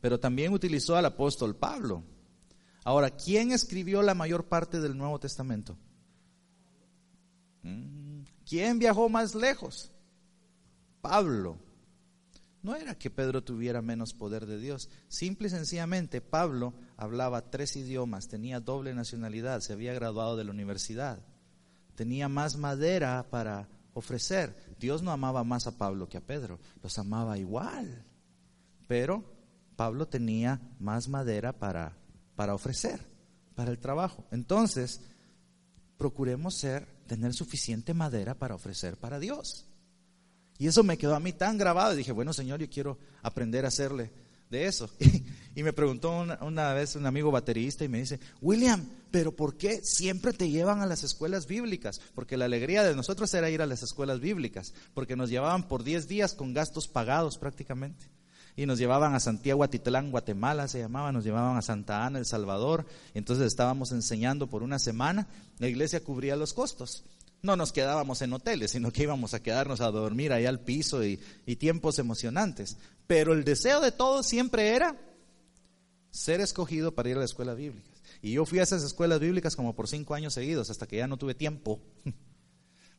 Pero 0.00 0.18
también 0.18 0.52
utilizó 0.52 0.96
al 0.96 1.06
apóstol 1.06 1.56
Pablo. 1.56 2.02
Ahora, 2.84 3.10
¿quién 3.10 3.52
escribió 3.52 4.02
la 4.02 4.14
mayor 4.14 4.46
parte 4.46 4.80
del 4.80 4.96
Nuevo 4.96 5.20
Testamento? 5.20 5.76
Mm. 7.62 8.22
¿Quién 8.48 8.78
viajó 8.78 9.08
más 9.08 9.34
lejos? 9.34 9.90
Pablo. 11.00 11.58
No 12.62 12.74
era 12.74 12.98
que 12.98 13.10
Pedro 13.10 13.42
tuviera 13.42 13.82
menos 13.82 14.14
poder 14.14 14.46
de 14.46 14.58
Dios. 14.58 14.88
Simple 15.08 15.48
y 15.48 15.50
sencillamente, 15.50 16.20
Pablo 16.20 16.74
hablaba 16.96 17.50
tres 17.50 17.76
idiomas, 17.76 18.28
tenía 18.28 18.60
doble 18.60 18.94
nacionalidad, 18.94 19.60
se 19.60 19.72
había 19.72 19.94
graduado 19.94 20.36
de 20.36 20.44
la 20.44 20.50
universidad, 20.50 21.20
tenía 21.98 22.28
más 22.28 22.56
madera 22.56 23.26
para 23.28 23.68
ofrecer. 23.92 24.54
Dios 24.78 25.02
no 25.02 25.10
amaba 25.10 25.42
más 25.42 25.66
a 25.66 25.76
Pablo 25.76 26.08
que 26.08 26.16
a 26.16 26.20
Pedro, 26.20 26.60
los 26.80 26.96
amaba 26.96 27.36
igual. 27.38 28.04
Pero 28.86 29.24
Pablo 29.74 30.06
tenía 30.06 30.60
más 30.78 31.08
madera 31.08 31.52
para, 31.52 31.96
para 32.36 32.54
ofrecer, 32.54 33.00
para 33.56 33.72
el 33.72 33.80
trabajo. 33.80 34.24
Entonces, 34.30 35.00
procuremos 35.96 36.54
ser 36.54 36.86
tener 37.08 37.34
suficiente 37.34 37.94
madera 37.94 38.36
para 38.36 38.54
ofrecer 38.54 38.96
para 38.96 39.18
Dios. 39.18 39.66
Y 40.56 40.68
eso 40.68 40.84
me 40.84 40.98
quedó 40.98 41.16
a 41.16 41.20
mí 41.20 41.32
tan 41.32 41.58
grabado. 41.58 41.94
Y 41.94 41.96
dije, 41.96 42.12
bueno, 42.12 42.32
Señor, 42.32 42.60
yo 42.60 42.70
quiero 42.70 42.96
aprender 43.22 43.64
a 43.64 43.68
hacerle 43.68 44.12
de 44.50 44.66
eso. 44.66 44.90
Y, 45.54 45.64
me 45.64 45.72
preguntó 45.72 46.24
una, 46.40 46.72
vez 46.72 46.94
un 46.94 47.04
amigo 47.04 47.32
baterista 47.32 47.84
y 47.84 47.88
me 47.88 47.98
dice, 47.98 48.20
William, 48.40 48.88
pero 49.10 49.34
¿por 49.34 49.56
qué 49.56 49.80
siempre 49.82 50.32
te 50.32 50.50
llevan 50.50 50.82
a 50.82 50.86
las 50.86 51.02
escuelas 51.02 51.48
bíblicas? 51.48 52.00
Porque 52.14 52.36
la 52.36 52.44
alegría 52.44 52.84
de 52.84 52.94
nosotros 52.94 53.34
era 53.34 53.50
ir 53.50 53.60
a 53.60 53.66
las 53.66 53.82
escuelas 53.82 54.20
bíblicas, 54.20 54.72
porque 54.94 55.16
nos 55.16 55.30
llevaban 55.30 55.66
por 55.66 55.82
10 55.82 56.06
días 56.06 56.34
con 56.34 56.54
gastos 56.54 56.86
pagados 56.86 57.38
prácticamente 57.38 58.06
y 58.58 58.66
nos 58.66 58.80
llevaban 58.80 59.14
a 59.14 59.20
Santiago 59.20 59.62
Atitlán, 59.62 60.10
Guatemala 60.10 60.66
se 60.66 60.80
llamaba, 60.80 61.12
nos 61.12 61.22
llevaban 61.22 61.56
a 61.56 61.62
Santa 61.62 62.04
Ana, 62.04 62.18
El 62.18 62.26
Salvador, 62.26 62.86
entonces 63.14 63.46
estábamos 63.46 63.92
enseñando 63.92 64.48
por 64.48 64.64
una 64.64 64.80
semana, 64.80 65.28
la 65.60 65.68
iglesia 65.68 66.02
cubría 66.02 66.34
los 66.34 66.54
costos. 66.54 67.04
No 67.40 67.54
nos 67.54 67.72
quedábamos 67.72 68.20
en 68.20 68.32
hoteles, 68.32 68.72
sino 68.72 68.90
que 68.90 69.04
íbamos 69.04 69.32
a 69.32 69.40
quedarnos 69.40 69.80
a 69.80 69.92
dormir 69.92 70.32
ahí 70.32 70.44
al 70.44 70.58
piso 70.58 71.04
y, 71.04 71.20
y 71.46 71.54
tiempos 71.54 72.00
emocionantes. 72.00 72.76
Pero 73.08 73.32
el 73.32 73.42
deseo 73.42 73.80
de 73.80 73.90
todos 73.90 74.26
siempre 74.26 74.76
era 74.76 74.96
ser 76.10 76.40
escogido 76.40 76.94
para 76.94 77.08
ir 77.08 77.16
a 77.16 77.20
la 77.20 77.24
escuela 77.24 77.54
bíblica. 77.54 77.90
Y 78.22 78.32
yo 78.32 78.44
fui 78.44 78.60
a 78.60 78.62
esas 78.62 78.84
escuelas 78.84 79.18
bíblicas 79.18 79.56
como 79.56 79.74
por 79.74 79.88
cinco 79.88 80.14
años 80.14 80.34
seguidos, 80.34 80.70
hasta 80.70 80.86
que 80.86 80.98
ya 80.98 81.08
no 81.08 81.16
tuve 81.16 81.34
tiempo 81.34 81.80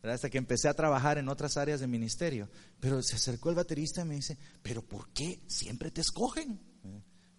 hasta 0.04 0.30
que 0.30 0.38
empecé 0.38 0.68
a 0.68 0.74
trabajar 0.74 1.20
en 1.20 1.30
otras 1.30 1.58
áreas 1.58 1.80
de 1.80 1.88
ministerio. 1.88 2.50
Pero 2.80 3.02
se 3.04 3.16
acercó 3.16 3.50
el 3.50 3.56
baterista 3.56 4.02
y 4.02 4.06
me 4.06 4.16
dice, 4.16 4.38
pero 4.64 4.82
¿por 4.82 5.10
qué 5.10 5.40
siempre 5.48 5.92
te 5.92 6.02
escogen? 6.02 6.60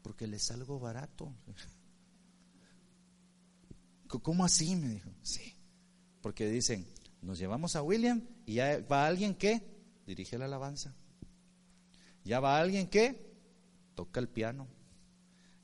Porque 0.03 0.27
les 0.27 0.45
salgo 0.45 0.79
barato. 0.79 1.35
¿Cómo 4.23 4.45
así? 4.45 4.77
Me 4.77 4.91
dijo, 4.91 5.11
sí. 5.23 5.57
Porque 6.21 6.49
dicen, 6.49 6.87
nos 7.21 7.39
llevamos 7.39 7.75
a 7.77 7.83
William 7.83 8.23
y 8.47 8.55
ya 8.55 8.81
va 8.91 9.07
alguien 9.07 9.35
que 9.35 9.63
dirige 10.07 10.39
la 10.39 10.45
alabanza. 10.45 10.95
Ya 12.25 12.41
va 12.41 12.59
alguien 12.59 12.89
que 12.89 13.31
toca 13.95 14.21
el 14.21 14.29
piano. 14.29 14.67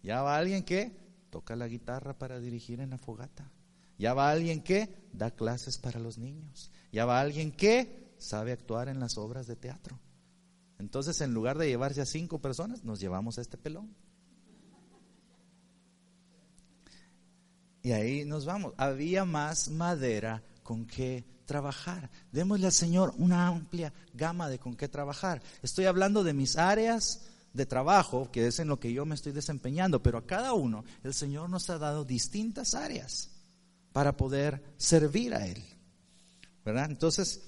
Ya 0.03 0.23
va 0.23 0.37
alguien 0.37 0.63
que 0.63 0.97
toca 1.31 1.57
la 1.57 1.69
guitarra 1.69 2.19
para 2.19 2.41
dirigir 2.41 2.81
en 2.81 2.91
la 2.91 2.99
fogata. 2.99 3.51
Ya 3.99 4.15
va 4.15 4.31
alguien 4.31 4.63
que 4.63 5.09
da 5.13 5.31
clases 5.31 5.79
para 5.79 6.01
los 6.01 6.19
niños. 6.19 6.71
Ya 6.93 7.07
va 7.07 7.21
alguien 7.21 7.53
que 7.53 8.15
sabe 8.19 8.53
actuar 8.53 8.89
en 8.89 9.01
las 9.01 9.17
obras 9.19 9.47
de 9.47 9.57
teatro. 9.57 9.99
Entonces, 10.79 11.21
en 11.21 11.33
lugar 11.33 11.57
de 11.59 11.69
llevarse 11.69 12.03
a 12.03 12.07
cinco 12.07 12.41
personas, 12.41 12.85
nos 12.85 13.01
llevamos 13.01 13.39
a 13.39 13.41
este 13.41 13.57
pelón. 13.57 13.95
Y 17.83 17.93
ahí 17.93 18.25
nos 18.25 18.45
vamos. 18.45 18.75
Había 18.77 19.25
más 19.25 19.71
madera 19.71 20.43
con 20.63 20.87
que 20.87 21.25
trabajar. 21.47 22.11
Démosle 22.33 22.67
al 22.67 22.73
Señor 22.73 23.15
una 23.17 23.47
amplia 23.47 23.93
gama 24.13 24.49
de 24.49 24.59
con 24.59 24.77
qué 24.77 24.89
trabajar. 24.89 25.43
Estoy 25.63 25.87
hablando 25.87 26.23
de 26.23 26.35
mis 26.35 26.57
áreas 26.57 27.23
de 27.55 27.65
trabajo, 27.65 28.31
que 28.31 28.47
es 28.47 28.59
en 28.59 28.69
lo 28.69 28.79
que 28.79 28.93
yo 28.93 29.07
me 29.07 29.15
estoy 29.15 29.33
desempeñando, 29.33 30.03
pero 30.03 30.19
a 30.19 30.27
cada 30.27 30.53
uno 30.53 30.85
el 31.03 31.15
Señor 31.15 31.49
nos 31.49 31.71
ha 31.71 31.79
dado 31.79 32.05
distintas 32.05 32.75
áreas 32.75 33.31
para 33.93 34.17
poder 34.17 34.63
servir 34.77 35.35
a 35.35 35.47
Él. 35.47 35.65
¿verdad? 36.67 36.91
Entonces, 36.91 37.43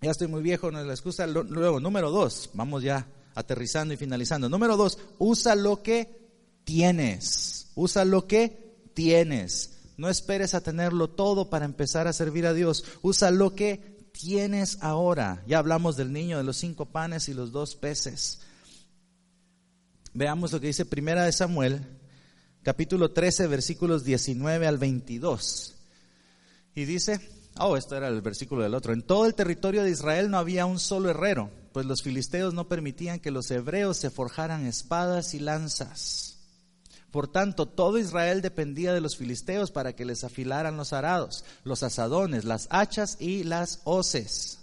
ya 0.00 0.12
estoy 0.12 0.28
muy 0.28 0.40
viejo, 0.40 0.70
no 0.70 0.80
es 0.80 0.86
la 0.86 0.92
excusa. 0.92 1.26
Luego, 1.26 1.80
número 1.80 2.10
dos, 2.12 2.50
vamos 2.54 2.84
ya 2.84 3.06
aterrizando 3.34 3.92
y 3.92 3.96
finalizando. 3.96 4.48
Número 4.48 4.76
dos, 4.76 4.98
usa 5.18 5.56
lo 5.56 5.82
que 5.82 6.30
tienes. 6.64 7.72
Usa 7.74 8.04
lo 8.04 8.26
que 8.28 8.88
tienes. 8.94 9.81
No 10.02 10.08
esperes 10.08 10.52
a 10.54 10.60
tenerlo 10.60 11.10
todo 11.10 11.48
para 11.48 11.64
empezar 11.64 12.08
a 12.08 12.12
servir 12.12 12.44
a 12.44 12.52
Dios. 12.52 12.84
Usa 13.02 13.30
lo 13.30 13.54
que 13.54 14.10
tienes 14.12 14.78
ahora. 14.80 15.44
Ya 15.46 15.58
hablamos 15.58 15.96
del 15.96 16.12
niño 16.12 16.38
de 16.38 16.42
los 16.42 16.56
cinco 16.56 16.86
panes 16.86 17.28
y 17.28 17.34
los 17.34 17.52
dos 17.52 17.76
peces. 17.76 18.40
Veamos 20.12 20.50
lo 20.50 20.58
que 20.58 20.66
dice 20.66 20.86
Primera 20.86 21.22
de 21.22 21.30
Samuel, 21.30 21.86
capítulo 22.64 23.12
13, 23.12 23.46
versículos 23.46 24.02
19 24.02 24.66
al 24.66 24.78
22. 24.78 25.74
Y 26.74 26.84
dice, 26.84 27.20
Oh, 27.60 27.76
esto 27.76 27.96
era 27.96 28.08
el 28.08 28.22
versículo 28.22 28.64
del 28.64 28.74
otro. 28.74 28.92
En 28.92 29.02
todo 29.02 29.24
el 29.26 29.36
territorio 29.36 29.84
de 29.84 29.92
Israel 29.92 30.32
no 30.32 30.38
había 30.38 30.66
un 30.66 30.80
solo 30.80 31.10
herrero, 31.10 31.48
pues 31.72 31.86
los 31.86 32.02
filisteos 32.02 32.54
no 32.54 32.66
permitían 32.66 33.20
que 33.20 33.30
los 33.30 33.48
hebreos 33.52 33.98
se 33.98 34.10
forjaran 34.10 34.66
espadas 34.66 35.32
y 35.34 35.38
lanzas. 35.38 36.31
Por 37.12 37.28
tanto, 37.28 37.66
todo 37.66 37.98
Israel 37.98 38.40
dependía 38.40 38.94
de 38.94 39.02
los 39.02 39.18
filisteos 39.18 39.70
para 39.70 39.92
que 39.92 40.06
les 40.06 40.24
afilaran 40.24 40.78
los 40.78 40.94
arados, 40.94 41.44
los 41.62 41.82
asadones, 41.82 42.46
las 42.46 42.66
hachas 42.70 43.18
y 43.20 43.44
las 43.44 43.82
hoces. 43.84 44.60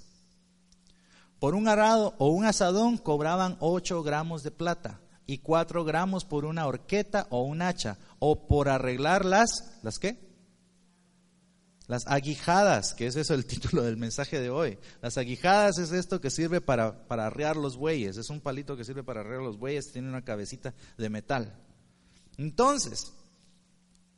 Por 1.40 1.54
un 1.54 1.68
arado 1.68 2.16
o 2.18 2.30
un 2.30 2.46
asadón 2.46 2.98
cobraban 2.98 3.56
ocho 3.60 4.02
gramos 4.02 4.42
de 4.42 4.50
plata 4.50 5.00
y 5.28 5.38
cuatro 5.38 5.86
gramos 5.86 6.26
por 6.26 6.44
una 6.44 6.66
horqueta 6.66 7.28
o 7.30 7.44
un 7.44 7.62
hacha, 7.62 8.00
o 8.18 8.48
por 8.48 8.68
arreglar 8.68 9.26
las, 9.26 9.78
¿las 9.84 10.00
qué? 10.00 10.18
Las 11.86 12.08
aguijadas, 12.08 12.96
que 12.96 13.06
es 13.06 13.16
eso 13.16 13.36
el 13.36 13.46
título 13.46 13.84
del 13.84 13.96
mensaje 13.96 14.40
de 14.40 14.50
hoy. 14.50 14.80
Las 15.04 15.20
aguijadas 15.20 15.78
es 15.78 15.92
esto 15.92 16.20
que 16.20 16.32
sirve 16.32 16.62
para, 16.62 17.08
para 17.08 17.28
arrear 17.28 17.58
los 17.58 17.78
bueyes. 17.78 18.18
Es 18.18 18.32
un 18.32 18.42
palito 18.42 18.76
que 18.76 18.84
sirve 18.84 19.04
para 19.04 19.22
arrear 19.22 19.42
los 19.42 19.60
bueyes, 19.60 19.92
tiene 19.92 20.10
una 20.10 20.24
cabecita 20.24 20.74
de 20.98 21.10
metal. 21.10 21.54
Entonces, 22.40 23.12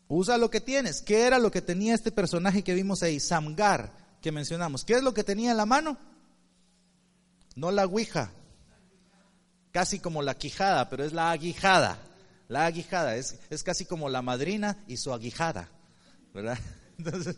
usa 0.07 0.37
lo 0.37 0.51
que 0.51 0.61
tienes. 0.61 1.01
¿Qué 1.01 1.25
era 1.25 1.39
lo 1.39 1.49
que 1.49 1.63
tenía 1.63 1.95
este 1.95 2.11
personaje 2.11 2.63
que 2.63 2.75
vimos 2.75 3.01
ahí? 3.01 3.19
Samgar, 3.19 3.91
que 4.21 4.31
mencionamos. 4.31 4.85
¿Qué 4.85 4.93
es 4.93 5.01
lo 5.01 5.15
que 5.15 5.23
tenía 5.23 5.49
en 5.49 5.57
la 5.57 5.65
mano? 5.65 5.97
No 7.55 7.71
la 7.71 7.87
ouija, 7.87 8.31
casi 9.71 9.97
como 9.97 10.21
la 10.21 10.35
quijada, 10.35 10.87
pero 10.87 11.03
es 11.03 11.13
la 11.13 11.31
aguijada. 11.31 11.97
La 12.47 12.67
aguijada 12.67 13.15
es, 13.15 13.39
es 13.49 13.63
casi 13.63 13.85
como 13.85 14.07
la 14.07 14.21
madrina 14.21 14.77
y 14.87 14.97
su 14.97 15.11
aguijada, 15.11 15.71
¿verdad? 16.31 16.59
Entonces, 16.99 17.37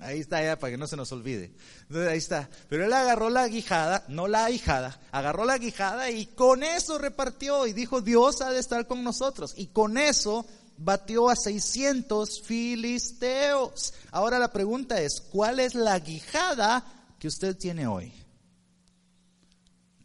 Ahí 0.00 0.20
está 0.20 0.42
ya 0.42 0.58
para 0.58 0.72
que 0.72 0.78
no 0.78 0.86
se 0.86 0.96
nos 0.96 1.12
olvide. 1.12 1.52
Ahí 1.90 2.18
está. 2.18 2.48
Pero 2.68 2.86
él 2.86 2.92
agarró 2.92 3.28
la 3.28 3.46
guijada, 3.48 4.04
no 4.08 4.28
la 4.28 4.46
ahijada, 4.46 4.98
agarró 5.12 5.44
la 5.44 5.58
guijada 5.58 6.10
y 6.10 6.26
con 6.26 6.62
eso 6.62 6.98
repartió 6.98 7.66
y 7.66 7.74
dijo, 7.74 8.00
Dios 8.00 8.40
ha 8.40 8.50
de 8.50 8.60
estar 8.60 8.86
con 8.86 9.04
nosotros. 9.04 9.52
Y 9.56 9.66
con 9.66 9.98
eso 9.98 10.46
batió 10.78 11.28
a 11.28 11.36
600 11.36 12.42
filisteos. 12.42 13.92
Ahora 14.10 14.38
la 14.38 14.50
pregunta 14.50 15.00
es, 15.00 15.20
¿cuál 15.20 15.60
es 15.60 15.74
la 15.74 15.98
guijada 15.98 16.84
que 17.18 17.28
usted 17.28 17.56
tiene 17.56 17.86
hoy? 17.86 18.12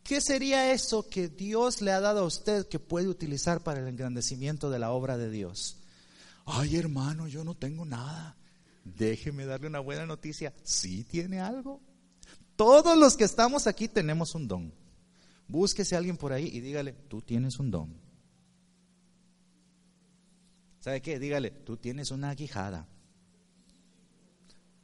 ¿Qué 0.04 0.22
sería 0.22 0.72
eso 0.72 1.10
que 1.10 1.30
Dios 1.30 1.82
le 1.82 1.92
ha 1.92 2.02
dado 2.02 2.20
a 2.20 2.26
usted 2.26 2.68
que 2.68 2.80
puede 2.80 3.08
utilizar 3.08 3.64
para 3.64 3.80
el 3.80 3.88
engrandecimiento 3.88 4.70
de 4.70 4.78
la 4.78 4.92
obra 4.92 5.18
de 5.18 5.32
Dios? 5.32 5.78
Ay, 6.46 6.76
hermano, 6.76 7.28
yo 7.28 7.44
no 7.44 7.56
tengo 7.56 7.86
nada. 7.86 8.36
Déjeme 8.86 9.46
darle 9.46 9.68
una 9.68 9.80
buena 9.80 10.06
noticia. 10.06 10.54
Sí 10.64 11.04
tiene 11.04 11.42
algo. 11.42 11.82
Todos 12.56 12.98
los 12.98 13.18
que 13.18 13.26
estamos 13.26 13.68
aquí 13.68 13.88
tenemos 13.88 14.36
un 14.36 14.48
don. 14.48 14.74
Búsquese 15.48 15.96
a 15.96 15.98
alguien 15.98 16.18
por 16.18 16.32
ahí 16.32 16.50
y 16.54 16.62
dígale, 16.62 16.94
tú 16.94 17.22
tienes 17.22 17.60
un 17.60 17.72
don. 17.72 17.94
¿Sabe 20.80 21.02
qué? 21.02 21.20
Dígale, 21.20 21.50
tú 21.50 21.78
tienes 21.78 22.12
una 22.12 22.30
aguijada. 22.30 22.88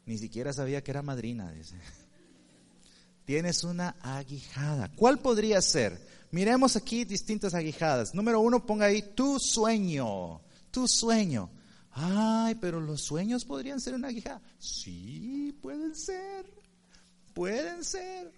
Ni 0.06 0.18
siquiera 0.18 0.52
sabía 0.52 0.84
que 0.84 0.92
era 0.92 1.04
madrina. 1.04 1.54
Tienes 3.26 3.64
una 3.64 3.96
aguijada. 4.02 4.92
¿Cuál 4.96 5.20
podría 5.20 5.62
ser? 5.62 6.06
Miremos 6.32 6.76
aquí 6.76 7.06
distintas 7.06 7.54
aguijadas. 7.54 8.16
Número 8.16 8.40
uno, 8.40 8.66
ponga 8.66 8.88
ahí 8.88 9.04
tu 9.16 9.38
sueño. 9.40 10.42
Tu 10.72 10.88
sueño. 10.88 11.52
Ay, 11.94 12.56
pero 12.56 12.80
los 12.80 13.02
sueños 13.02 13.46
podrían 13.46 13.82
ser 13.82 13.94
una 13.96 14.08
aguijada. 14.08 14.42
Sí, 14.60 15.58
pueden 15.62 15.96
ser. 15.96 16.46
Pueden 17.34 17.84
ser. 17.84 18.32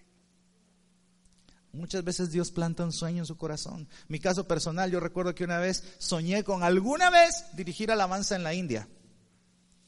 Muchas 1.72 2.04
veces 2.04 2.32
Dios 2.32 2.52
planta 2.52 2.84
un 2.84 2.94
sueño 2.94 3.20
en 3.20 3.26
su 3.26 3.36
corazón. 3.36 3.88
Mi 4.08 4.20
caso 4.20 4.48
personal, 4.48 4.92
yo 4.92 5.00
recuerdo 5.00 5.34
que 5.34 5.44
una 5.44 5.58
vez 5.58 5.84
soñé 5.98 6.44
con 6.44 6.62
alguna 6.64 7.10
vez 7.10 7.46
dirigir 7.54 7.92
alabanza 7.92 8.36
en 8.36 8.44
la 8.44 8.54
India. 8.54 8.88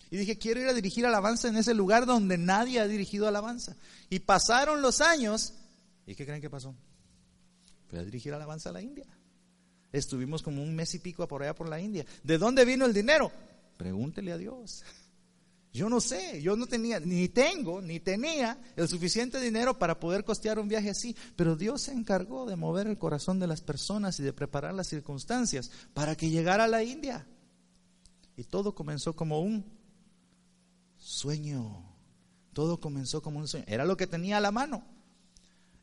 Y 0.10 0.18
dije, 0.18 0.38
quiero 0.38 0.62
ir 0.62 0.68
a 0.68 0.74
dirigir 0.74 1.06
alabanza 1.06 1.48
en 1.48 1.58
ese 1.58 1.74
lugar 1.74 2.06
donde 2.06 2.38
nadie 2.38 2.80
ha 2.80 2.88
dirigido 2.88 3.28
alabanza. 3.28 3.76
Y 4.10 4.20
pasaron 4.20 4.82
los 4.82 5.02
años. 5.02 5.54
¿Y 6.08 6.16
qué 6.16 6.26
creen 6.26 6.42
que 6.42 6.50
pasó? 6.50 6.76
Fui 7.88 8.00
a 8.00 8.04
dirigir 8.04 8.34
alabanza 8.34 8.70
a 8.70 8.74
la 8.74 8.82
India. 8.82 9.06
Estuvimos 9.92 10.42
como 10.42 10.64
un 10.64 10.76
mes 10.76 10.94
y 10.96 11.00
pico 11.00 11.28
por 11.28 11.44
allá 11.44 11.54
por 11.54 11.70
la 11.70 11.80
India. 11.80 12.06
¿De 12.24 12.38
dónde 12.38 12.66
vino 12.66 12.86
el 12.86 12.94
dinero? 12.94 13.32
Pregúntele 13.78 14.32
a 14.32 14.38
Dios. 14.38 14.84
Yo 15.76 15.90
no 15.90 16.00
sé, 16.00 16.42
yo 16.42 16.56
no 16.56 16.68
tenía, 16.68 17.02
ni 17.02 17.28
tengo, 17.28 17.82
ni 17.82 18.00
tenía 18.00 18.58
el 18.78 18.88
suficiente 18.88 19.42
dinero 19.42 19.78
para 19.78 20.00
poder 20.00 20.24
costear 20.24 20.58
un 20.58 20.70
viaje 20.70 20.90
así, 20.90 21.18
pero 21.36 21.58
Dios 21.58 21.82
se 21.82 21.92
encargó 21.92 22.46
de 22.46 22.56
mover 22.56 22.88
el 22.88 22.98
corazón 22.98 23.40
de 23.40 23.48
las 23.48 23.60
personas 23.60 24.18
y 24.22 24.24
de 24.24 24.32
preparar 24.32 24.74
las 24.74 24.88
circunstancias 24.88 25.70
para 25.94 26.16
que 26.16 26.30
llegara 26.30 26.64
a 26.64 26.70
la 26.70 26.82
India. 26.82 27.28
Y 28.38 28.46
todo 28.46 28.74
comenzó 28.74 29.18
como 29.18 29.42
un 29.42 29.66
sueño. 30.96 31.84
Todo 32.54 32.80
comenzó 32.80 33.22
como 33.22 33.40
un 33.40 33.48
sueño. 33.50 33.66
Era 33.68 33.84
lo 33.84 33.98
que 33.98 34.08
tenía 34.08 34.38
a 34.38 34.42
la 34.42 34.52
mano. 34.52 34.95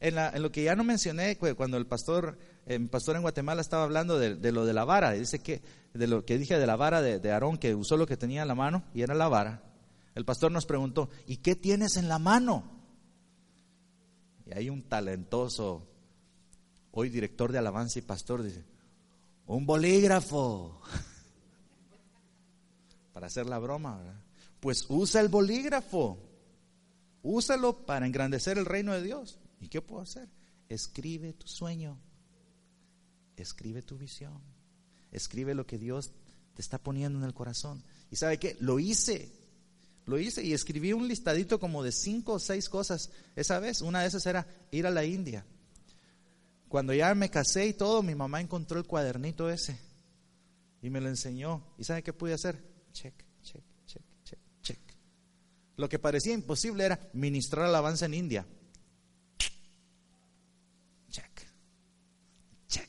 En, 0.04 0.42
lo 0.42 0.50
que 0.50 0.64
ya 0.64 0.74
no 0.74 0.82
mencioné, 0.82 1.36
cuando 1.36 1.76
el 1.76 1.86
pastor, 1.86 2.36
el 2.66 2.88
pastor 2.88 3.14
en 3.14 3.22
Guatemala 3.22 3.60
estaba 3.60 3.84
hablando 3.84 4.18
de, 4.18 4.50
lo 4.50 4.66
de 4.66 4.72
la 4.72 4.84
vara, 4.84 5.12
dice 5.12 5.38
que, 5.38 5.62
de 5.94 6.08
lo 6.08 6.24
que 6.24 6.38
dije 6.38 6.58
de 6.58 6.66
la 6.66 6.74
vara 6.74 7.00
de, 7.00 7.30
Aarón, 7.30 7.56
que 7.56 7.72
usó 7.76 7.96
lo 7.96 8.04
que 8.04 8.16
tenía 8.16 8.42
a 8.42 8.44
la 8.44 8.56
mano 8.56 8.82
y 8.94 9.02
era 9.02 9.14
la 9.14 9.28
vara. 9.28 9.62
El 10.16 10.24
pastor 10.24 10.50
nos 10.50 10.66
preguntó, 10.66 11.08
¿y 11.24 11.36
qué 11.36 11.54
tienes 11.54 11.96
en 11.96 12.08
la 12.08 12.18
mano? 12.18 12.64
Y 14.44 14.58
hay 14.58 14.70
un 14.70 14.82
talentoso, 14.82 15.86
hoy 16.90 17.08
director 17.08 17.52
de 17.52 17.58
alabanza 17.58 18.00
y 18.00 18.02
pastor, 18.02 18.42
dice, 18.42 18.64
un 19.46 19.64
bolígrafo. 19.64 20.80
Para 23.12 23.28
hacer 23.28 23.46
la 23.46 23.60
broma, 23.60 24.00
pues 24.58 24.84
usa 24.88 25.20
el 25.20 25.28
bolígrafo. 25.28 26.18
Úsalo 27.22 27.86
para 27.86 28.04
engrandecer 28.04 28.58
el 28.58 28.66
reino 28.66 28.92
de 28.92 29.02
Dios. 29.02 29.38
¿Y 29.62 29.68
qué 29.68 29.80
puedo 29.80 30.02
hacer? 30.02 30.28
Escribe 30.68 31.32
tu 31.32 31.48
sueño. 31.48 31.98
Escribe 33.36 33.80
tu 33.80 33.96
visión. 33.96 34.42
Escribe 35.10 35.54
lo 35.54 35.66
que 35.66 35.78
Dios 35.78 36.10
te 36.54 36.60
está 36.60 36.78
poniendo 36.78 37.18
en 37.18 37.24
el 37.24 37.32
corazón. 37.32 37.82
¿Y 38.10 38.16
sabe 38.16 38.38
qué? 38.38 38.56
Lo 38.60 38.78
hice. 38.78 39.32
Lo 40.04 40.18
hice 40.18 40.42
y 40.44 40.52
escribí 40.52 40.92
un 40.92 41.06
listadito 41.08 41.60
como 41.60 41.82
de 41.82 41.92
cinco 41.92 42.34
o 42.34 42.38
seis 42.38 42.68
cosas 42.68 43.10
esa 43.36 43.60
vez. 43.60 43.80
Una 43.80 44.02
de 44.02 44.08
esas 44.08 44.26
era 44.26 44.46
ir 44.72 44.86
a 44.86 44.90
la 44.90 45.04
India. 45.04 45.46
Cuando 46.68 46.92
ya 46.92 47.14
me 47.14 47.30
casé 47.30 47.68
y 47.68 47.72
todo, 47.74 48.02
mi 48.02 48.14
mamá 48.14 48.40
encontró 48.40 48.78
el 48.78 48.86
cuadernito 48.86 49.48
ese 49.48 49.78
y 50.82 50.90
me 50.90 51.00
lo 51.00 51.08
enseñó. 51.08 51.62
¿Y 51.78 51.84
sabe 51.84 52.02
qué 52.02 52.12
pude 52.12 52.34
hacer? 52.34 52.60
Check, 52.92 53.14
check, 53.42 53.62
lo 55.76 55.88
que 55.88 55.98
parecía 55.98 56.34
imposible 56.34 56.84
era 56.84 57.10
ministrar 57.12 57.66
alabanza 57.66 58.06
en 58.06 58.14
India. 58.14 58.46
Check. 61.10 61.46
Check. 62.68 62.88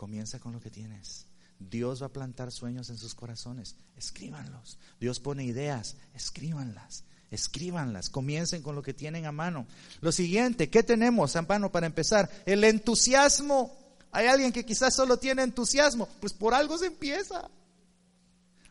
Comienza 0.00 0.38
con 0.38 0.54
lo 0.54 0.60
que 0.60 0.70
tienes. 0.70 1.26
Dios 1.58 2.00
va 2.00 2.06
a 2.06 2.12
plantar 2.14 2.50
sueños 2.50 2.88
en 2.88 2.96
sus 2.96 3.14
corazones. 3.14 3.76
Escríbanlos. 3.98 4.78
Dios 4.98 5.20
pone 5.20 5.44
ideas. 5.44 5.98
Escríbanlas. 6.14 7.04
Escríbanlas. 7.30 8.08
Comiencen 8.08 8.62
con 8.62 8.74
lo 8.74 8.82
que 8.82 8.94
tienen 8.94 9.26
a 9.26 9.32
mano. 9.32 9.66
Lo 10.00 10.10
siguiente, 10.10 10.70
¿qué 10.70 10.82
tenemos 10.82 11.36
a 11.36 11.42
mano 11.42 11.70
para 11.70 11.84
empezar? 11.84 12.30
El 12.46 12.64
entusiasmo. 12.64 13.76
Hay 14.10 14.26
alguien 14.26 14.52
que 14.52 14.64
quizás 14.64 14.94
solo 14.94 15.18
tiene 15.18 15.42
entusiasmo. 15.42 16.08
Pues 16.18 16.32
por 16.32 16.54
algo 16.54 16.78
se 16.78 16.86
empieza. 16.86 17.50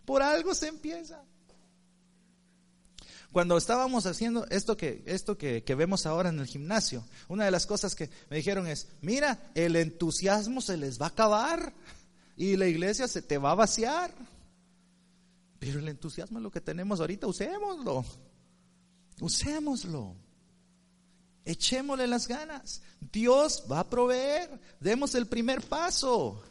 Por 0.05 0.23
algo 0.23 0.55
se 0.55 0.69
empieza. 0.69 1.21
Cuando 3.31 3.57
estábamos 3.57 4.07
haciendo 4.07 4.47
esto 4.47 4.75
que, 4.75 5.03
esto 5.05 5.37
que, 5.37 5.61
vemos 5.77 6.07
ahora 6.07 6.29
en 6.29 6.39
el 6.39 6.47
gimnasio, 6.47 7.05
una 7.27 7.45
de 7.45 7.51
las 7.51 7.67
cosas 7.67 7.93
que 7.93 8.09
me 8.29 8.37
dijeron 8.37 8.65
es, 8.65 8.87
mira, 9.01 9.51
el 9.53 9.75
entusiasmo 9.75 10.61
se 10.61 10.77
les 10.77 10.99
va 10.99 11.05
a 11.05 11.09
acabar 11.09 11.73
y 12.35 12.57
la 12.57 12.65
iglesia 12.65 13.07
se 13.07 13.21
te 13.21 13.37
va 13.37 13.51
a 13.51 13.55
vaciar. 13.55 14.11
Pero 15.59 15.79
el 15.79 15.87
entusiasmo 15.89 16.39
es 16.39 16.43
lo 16.43 16.51
que 16.51 16.61
tenemos 16.61 16.99
ahorita, 16.99 17.27
usémoslo. 17.27 18.03
Usémoslo. 19.21 20.15
Echémosle 21.45 22.07
las 22.07 22.27
ganas. 22.27 22.81
Dios 23.11 23.65
va 23.71 23.81
a 23.81 23.89
proveer. 23.89 24.59
Demos 24.79 25.13
el 25.13 25.27
primer 25.27 25.61
paso. 25.61 26.41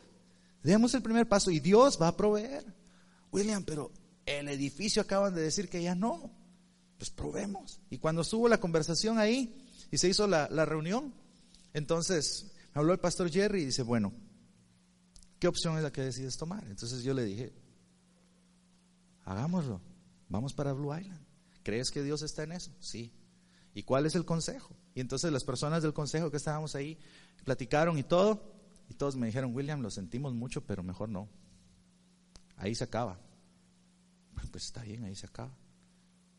Demos 0.62 0.95
el 0.95 1.03
primer 1.03 1.29
paso 1.29 1.51
y 1.51 1.59
Dios 1.59 1.99
va 2.01 2.09
a 2.09 2.16
proveer. 2.16 2.64
William, 3.33 3.64
pero 3.64 3.91
el 4.26 4.49
edificio 4.49 5.03
acaban 5.03 5.35
de 5.35 5.43
decir 5.43 5.68
que 5.68 5.83
ya 5.83 5.97
no 5.97 6.38
pues 6.99 7.11
probemos. 7.11 7.80
Y 7.88 7.99
cuando 7.99 8.22
estuvo 8.22 8.49
la 8.49 8.61
conversación 8.61 9.18
ahí 9.18 9.64
y 9.90 9.99
se 9.99 10.09
hizo 10.09 10.26
la, 10.26 10.46
reunión, 10.66 11.14
entonces 11.72 12.53
me 12.74 12.80
habló 12.80 12.92
el 12.92 12.99
pastor 12.99 13.30
Jerry 13.30 13.62
y 13.62 13.66
dice, 13.66 13.82
bueno, 13.82 14.12
¿qué 15.38 15.49
opción 15.49 15.76
es 15.76 15.82
la 15.84 15.92
que 15.92 16.03
decides 16.03 16.36
tomar? 16.36 16.64
Entonces 16.64 17.03
yo 17.05 17.14
le 17.14 17.24
dije, 17.24 17.55
hagámoslo, 19.24 19.80
vamos 20.28 20.53
para 20.53 20.72
Blue 20.72 20.94
Island. 20.94 21.24
¿Crees 21.62 21.90
que 21.90 22.03
Dios 22.03 22.22
está 22.22 22.42
en 22.42 22.53
eso? 22.53 22.72
Sí. 22.80 23.12
¿Y 23.74 23.84
cuál 23.84 24.07
es 24.07 24.16
el 24.16 24.24
consejo? 24.24 24.74
Y 24.94 25.01
entonces 25.01 25.30
las 25.30 25.44
personas 25.44 25.82
del 25.82 25.92
consejo 25.92 26.30
que 26.30 26.36
estábamos 26.36 26.74
ahí 26.74 26.99
platicaron 27.44 27.96
y 27.96 28.03
todo, 28.03 28.42
y 28.88 28.94
todos 28.94 29.16
me 29.16 29.26
dijeron, 29.26 29.55
William, 29.55 29.80
lo 29.82 29.90
sentimos 29.90 30.34
mucho, 30.34 30.66
pero 30.66 30.82
mejor 30.82 31.09
no. 31.09 31.28
Ahí 32.57 32.74
se 32.74 32.84
acaba. 32.84 33.20
Pues 34.51 34.64
está 34.64 34.82
bien, 34.82 35.05
ahí 35.05 35.14
se 35.14 35.26
acaba. 35.26 35.57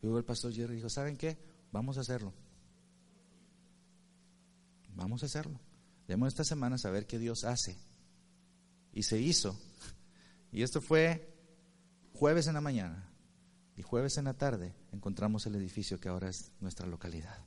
Luego 0.02 0.18
el 0.18 0.24
pastor 0.24 0.52
Jerry 0.52 0.76
dijo, 0.76 0.88
¿saben 0.88 1.16
qué? 1.16 1.38
Vamos 1.72 1.98
a 1.98 2.00
hacerlo. 2.00 2.32
Vamos 4.94 5.22
a 5.22 5.26
hacerlo. 5.26 5.60
Demos 6.08 6.28
esta 6.28 6.44
semana 6.44 6.76
a 6.76 6.78
saber 6.78 7.06
qué 7.06 7.18
Dios 7.18 7.44
hace. 7.44 7.76
Y 8.92 9.02
se 9.02 9.20
hizo. 9.20 9.58
Y 10.52 10.64
esto 10.64 10.80
fue 10.80 11.32
jueves 12.12 12.48
en 12.48 12.54
la 12.54 12.60
mañana. 12.60 13.08
Y 13.76 13.82
jueves 13.82 14.18
en 14.18 14.24
la 14.24 14.34
tarde 14.34 14.74
encontramos 14.90 15.46
el 15.46 15.54
edificio 15.54 16.00
que 16.00 16.08
ahora 16.08 16.28
es 16.28 16.50
nuestra 16.58 16.88
localidad. 16.88 17.46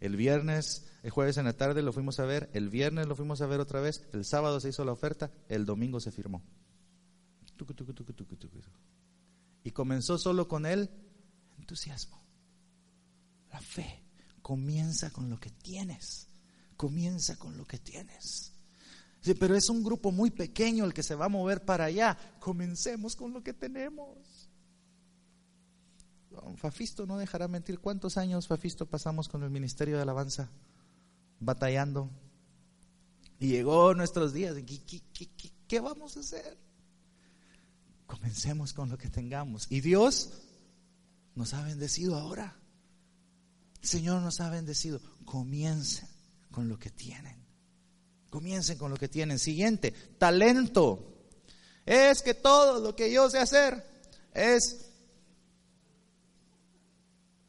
El 0.00 0.16
viernes, 0.16 0.90
el 1.02 1.10
jueves 1.10 1.36
en 1.36 1.44
la 1.44 1.52
tarde 1.52 1.82
lo 1.82 1.92
fuimos 1.92 2.18
a 2.20 2.24
ver, 2.24 2.48
el 2.54 2.70
viernes 2.70 3.06
lo 3.06 3.14
fuimos 3.14 3.42
a 3.42 3.46
ver 3.46 3.60
otra 3.60 3.80
vez, 3.80 4.08
el 4.14 4.24
sábado 4.24 4.58
se 4.60 4.70
hizo 4.70 4.82
la 4.86 4.92
oferta, 4.92 5.30
el 5.50 5.66
domingo 5.66 6.00
se 6.00 6.10
firmó. 6.10 6.42
Y 9.62 9.70
comenzó 9.72 10.16
solo 10.16 10.48
con 10.48 10.64
él 10.64 10.88
entusiasmo. 11.70 12.20
La 13.52 13.60
fe 13.60 14.02
comienza 14.42 15.10
con 15.10 15.30
lo 15.30 15.38
que 15.38 15.50
tienes. 15.50 16.28
Comienza 16.76 17.36
con 17.36 17.56
lo 17.56 17.64
que 17.64 17.78
tienes. 17.78 18.52
Pero 19.38 19.54
es 19.54 19.68
un 19.68 19.84
grupo 19.84 20.10
muy 20.10 20.30
pequeño 20.30 20.84
el 20.84 20.94
que 20.94 21.02
se 21.02 21.14
va 21.14 21.26
a 21.26 21.28
mover 21.28 21.64
para 21.64 21.84
allá. 21.84 22.16
Comencemos 22.40 23.14
con 23.14 23.32
lo 23.32 23.42
que 23.42 23.52
tenemos. 23.52 24.48
Fafisto 26.56 27.06
no 27.06 27.18
dejará 27.18 27.46
mentir. 27.46 27.78
¿Cuántos 27.78 28.16
años, 28.16 28.48
Fafisto, 28.48 28.86
pasamos 28.86 29.28
con 29.28 29.42
el 29.42 29.50
Ministerio 29.50 29.96
de 29.96 30.02
Alabanza? 30.02 30.48
Batallando. 31.38 32.10
Y 33.38 33.48
llegó 33.48 33.94
nuestros 33.94 34.32
días. 34.32 34.56
¿Qué, 34.56 35.48
qué 35.68 35.80
vamos 35.80 36.16
a 36.16 36.20
hacer? 36.20 36.58
Comencemos 38.06 38.72
con 38.72 38.88
lo 38.88 38.98
que 38.98 39.10
tengamos. 39.10 39.66
Y 39.70 39.80
Dios 39.80 40.49
nos 41.34 41.54
ha 41.54 41.62
bendecido 41.62 42.16
ahora. 42.16 42.56
El 43.82 43.88
Señor 43.88 44.22
nos 44.22 44.40
ha 44.40 44.50
bendecido. 44.50 45.00
Comiencen, 45.24 46.08
con 46.50 46.68
lo 46.68 46.78
que 46.78 46.90
tienen. 46.90 47.36
Comiencen 48.28 48.78
con 48.78 48.90
lo 48.90 48.96
que 48.96 49.08
tienen. 49.08 49.38
Siguiente, 49.38 49.92
talento. 50.18 51.28
Es 51.86 52.22
que 52.22 52.34
todo 52.34 52.80
lo 52.80 52.94
que 52.94 53.10
yo 53.10 53.30
sé 53.30 53.38
hacer 53.38 53.84
es 54.32 54.86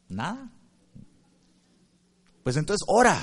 nada. 0.08 0.52
Pues 2.44 2.58
entonces 2.58 2.86
ora. 2.88 3.22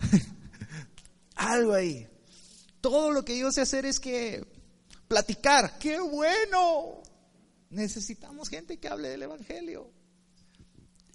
Algo 1.36 1.74
ahí. 1.74 2.08
Todo 2.80 3.12
lo 3.12 3.24
que 3.24 3.38
yo 3.38 3.50
sé 3.52 3.62
hacer 3.62 3.86
es 3.86 4.00
que 4.00 4.44
platicar. 5.08 5.78
¡Qué 5.78 6.00
bueno! 6.00 7.02
Necesitamos 7.72 8.50
gente 8.50 8.78
que 8.78 8.88
hable 8.88 9.08
del 9.08 9.22
Evangelio. 9.22 9.90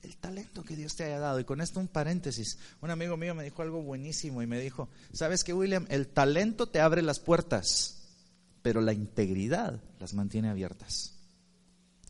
El 0.02 0.18
talento 0.18 0.64
que 0.64 0.76
Dios 0.76 0.96
te 0.96 1.04
haya 1.04 1.20
dado. 1.20 1.40
Y 1.40 1.44
con 1.46 1.62
esto 1.62 1.80
un 1.80 1.88
paréntesis. 1.88 2.58
Un 2.82 2.90
amigo 2.90 3.16
mío 3.16 3.36
me 3.36 3.44
dijo 3.44 3.62
algo 3.62 3.84
buenísimo 3.84 4.42
y 4.42 4.48
me 4.48 4.60
dijo, 4.60 4.90
¿sabes 5.14 5.44
qué, 5.44 5.54
William? 5.54 5.86
El 5.90 6.08
talento 6.08 6.68
te 6.68 6.80
abre 6.80 7.04
las 7.04 7.20
puertas, 7.20 8.08
pero 8.64 8.82
la 8.82 8.92
integridad 8.92 9.80
las 10.00 10.16
mantiene 10.16 10.50
abiertas. 10.50 11.14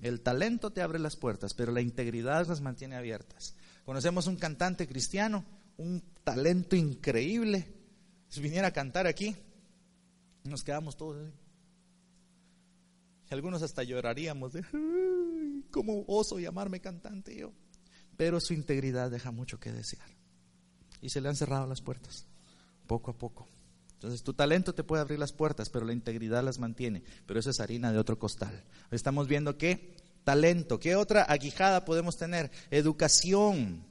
El 0.01 0.21
talento 0.21 0.71
te 0.71 0.81
abre 0.81 0.99
las 0.99 1.17
puertas, 1.17 1.53
pero 1.53 1.73
la 1.73 1.81
integridad 1.81 2.47
las 2.47 2.61
mantiene 2.61 2.95
abiertas. 2.95 3.53
Conocemos 3.83 4.27
un 4.27 4.37
cantante 4.37 4.87
cristiano, 4.87 5.43
un 5.75 6.01
talento 6.23 6.77
increíble. 6.77 7.67
Si 8.29 8.39
viniera 8.39 8.69
a 8.69 8.73
cantar 8.73 9.07
aquí, 9.07 9.35
nos 10.45 10.63
quedamos 10.63 10.95
todos 10.95 11.17
ahí. 11.17 11.33
Algunos 13.29 13.61
hasta 13.61 13.83
lloraríamos 13.83 14.53
de, 14.53 14.63
¿cómo 15.71 16.05
oso 16.07 16.39
llamarme 16.39 16.79
cantante 16.79 17.35
yo? 17.35 17.51
Pero 18.15 18.39
su 18.39 18.53
integridad 18.53 19.11
deja 19.11 19.31
mucho 19.31 19.59
que 19.59 19.71
desear. 19.71 20.07
Y 21.01 21.09
se 21.09 21.21
le 21.21 21.29
han 21.29 21.35
cerrado 21.35 21.67
las 21.67 21.81
puertas, 21.81 22.25
poco 22.87 23.11
a 23.11 23.17
poco. 23.17 23.47
Entonces 23.93 24.23
tu 24.23 24.33
talento 24.33 24.73
te 24.73 24.83
puede 24.83 25.01
abrir 25.01 25.19
las 25.19 25.33
puertas, 25.33 25.69
pero 25.69 25.85
la 25.85 25.93
integridad 25.93 26.43
las 26.43 26.59
mantiene. 26.59 27.03
Pero 27.25 27.39
eso 27.39 27.49
es 27.49 27.59
harina 27.59 27.91
de 27.91 27.97
otro 27.97 28.17
costal. 28.17 28.63
Estamos 28.91 29.27
viendo 29.27 29.57
que 29.57 29.95
talento, 30.23 30.79
¿qué 30.79 30.95
otra 30.95 31.23
aguijada 31.23 31.83
podemos 31.83 32.17
tener? 32.17 32.51
Educación. 32.69 33.83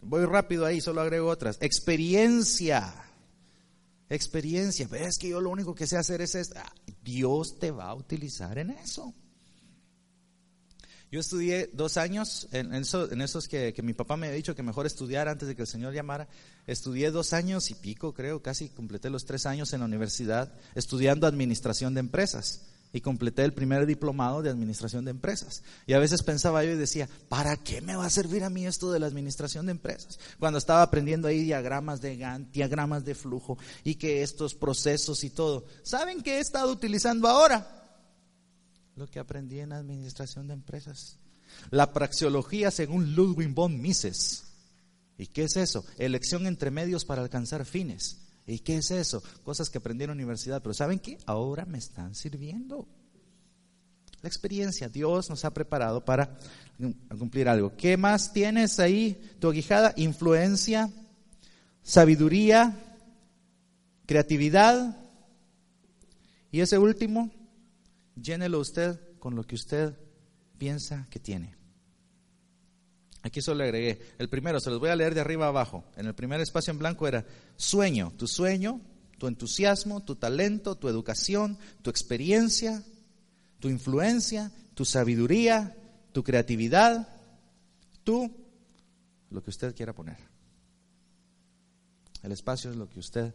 Voy 0.00 0.24
rápido 0.24 0.64
ahí, 0.64 0.80
solo 0.80 1.00
agrego 1.00 1.28
otras. 1.28 1.58
Experiencia. 1.60 2.94
Experiencia. 4.08 4.88
Es 4.92 5.18
que 5.18 5.28
yo 5.28 5.40
lo 5.40 5.50
único 5.50 5.74
que 5.74 5.86
sé 5.86 5.96
hacer 5.96 6.20
es 6.20 6.34
esto. 6.34 6.54
Ah, 6.58 6.72
Dios 7.02 7.58
te 7.58 7.70
va 7.70 7.86
a 7.86 7.94
utilizar 7.94 8.58
en 8.58 8.70
eso. 8.70 9.12
Yo 11.12 11.20
estudié 11.20 11.68
dos 11.74 11.98
años, 11.98 12.48
en, 12.52 12.72
esos 12.72 13.46
que, 13.46 13.74
mi 13.82 13.92
papá 13.92 14.16
me 14.16 14.28
había 14.28 14.36
dicho 14.36 14.54
que 14.54 14.62
mejor 14.62 14.86
estudiar 14.86 15.28
antes 15.28 15.46
de 15.46 15.54
que 15.54 15.60
el 15.60 15.68
Señor 15.68 15.92
llamara. 15.92 16.26
Estudié 16.66 17.10
dos 17.10 17.34
años 17.34 17.70
y 17.70 17.74
pico, 17.74 18.14
creo, 18.14 18.40
casi 18.40 18.70
completé 18.70 19.10
los 19.10 19.26
tres 19.26 19.44
años 19.44 19.74
en 19.74 19.80
la 19.80 19.86
universidad 19.86 20.54
estudiando 20.74 21.26
administración 21.26 21.92
de 21.92 22.00
empresas. 22.00 22.62
Y 22.92 23.00
completé 23.00 23.42
el 23.44 23.54
primer 23.54 23.86
diplomado 23.86 24.42
de 24.42 24.50
administración 24.50 25.04
de 25.04 25.12
empresas. 25.12 25.62
Y 25.86 25.94
a 25.94 25.98
veces 25.98 26.22
pensaba 26.22 26.62
yo 26.62 26.72
y 26.72 26.76
decía, 26.76 27.08
¿para 27.28 27.56
qué 27.56 27.80
me 27.80 27.96
va 27.96 28.04
a 28.04 28.10
servir 28.10 28.44
a 28.44 28.50
mí 28.50 28.66
esto 28.66 28.92
de 28.92 29.00
la 29.00 29.06
administración 29.06 29.66
de 29.66 29.72
empresas? 29.72 30.18
Cuando 30.38 30.58
estaba 30.58 30.82
aprendiendo 30.82 31.26
ahí 31.26 31.42
diagramas 31.42 32.02
de 32.02 32.16
Gantt, 32.16 32.52
diagramas 32.52 33.04
de 33.04 33.14
flujo 33.14 33.56
y 33.82 33.94
que 33.94 34.22
estos 34.22 34.54
procesos 34.54 35.24
y 35.24 35.30
todo. 35.30 35.64
¿Saben 35.82 36.22
qué 36.22 36.36
he 36.36 36.40
estado 36.40 36.70
utilizando 36.70 37.28
ahora? 37.28 37.78
lo 38.96 39.08
que 39.08 39.18
aprendí 39.18 39.60
en 39.60 39.72
administración 39.72 40.48
de 40.48 40.54
empresas. 40.54 41.18
La 41.70 41.92
praxeología 41.92 42.70
según 42.70 43.14
Ludwig 43.14 43.48
von 43.48 43.80
Mises. 43.80 44.44
¿Y 45.18 45.26
qué 45.26 45.44
es 45.44 45.56
eso? 45.56 45.84
Elección 45.98 46.46
entre 46.46 46.70
medios 46.70 47.04
para 47.04 47.22
alcanzar 47.22 47.64
fines. 47.64 48.18
¿Y 48.46 48.58
qué 48.58 48.76
es 48.76 48.90
eso? 48.90 49.22
Cosas 49.44 49.70
que 49.70 49.78
aprendí 49.78 50.04
en 50.04 50.08
la 50.08 50.14
universidad, 50.14 50.62
pero 50.62 50.74
¿saben 50.74 50.98
qué? 50.98 51.18
Ahora 51.26 51.64
me 51.64 51.78
están 51.78 52.14
sirviendo. 52.14 52.88
La 54.20 54.28
experiencia, 54.28 54.88
Dios 54.88 55.30
nos 55.30 55.44
ha 55.44 55.52
preparado 55.52 56.04
para 56.04 56.38
cumplir 57.18 57.48
algo. 57.48 57.76
¿Qué 57.76 57.96
más 57.96 58.32
tienes 58.32 58.78
ahí? 58.78 59.20
Tu 59.40 59.48
aguijada, 59.48 59.92
influencia, 59.96 60.90
sabiduría, 61.82 62.76
creatividad. 64.06 64.96
Y 66.50 66.60
ese 66.60 66.78
último, 66.78 67.30
llénelo 68.20 68.60
usted 68.60 69.00
con 69.18 69.34
lo 69.34 69.44
que 69.44 69.56
usted 69.56 69.96
piensa 70.58 71.06
que 71.10 71.18
tiene. 71.18 71.61
Aquí 73.22 73.40
solo 73.40 73.58
le 73.58 73.64
agregué, 73.64 74.00
el 74.18 74.28
primero, 74.28 74.58
se 74.58 74.70
los 74.70 74.80
voy 74.80 74.90
a 74.90 74.96
leer 74.96 75.14
de 75.14 75.20
arriba 75.20 75.46
abajo. 75.46 75.84
En 75.96 76.06
el 76.06 76.14
primer 76.14 76.40
espacio 76.40 76.72
en 76.72 76.78
blanco 76.78 77.06
era 77.06 77.24
sueño, 77.56 78.12
tu 78.16 78.26
sueño, 78.26 78.80
tu 79.18 79.28
entusiasmo, 79.28 80.02
tu 80.02 80.16
talento, 80.16 80.74
tu 80.74 80.88
educación, 80.88 81.56
tu 81.82 81.90
experiencia, 81.90 82.82
tu 83.60 83.68
influencia, 83.68 84.50
tu 84.74 84.84
sabiduría, 84.84 85.76
tu 86.12 86.24
creatividad, 86.24 87.08
tú, 88.02 88.28
lo 89.30 89.42
que 89.42 89.50
usted 89.50 89.74
quiera 89.74 89.92
poner. 89.92 90.18
El 92.24 92.32
espacio 92.32 92.70
es 92.70 92.76
lo 92.76 92.88
que 92.88 92.98
usted 92.98 93.32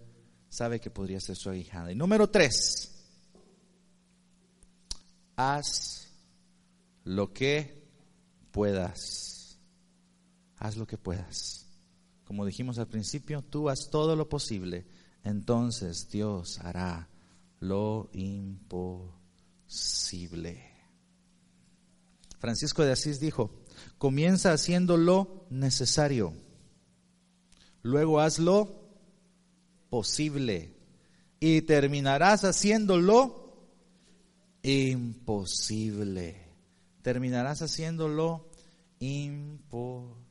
sabe 0.50 0.82
que 0.82 0.90
podría 0.90 1.22
ser 1.22 1.38
su 1.38 1.50
ahijada. 1.50 1.92
Y 1.92 1.96
número 1.96 2.30
tres, 2.30 2.92
haz 5.38 6.10
lo 7.06 7.32
que 7.32 7.88
puedas. 8.52 9.37
Haz 10.58 10.78
lo 10.78 10.86
que 10.88 10.98
puedas. 10.98 11.68
Como 12.26 12.46
dijimos 12.46 12.78
al 12.78 12.88
principio, 12.88 13.42
tú 13.42 13.70
haz 13.70 13.90
todo 13.90 14.16
lo 14.16 14.28
posible, 14.28 14.86
entonces 15.24 16.10
Dios 16.10 16.60
hará 16.60 17.08
lo 17.60 18.10
imposible. 18.14 19.18
Francisco 22.40 22.84
de 22.84 22.92
Asís 22.92 23.20
dijo, 23.20 23.52
comienza 23.98 24.52
haciendo 24.52 24.98
lo 24.98 25.46
necesario, 25.50 26.34
luego 27.82 28.20
hazlo 28.20 28.90
posible 29.90 30.76
y 31.40 31.62
terminarás 31.62 32.44
haciéndolo 32.44 33.48
imposible. 34.64 36.46
Terminarás 37.02 37.62
haciéndolo 37.62 38.50
imposible. 39.00 40.27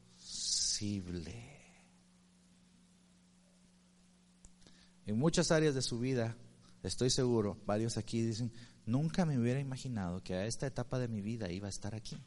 En 5.07 5.19
muchas 5.19 5.51
áreas 5.51 5.75
de 5.75 5.83
su 5.83 5.99
vida, 5.99 6.37
estoy 6.83 7.11
seguro, 7.11 7.57
varios 7.65 7.97
aquí 7.97 8.23
dicen, 8.23 8.53
nunca 8.85 9.25
me 9.25 9.39
hubiera 9.39 9.61
imaginado 9.61 10.23
que 10.23 10.35
a 10.35 10.47
esta 10.47 10.67
etapa 10.67 10.99
de 10.99 11.09
mi 11.09 11.21
vida 11.21 11.51
iba 11.51 11.67
a 11.67 11.71
estar 11.71 11.95
aquí. 11.95 12.19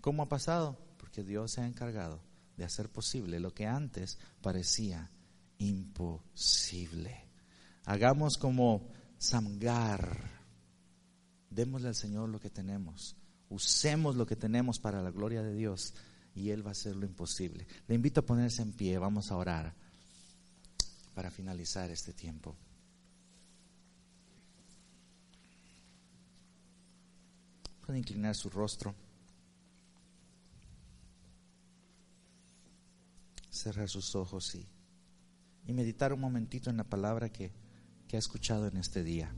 ¿Cómo 0.00 0.22
ha 0.22 0.28
pasado? 0.28 0.78
Porque 0.96 1.24
Dios 1.24 1.52
se 1.52 1.60
ha 1.60 1.66
encargado 1.66 2.22
de 2.56 2.64
hacer 2.64 2.88
posible 2.88 3.40
lo 3.40 3.52
que 3.52 3.66
antes 3.66 4.18
parecía 4.40 5.10
imposible. 5.58 7.24
Hagamos 7.84 8.38
como 8.38 8.88
Samgar. 9.18 10.38
Démosle 11.50 11.88
al 11.88 11.94
Señor 11.94 12.28
lo 12.28 12.38
que 12.38 12.50
tenemos. 12.50 13.16
Usemos 13.48 14.16
lo 14.16 14.26
que 14.26 14.36
tenemos 14.36 14.78
para 14.78 15.02
la 15.02 15.10
gloria 15.10 15.42
de 15.42 15.54
Dios 15.54 15.94
y 16.38 16.50
Él 16.50 16.64
va 16.64 16.70
a 16.70 16.72
hacer 16.72 16.94
lo 16.94 17.04
imposible. 17.04 17.66
Le 17.88 17.94
invito 17.94 18.20
a 18.20 18.26
ponerse 18.26 18.62
en 18.62 18.72
pie. 18.72 18.96
Vamos 18.98 19.30
a 19.30 19.36
orar 19.36 19.74
para 21.14 21.30
finalizar 21.30 21.90
este 21.90 22.12
tiempo. 22.12 22.56
Puede 27.84 27.98
inclinar 27.98 28.36
su 28.36 28.48
rostro. 28.50 28.94
Cerrar 33.50 33.88
sus 33.88 34.14
ojos 34.14 34.54
y, 34.54 35.72
meditar 35.72 36.12
un 36.12 36.20
momentito 36.20 36.70
en 36.70 36.76
la 36.76 36.84
palabra 36.84 37.30
que 37.30 37.50
ha 38.12 38.16
escuchado 38.16 38.68
en 38.68 38.76
este 38.76 39.02
día. 39.02 39.34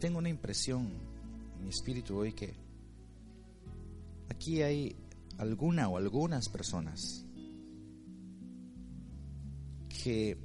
Tengo 0.00 0.18
una 0.18 0.28
impresión 0.28 0.88
en 1.56 1.64
mi 1.64 1.70
espíritu 1.70 2.16
hoy 2.16 2.32
que 2.32 2.54
aquí 4.28 4.62
hay 4.62 4.96
alguna 5.38 5.88
o 5.88 5.96
algunas 5.96 6.48
personas 6.48 7.24
que 10.02 10.38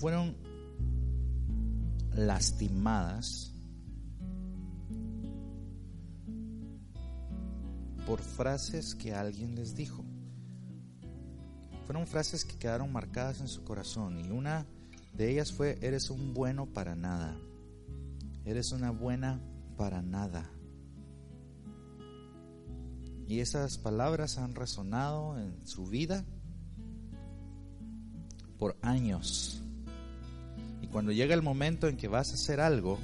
fueron 0.00 0.34
lastimadas 2.14 3.52
por 8.06 8.20
frases 8.20 8.94
que 8.94 9.12
alguien 9.12 9.54
les 9.54 9.74
dijo. 9.76 10.02
Fueron 11.84 12.06
frases 12.06 12.46
que 12.46 12.56
quedaron 12.56 12.90
marcadas 12.90 13.40
en 13.40 13.48
su 13.48 13.62
corazón 13.62 14.18
y 14.18 14.30
una 14.30 14.66
de 15.18 15.32
ellas 15.32 15.52
fue, 15.52 15.76
eres 15.82 16.10
un 16.10 16.32
bueno 16.32 16.66
para 16.66 16.94
nada, 16.94 17.36
Eres 18.44 18.72
una 18.72 18.92
buena 18.92 19.42
para 19.76 20.00
nada. 20.00 20.50
Y 23.26 23.40
esas 23.40 23.76
palabras 23.76 24.38
han 24.38 24.54
resonado 24.54 25.38
en 25.38 25.66
su 25.66 25.84
vida 25.84 26.24
por 28.58 28.78
años. 28.80 29.62
Y 30.80 30.86
cuando 30.86 31.12
llega 31.12 31.34
el 31.34 31.42
momento 31.42 31.88
en 31.88 31.98
que 31.98 32.08
vas 32.08 32.30
a 32.30 32.34
hacer 32.34 32.60
algo, 32.60 32.98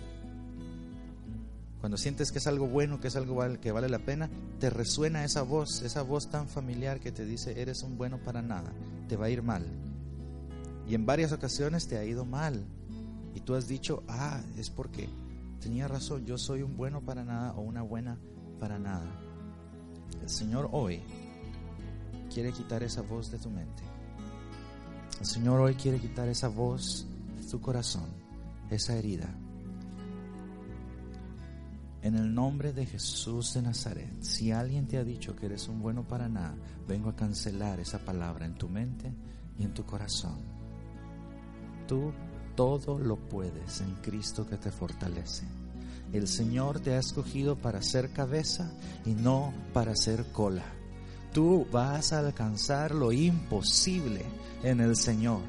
cuando 1.81 1.99
sientes 1.99 2.33
que 2.33 2.39
es 2.39 2.47
algo 2.47 2.69
bueno, 2.69 3.01
que 3.01 3.09
es 3.09 3.17
algo 3.17 3.39
que 3.61 3.71
vale 3.71 3.91
la 3.91 3.99
pena, 3.99 4.31
te 4.61 4.71
resuena 4.71 5.25
esa 5.25 5.43
voz, 5.43 5.83
esa 5.83 6.01
voz 6.01 6.31
tan 6.31 6.49
familiar 6.49 7.01
que 7.01 7.13
te 7.13 7.27
dice, 7.27 7.61
eres 7.61 7.83
un 7.83 7.99
bueno 7.99 8.17
para 8.17 8.41
nada, 8.41 8.73
te 9.09 9.17
va 9.17 9.27
a 9.27 9.31
ir 9.31 9.43
mal. 9.43 9.67
Y 10.87 10.95
en 10.95 11.07
varias 11.07 11.33
ocasiones 11.33 11.87
te 11.87 11.99
ha 11.99 12.05
ido 12.05 12.25
mal. 12.25 12.65
Y 13.35 13.41
tú 13.41 13.55
has 13.55 13.67
dicho, 13.67 14.03
ah, 14.09 14.41
es 14.57 14.71
porque 14.71 15.09
tenía 15.61 15.89
razón, 15.89 16.25
yo 16.25 16.39
soy 16.39 16.63
un 16.63 16.77
bueno 16.77 17.01
para 17.01 17.25
nada 17.25 17.53
o 17.55 17.63
una 17.63 17.83
buena 17.83 18.19
para 18.61 18.79
nada. 18.79 19.11
El 20.23 20.29
Señor 20.29 20.69
hoy 20.73 21.03
quiere 22.33 22.53
quitar 22.53 22.83
esa 22.83 23.03
voz 23.03 23.31
de 23.31 23.39
tu 23.39 23.51
mente. 23.51 23.83
El 25.21 25.27
Señor 25.27 25.61
hoy 25.61 25.75
quiere 25.75 25.99
quitar 25.99 26.29
esa 26.29 26.49
voz 26.49 27.07
de 27.41 27.49
tu 27.49 27.61
corazón, 27.61 28.09
esa 28.71 28.97
herida. 28.97 29.35
En 32.03 32.17
el 32.17 32.35
nombre 32.35 32.75
de 32.75 32.85
Jesús 32.85 33.55
de 33.55 33.63
Nazaret, 33.63 34.23
si 34.23 34.53
alguien 34.53 34.87
te 34.87 34.99
ha 34.99 35.05
dicho 35.05 35.35
que 35.35 35.47
eres 35.47 35.69
un 35.69 35.81
bueno 35.81 36.07
para 36.07 36.29
nada, 36.29 36.55
vengo 36.87 37.09
a 37.09 37.17
cancelar 37.17 37.81
esa 37.81 37.99
palabra 37.99 38.45
en 38.45 38.57
tu 38.57 38.69
mente 38.69 39.11
y 39.59 39.65
en 39.65 39.73
tu 39.73 39.85
corazón. 39.85 40.37
Tú 41.87 42.13
todo 42.55 42.99
lo 42.99 43.17
puedes 43.17 43.81
en 43.81 43.95
Cristo 43.97 44.47
que 44.47 44.57
te 44.57 44.71
fortalece. 44.71 45.47
El 46.13 46.29
Señor 46.29 46.81
te 46.81 46.95
ha 46.95 46.99
escogido 46.99 47.57
para 47.57 47.83
ser 47.83 48.11
cabeza 48.13 48.73
y 49.05 49.11
no 49.11 49.53
para 49.73 49.97
ser 49.97 50.27
cola. 50.33 50.65
Tú 51.33 51.67
vas 51.73 52.13
a 52.13 52.21
alcanzar 52.21 52.95
lo 52.95 53.11
imposible 53.11 54.25
en 54.63 54.81
el 54.81 54.97
Señor 54.97 55.41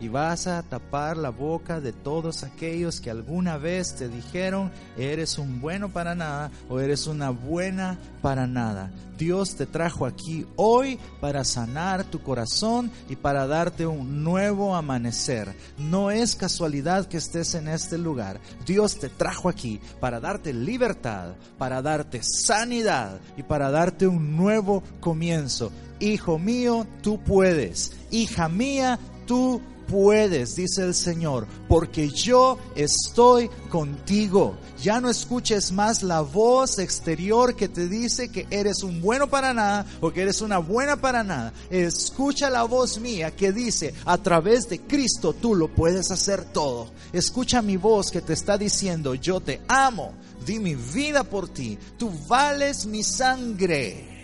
y 0.00 0.08
vas 0.08 0.46
a 0.46 0.62
tapar 0.62 1.16
la 1.16 1.30
boca 1.30 1.80
de 1.80 1.92
todos 1.92 2.44
aquellos 2.44 3.00
que 3.00 3.10
alguna 3.10 3.58
vez 3.58 3.94
te 3.96 4.08
dijeron, 4.08 4.70
eres 4.96 5.38
un 5.38 5.60
bueno 5.60 5.88
para 5.88 6.14
nada 6.14 6.50
o 6.68 6.80
eres 6.80 7.06
una 7.06 7.30
buena 7.30 7.98
para 8.22 8.46
nada. 8.46 8.90
Dios 9.18 9.56
te 9.56 9.66
trajo 9.66 10.06
aquí 10.06 10.46
hoy 10.54 10.98
para 11.20 11.42
sanar 11.42 12.04
tu 12.04 12.22
corazón 12.22 12.90
y 13.08 13.16
para 13.16 13.48
darte 13.48 13.84
un 13.84 14.22
nuevo 14.22 14.76
amanecer. 14.76 15.52
No 15.76 16.12
es 16.12 16.36
casualidad 16.36 17.06
que 17.06 17.16
estés 17.16 17.54
en 17.54 17.66
este 17.66 17.98
lugar. 17.98 18.40
Dios 18.64 19.00
te 19.00 19.08
trajo 19.08 19.48
aquí 19.48 19.80
para 20.00 20.20
darte 20.20 20.52
libertad, 20.52 21.32
para 21.58 21.82
darte 21.82 22.20
sanidad 22.22 23.20
y 23.36 23.42
para 23.42 23.72
darte 23.72 24.06
un 24.06 24.36
nuevo 24.36 24.84
comienzo. 25.00 25.72
Hijo 25.98 26.38
mío, 26.38 26.86
tú 27.02 27.20
puedes. 27.20 27.96
Hija 28.12 28.48
mía, 28.48 29.00
tú 29.26 29.60
puedes, 29.88 30.54
dice 30.54 30.82
el 30.84 30.94
Señor, 30.94 31.46
porque 31.66 32.10
yo 32.10 32.58
estoy 32.76 33.48
contigo. 33.70 34.56
Ya 34.80 35.00
no 35.00 35.10
escuches 35.10 35.72
más 35.72 36.02
la 36.02 36.20
voz 36.20 36.78
exterior 36.78 37.56
que 37.56 37.68
te 37.68 37.88
dice 37.88 38.30
que 38.30 38.46
eres 38.50 38.82
un 38.82 39.00
bueno 39.00 39.28
para 39.28 39.52
nada 39.52 39.86
o 40.00 40.12
que 40.12 40.22
eres 40.22 40.40
una 40.40 40.58
buena 40.58 41.00
para 41.00 41.24
nada. 41.24 41.52
Escucha 41.70 42.50
la 42.50 42.62
voz 42.62 43.00
mía 43.00 43.34
que 43.34 43.50
dice, 43.50 43.94
a 44.04 44.18
través 44.18 44.68
de 44.68 44.80
Cristo 44.80 45.32
tú 45.32 45.54
lo 45.54 45.74
puedes 45.74 46.10
hacer 46.10 46.44
todo. 46.44 46.90
Escucha 47.12 47.62
mi 47.62 47.76
voz 47.76 48.10
que 48.10 48.20
te 48.20 48.34
está 48.34 48.56
diciendo, 48.56 49.14
yo 49.14 49.40
te 49.40 49.62
amo, 49.66 50.12
di 50.46 50.58
mi 50.58 50.74
vida 50.74 51.24
por 51.24 51.48
ti, 51.48 51.78
tú 51.96 52.12
vales 52.28 52.86
mi 52.86 53.02
sangre. 53.02 54.16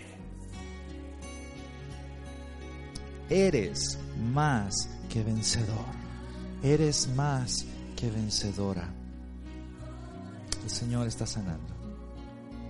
Eres 3.30 3.98
más 4.32 4.93
que 5.14 5.22
vencedor. 5.22 5.86
Eres 6.60 7.08
más 7.14 7.64
que 7.94 8.10
vencedora. 8.10 8.92
El 10.64 10.70
Señor 10.70 11.06
está 11.06 11.24
sanando. 11.24 11.72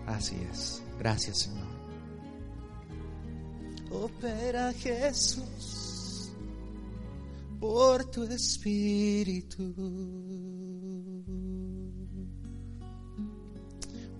Así 0.06 0.36
es. 0.52 0.82
Gracias, 0.98 1.38
Señor. 1.38 1.64
Opera 3.90 4.74
Jesús 4.74 6.32
por 7.58 8.04
tu 8.10 8.24
espíritu. 8.24 9.74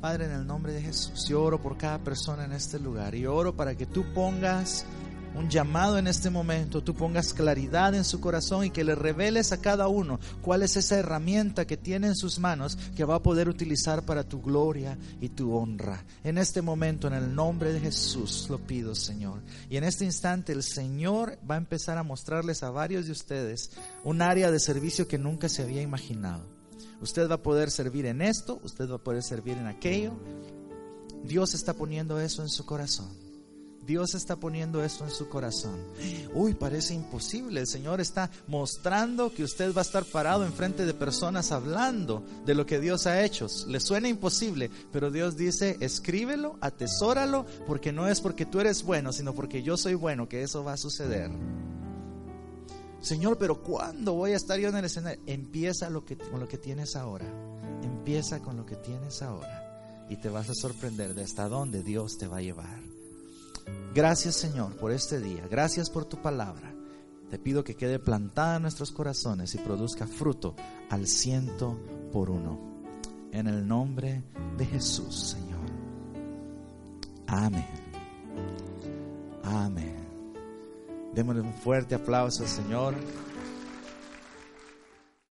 Padre, 0.00 0.24
en 0.26 0.32
el 0.32 0.46
nombre 0.46 0.72
de 0.72 0.80
Jesús, 0.80 1.26
yo 1.28 1.42
oro 1.42 1.60
por 1.60 1.76
cada 1.76 1.98
persona 1.98 2.46
en 2.46 2.52
este 2.52 2.78
lugar 2.78 3.14
y 3.14 3.26
oro 3.26 3.54
para 3.54 3.76
que 3.76 3.84
tú 3.84 4.02
pongas 4.14 4.86
un 5.34 5.50
llamado 5.50 5.98
en 5.98 6.06
este 6.06 6.30
momento, 6.30 6.82
tú 6.82 6.94
pongas 6.94 7.34
claridad 7.34 7.94
en 7.94 8.04
su 8.04 8.20
corazón 8.20 8.64
y 8.64 8.70
que 8.70 8.84
le 8.84 8.94
reveles 8.94 9.52
a 9.52 9.60
cada 9.60 9.88
uno 9.88 10.20
cuál 10.42 10.62
es 10.62 10.76
esa 10.76 10.98
herramienta 10.98 11.66
que 11.66 11.76
tiene 11.76 12.06
en 12.06 12.16
sus 12.16 12.38
manos 12.38 12.78
que 12.96 13.04
va 13.04 13.16
a 13.16 13.22
poder 13.22 13.48
utilizar 13.48 14.04
para 14.04 14.22
tu 14.24 14.40
gloria 14.40 14.96
y 15.20 15.30
tu 15.30 15.54
honra. 15.54 16.04
En 16.22 16.38
este 16.38 16.62
momento, 16.62 17.08
en 17.08 17.14
el 17.14 17.34
nombre 17.34 17.72
de 17.72 17.80
Jesús, 17.80 18.46
lo 18.48 18.58
pido, 18.58 18.94
Señor. 18.94 19.40
Y 19.68 19.76
en 19.76 19.84
este 19.84 20.04
instante 20.04 20.52
el 20.52 20.62
Señor 20.62 21.38
va 21.48 21.56
a 21.56 21.58
empezar 21.58 21.98
a 21.98 22.04
mostrarles 22.04 22.62
a 22.62 22.70
varios 22.70 23.06
de 23.06 23.12
ustedes 23.12 23.72
un 24.04 24.22
área 24.22 24.50
de 24.50 24.60
servicio 24.60 25.08
que 25.08 25.18
nunca 25.18 25.48
se 25.48 25.62
había 25.62 25.82
imaginado. 25.82 26.44
Usted 27.00 27.28
va 27.28 27.34
a 27.34 27.42
poder 27.42 27.70
servir 27.70 28.06
en 28.06 28.22
esto, 28.22 28.60
usted 28.62 28.88
va 28.88 28.96
a 28.96 29.02
poder 29.02 29.22
servir 29.22 29.58
en 29.58 29.66
aquello. 29.66 30.12
Dios 31.24 31.54
está 31.54 31.74
poniendo 31.74 32.20
eso 32.20 32.42
en 32.42 32.48
su 32.48 32.64
corazón. 32.64 33.23
Dios 33.86 34.14
está 34.14 34.36
poniendo 34.36 34.82
esto 34.82 35.04
en 35.04 35.10
su 35.10 35.28
corazón. 35.28 35.78
Uy, 36.32 36.54
parece 36.54 36.94
imposible. 36.94 37.60
El 37.60 37.66
Señor 37.66 38.00
está 38.00 38.30
mostrando 38.46 39.32
que 39.32 39.44
usted 39.44 39.74
va 39.74 39.80
a 39.80 39.84
estar 39.84 40.04
parado 40.04 40.44
enfrente 40.44 40.86
de 40.86 40.94
personas 40.94 41.52
hablando 41.52 42.22
de 42.44 42.54
lo 42.54 42.66
que 42.66 42.80
Dios 42.80 43.06
ha 43.06 43.22
hecho. 43.22 43.46
Le 43.68 43.80
suena 43.80 44.08
imposible, 44.08 44.70
pero 44.92 45.10
Dios 45.10 45.36
dice, 45.36 45.76
escríbelo, 45.80 46.56
atesóralo, 46.60 47.46
porque 47.66 47.92
no 47.92 48.08
es 48.08 48.20
porque 48.20 48.46
tú 48.46 48.60
eres 48.60 48.82
bueno, 48.82 49.12
sino 49.12 49.34
porque 49.34 49.62
yo 49.62 49.76
soy 49.76 49.94
bueno 49.94 50.28
que 50.28 50.42
eso 50.42 50.64
va 50.64 50.74
a 50.74 50.78
suceder. 50.78 51.30
Señor, 53.00 53.36
pero 53.36 53.62
¿cuándo 53.62 54.14
voy 54.14 54.32
a 54.32 54.36
estar 54.36 54.58
yo 54.58 54.68
en 54.70 54.76
el 54.76 54.86
escenario? 54.86 55.22
Empieza 55.26 55.90
lo 55.90 56.06
que, 56.06 56.16
con 56.16 56.40
lo 56.40 56.48
que 56.48 56.56
tienes 56.56 56.96
ahora. 56.96 57.26
Empieza 57.82 58.40
con 58.40 58.56
lo 58.56 58.64
que 58.64 58.76
tienes 58.76 59.20
ahora. 59.20 60.06
Y 60.08 60.16
te 60.16 60.30
vas 60.30 60.48
a 60.48 60.54
sorprender 60.54 61.14
de 61.14 61.22
hasta 61.22 61.48
dónde 61.48 61.82
Dios 61.82 62.16
te 62.16 62.26
va 62.26 62.38
a 62.38 62.42
llevar. 62.42 62.93
Gracias 63.94 64.34
Señor 64.34 64.76
por 64.76 64.92
este 64.92 65.20
día. 65.20 65.46
Gracias 65.50 65.90
por 65.90 66.04
tu 66.04 66.20
palabra. 66.20 66.74
Te 67.30 67.38
pido 67.38 67.64
que 67.64 67.74
quede 67.74 67.98
plantada 67.98 68.56
en 68.56 68.62
nuestros 68.62 68.92
corazones 68.92 69.54
y 69.54 69.58
produzca 69.58 70.06
fruto 70.06 70.54
al 70.90 71.06
ciento 71.06 71.78
por 72.12 72.30
uno. 72.30 72.58
En 73.32 73.48
el 73.48 73.66
nombre 73.66 74.22
de 74.56 74.66
Jesús, 74.66 75.30
Señor. 75.30 75.58
Amén. 77.26 77.66
Amén. 79.42 79.96
Démosle 81.14 81.40
un 81.40 81.54
fuerte 81.54 81.94
aplauso 81.94 82.42
al 82.42 82.48
Señor. 82.48 82.94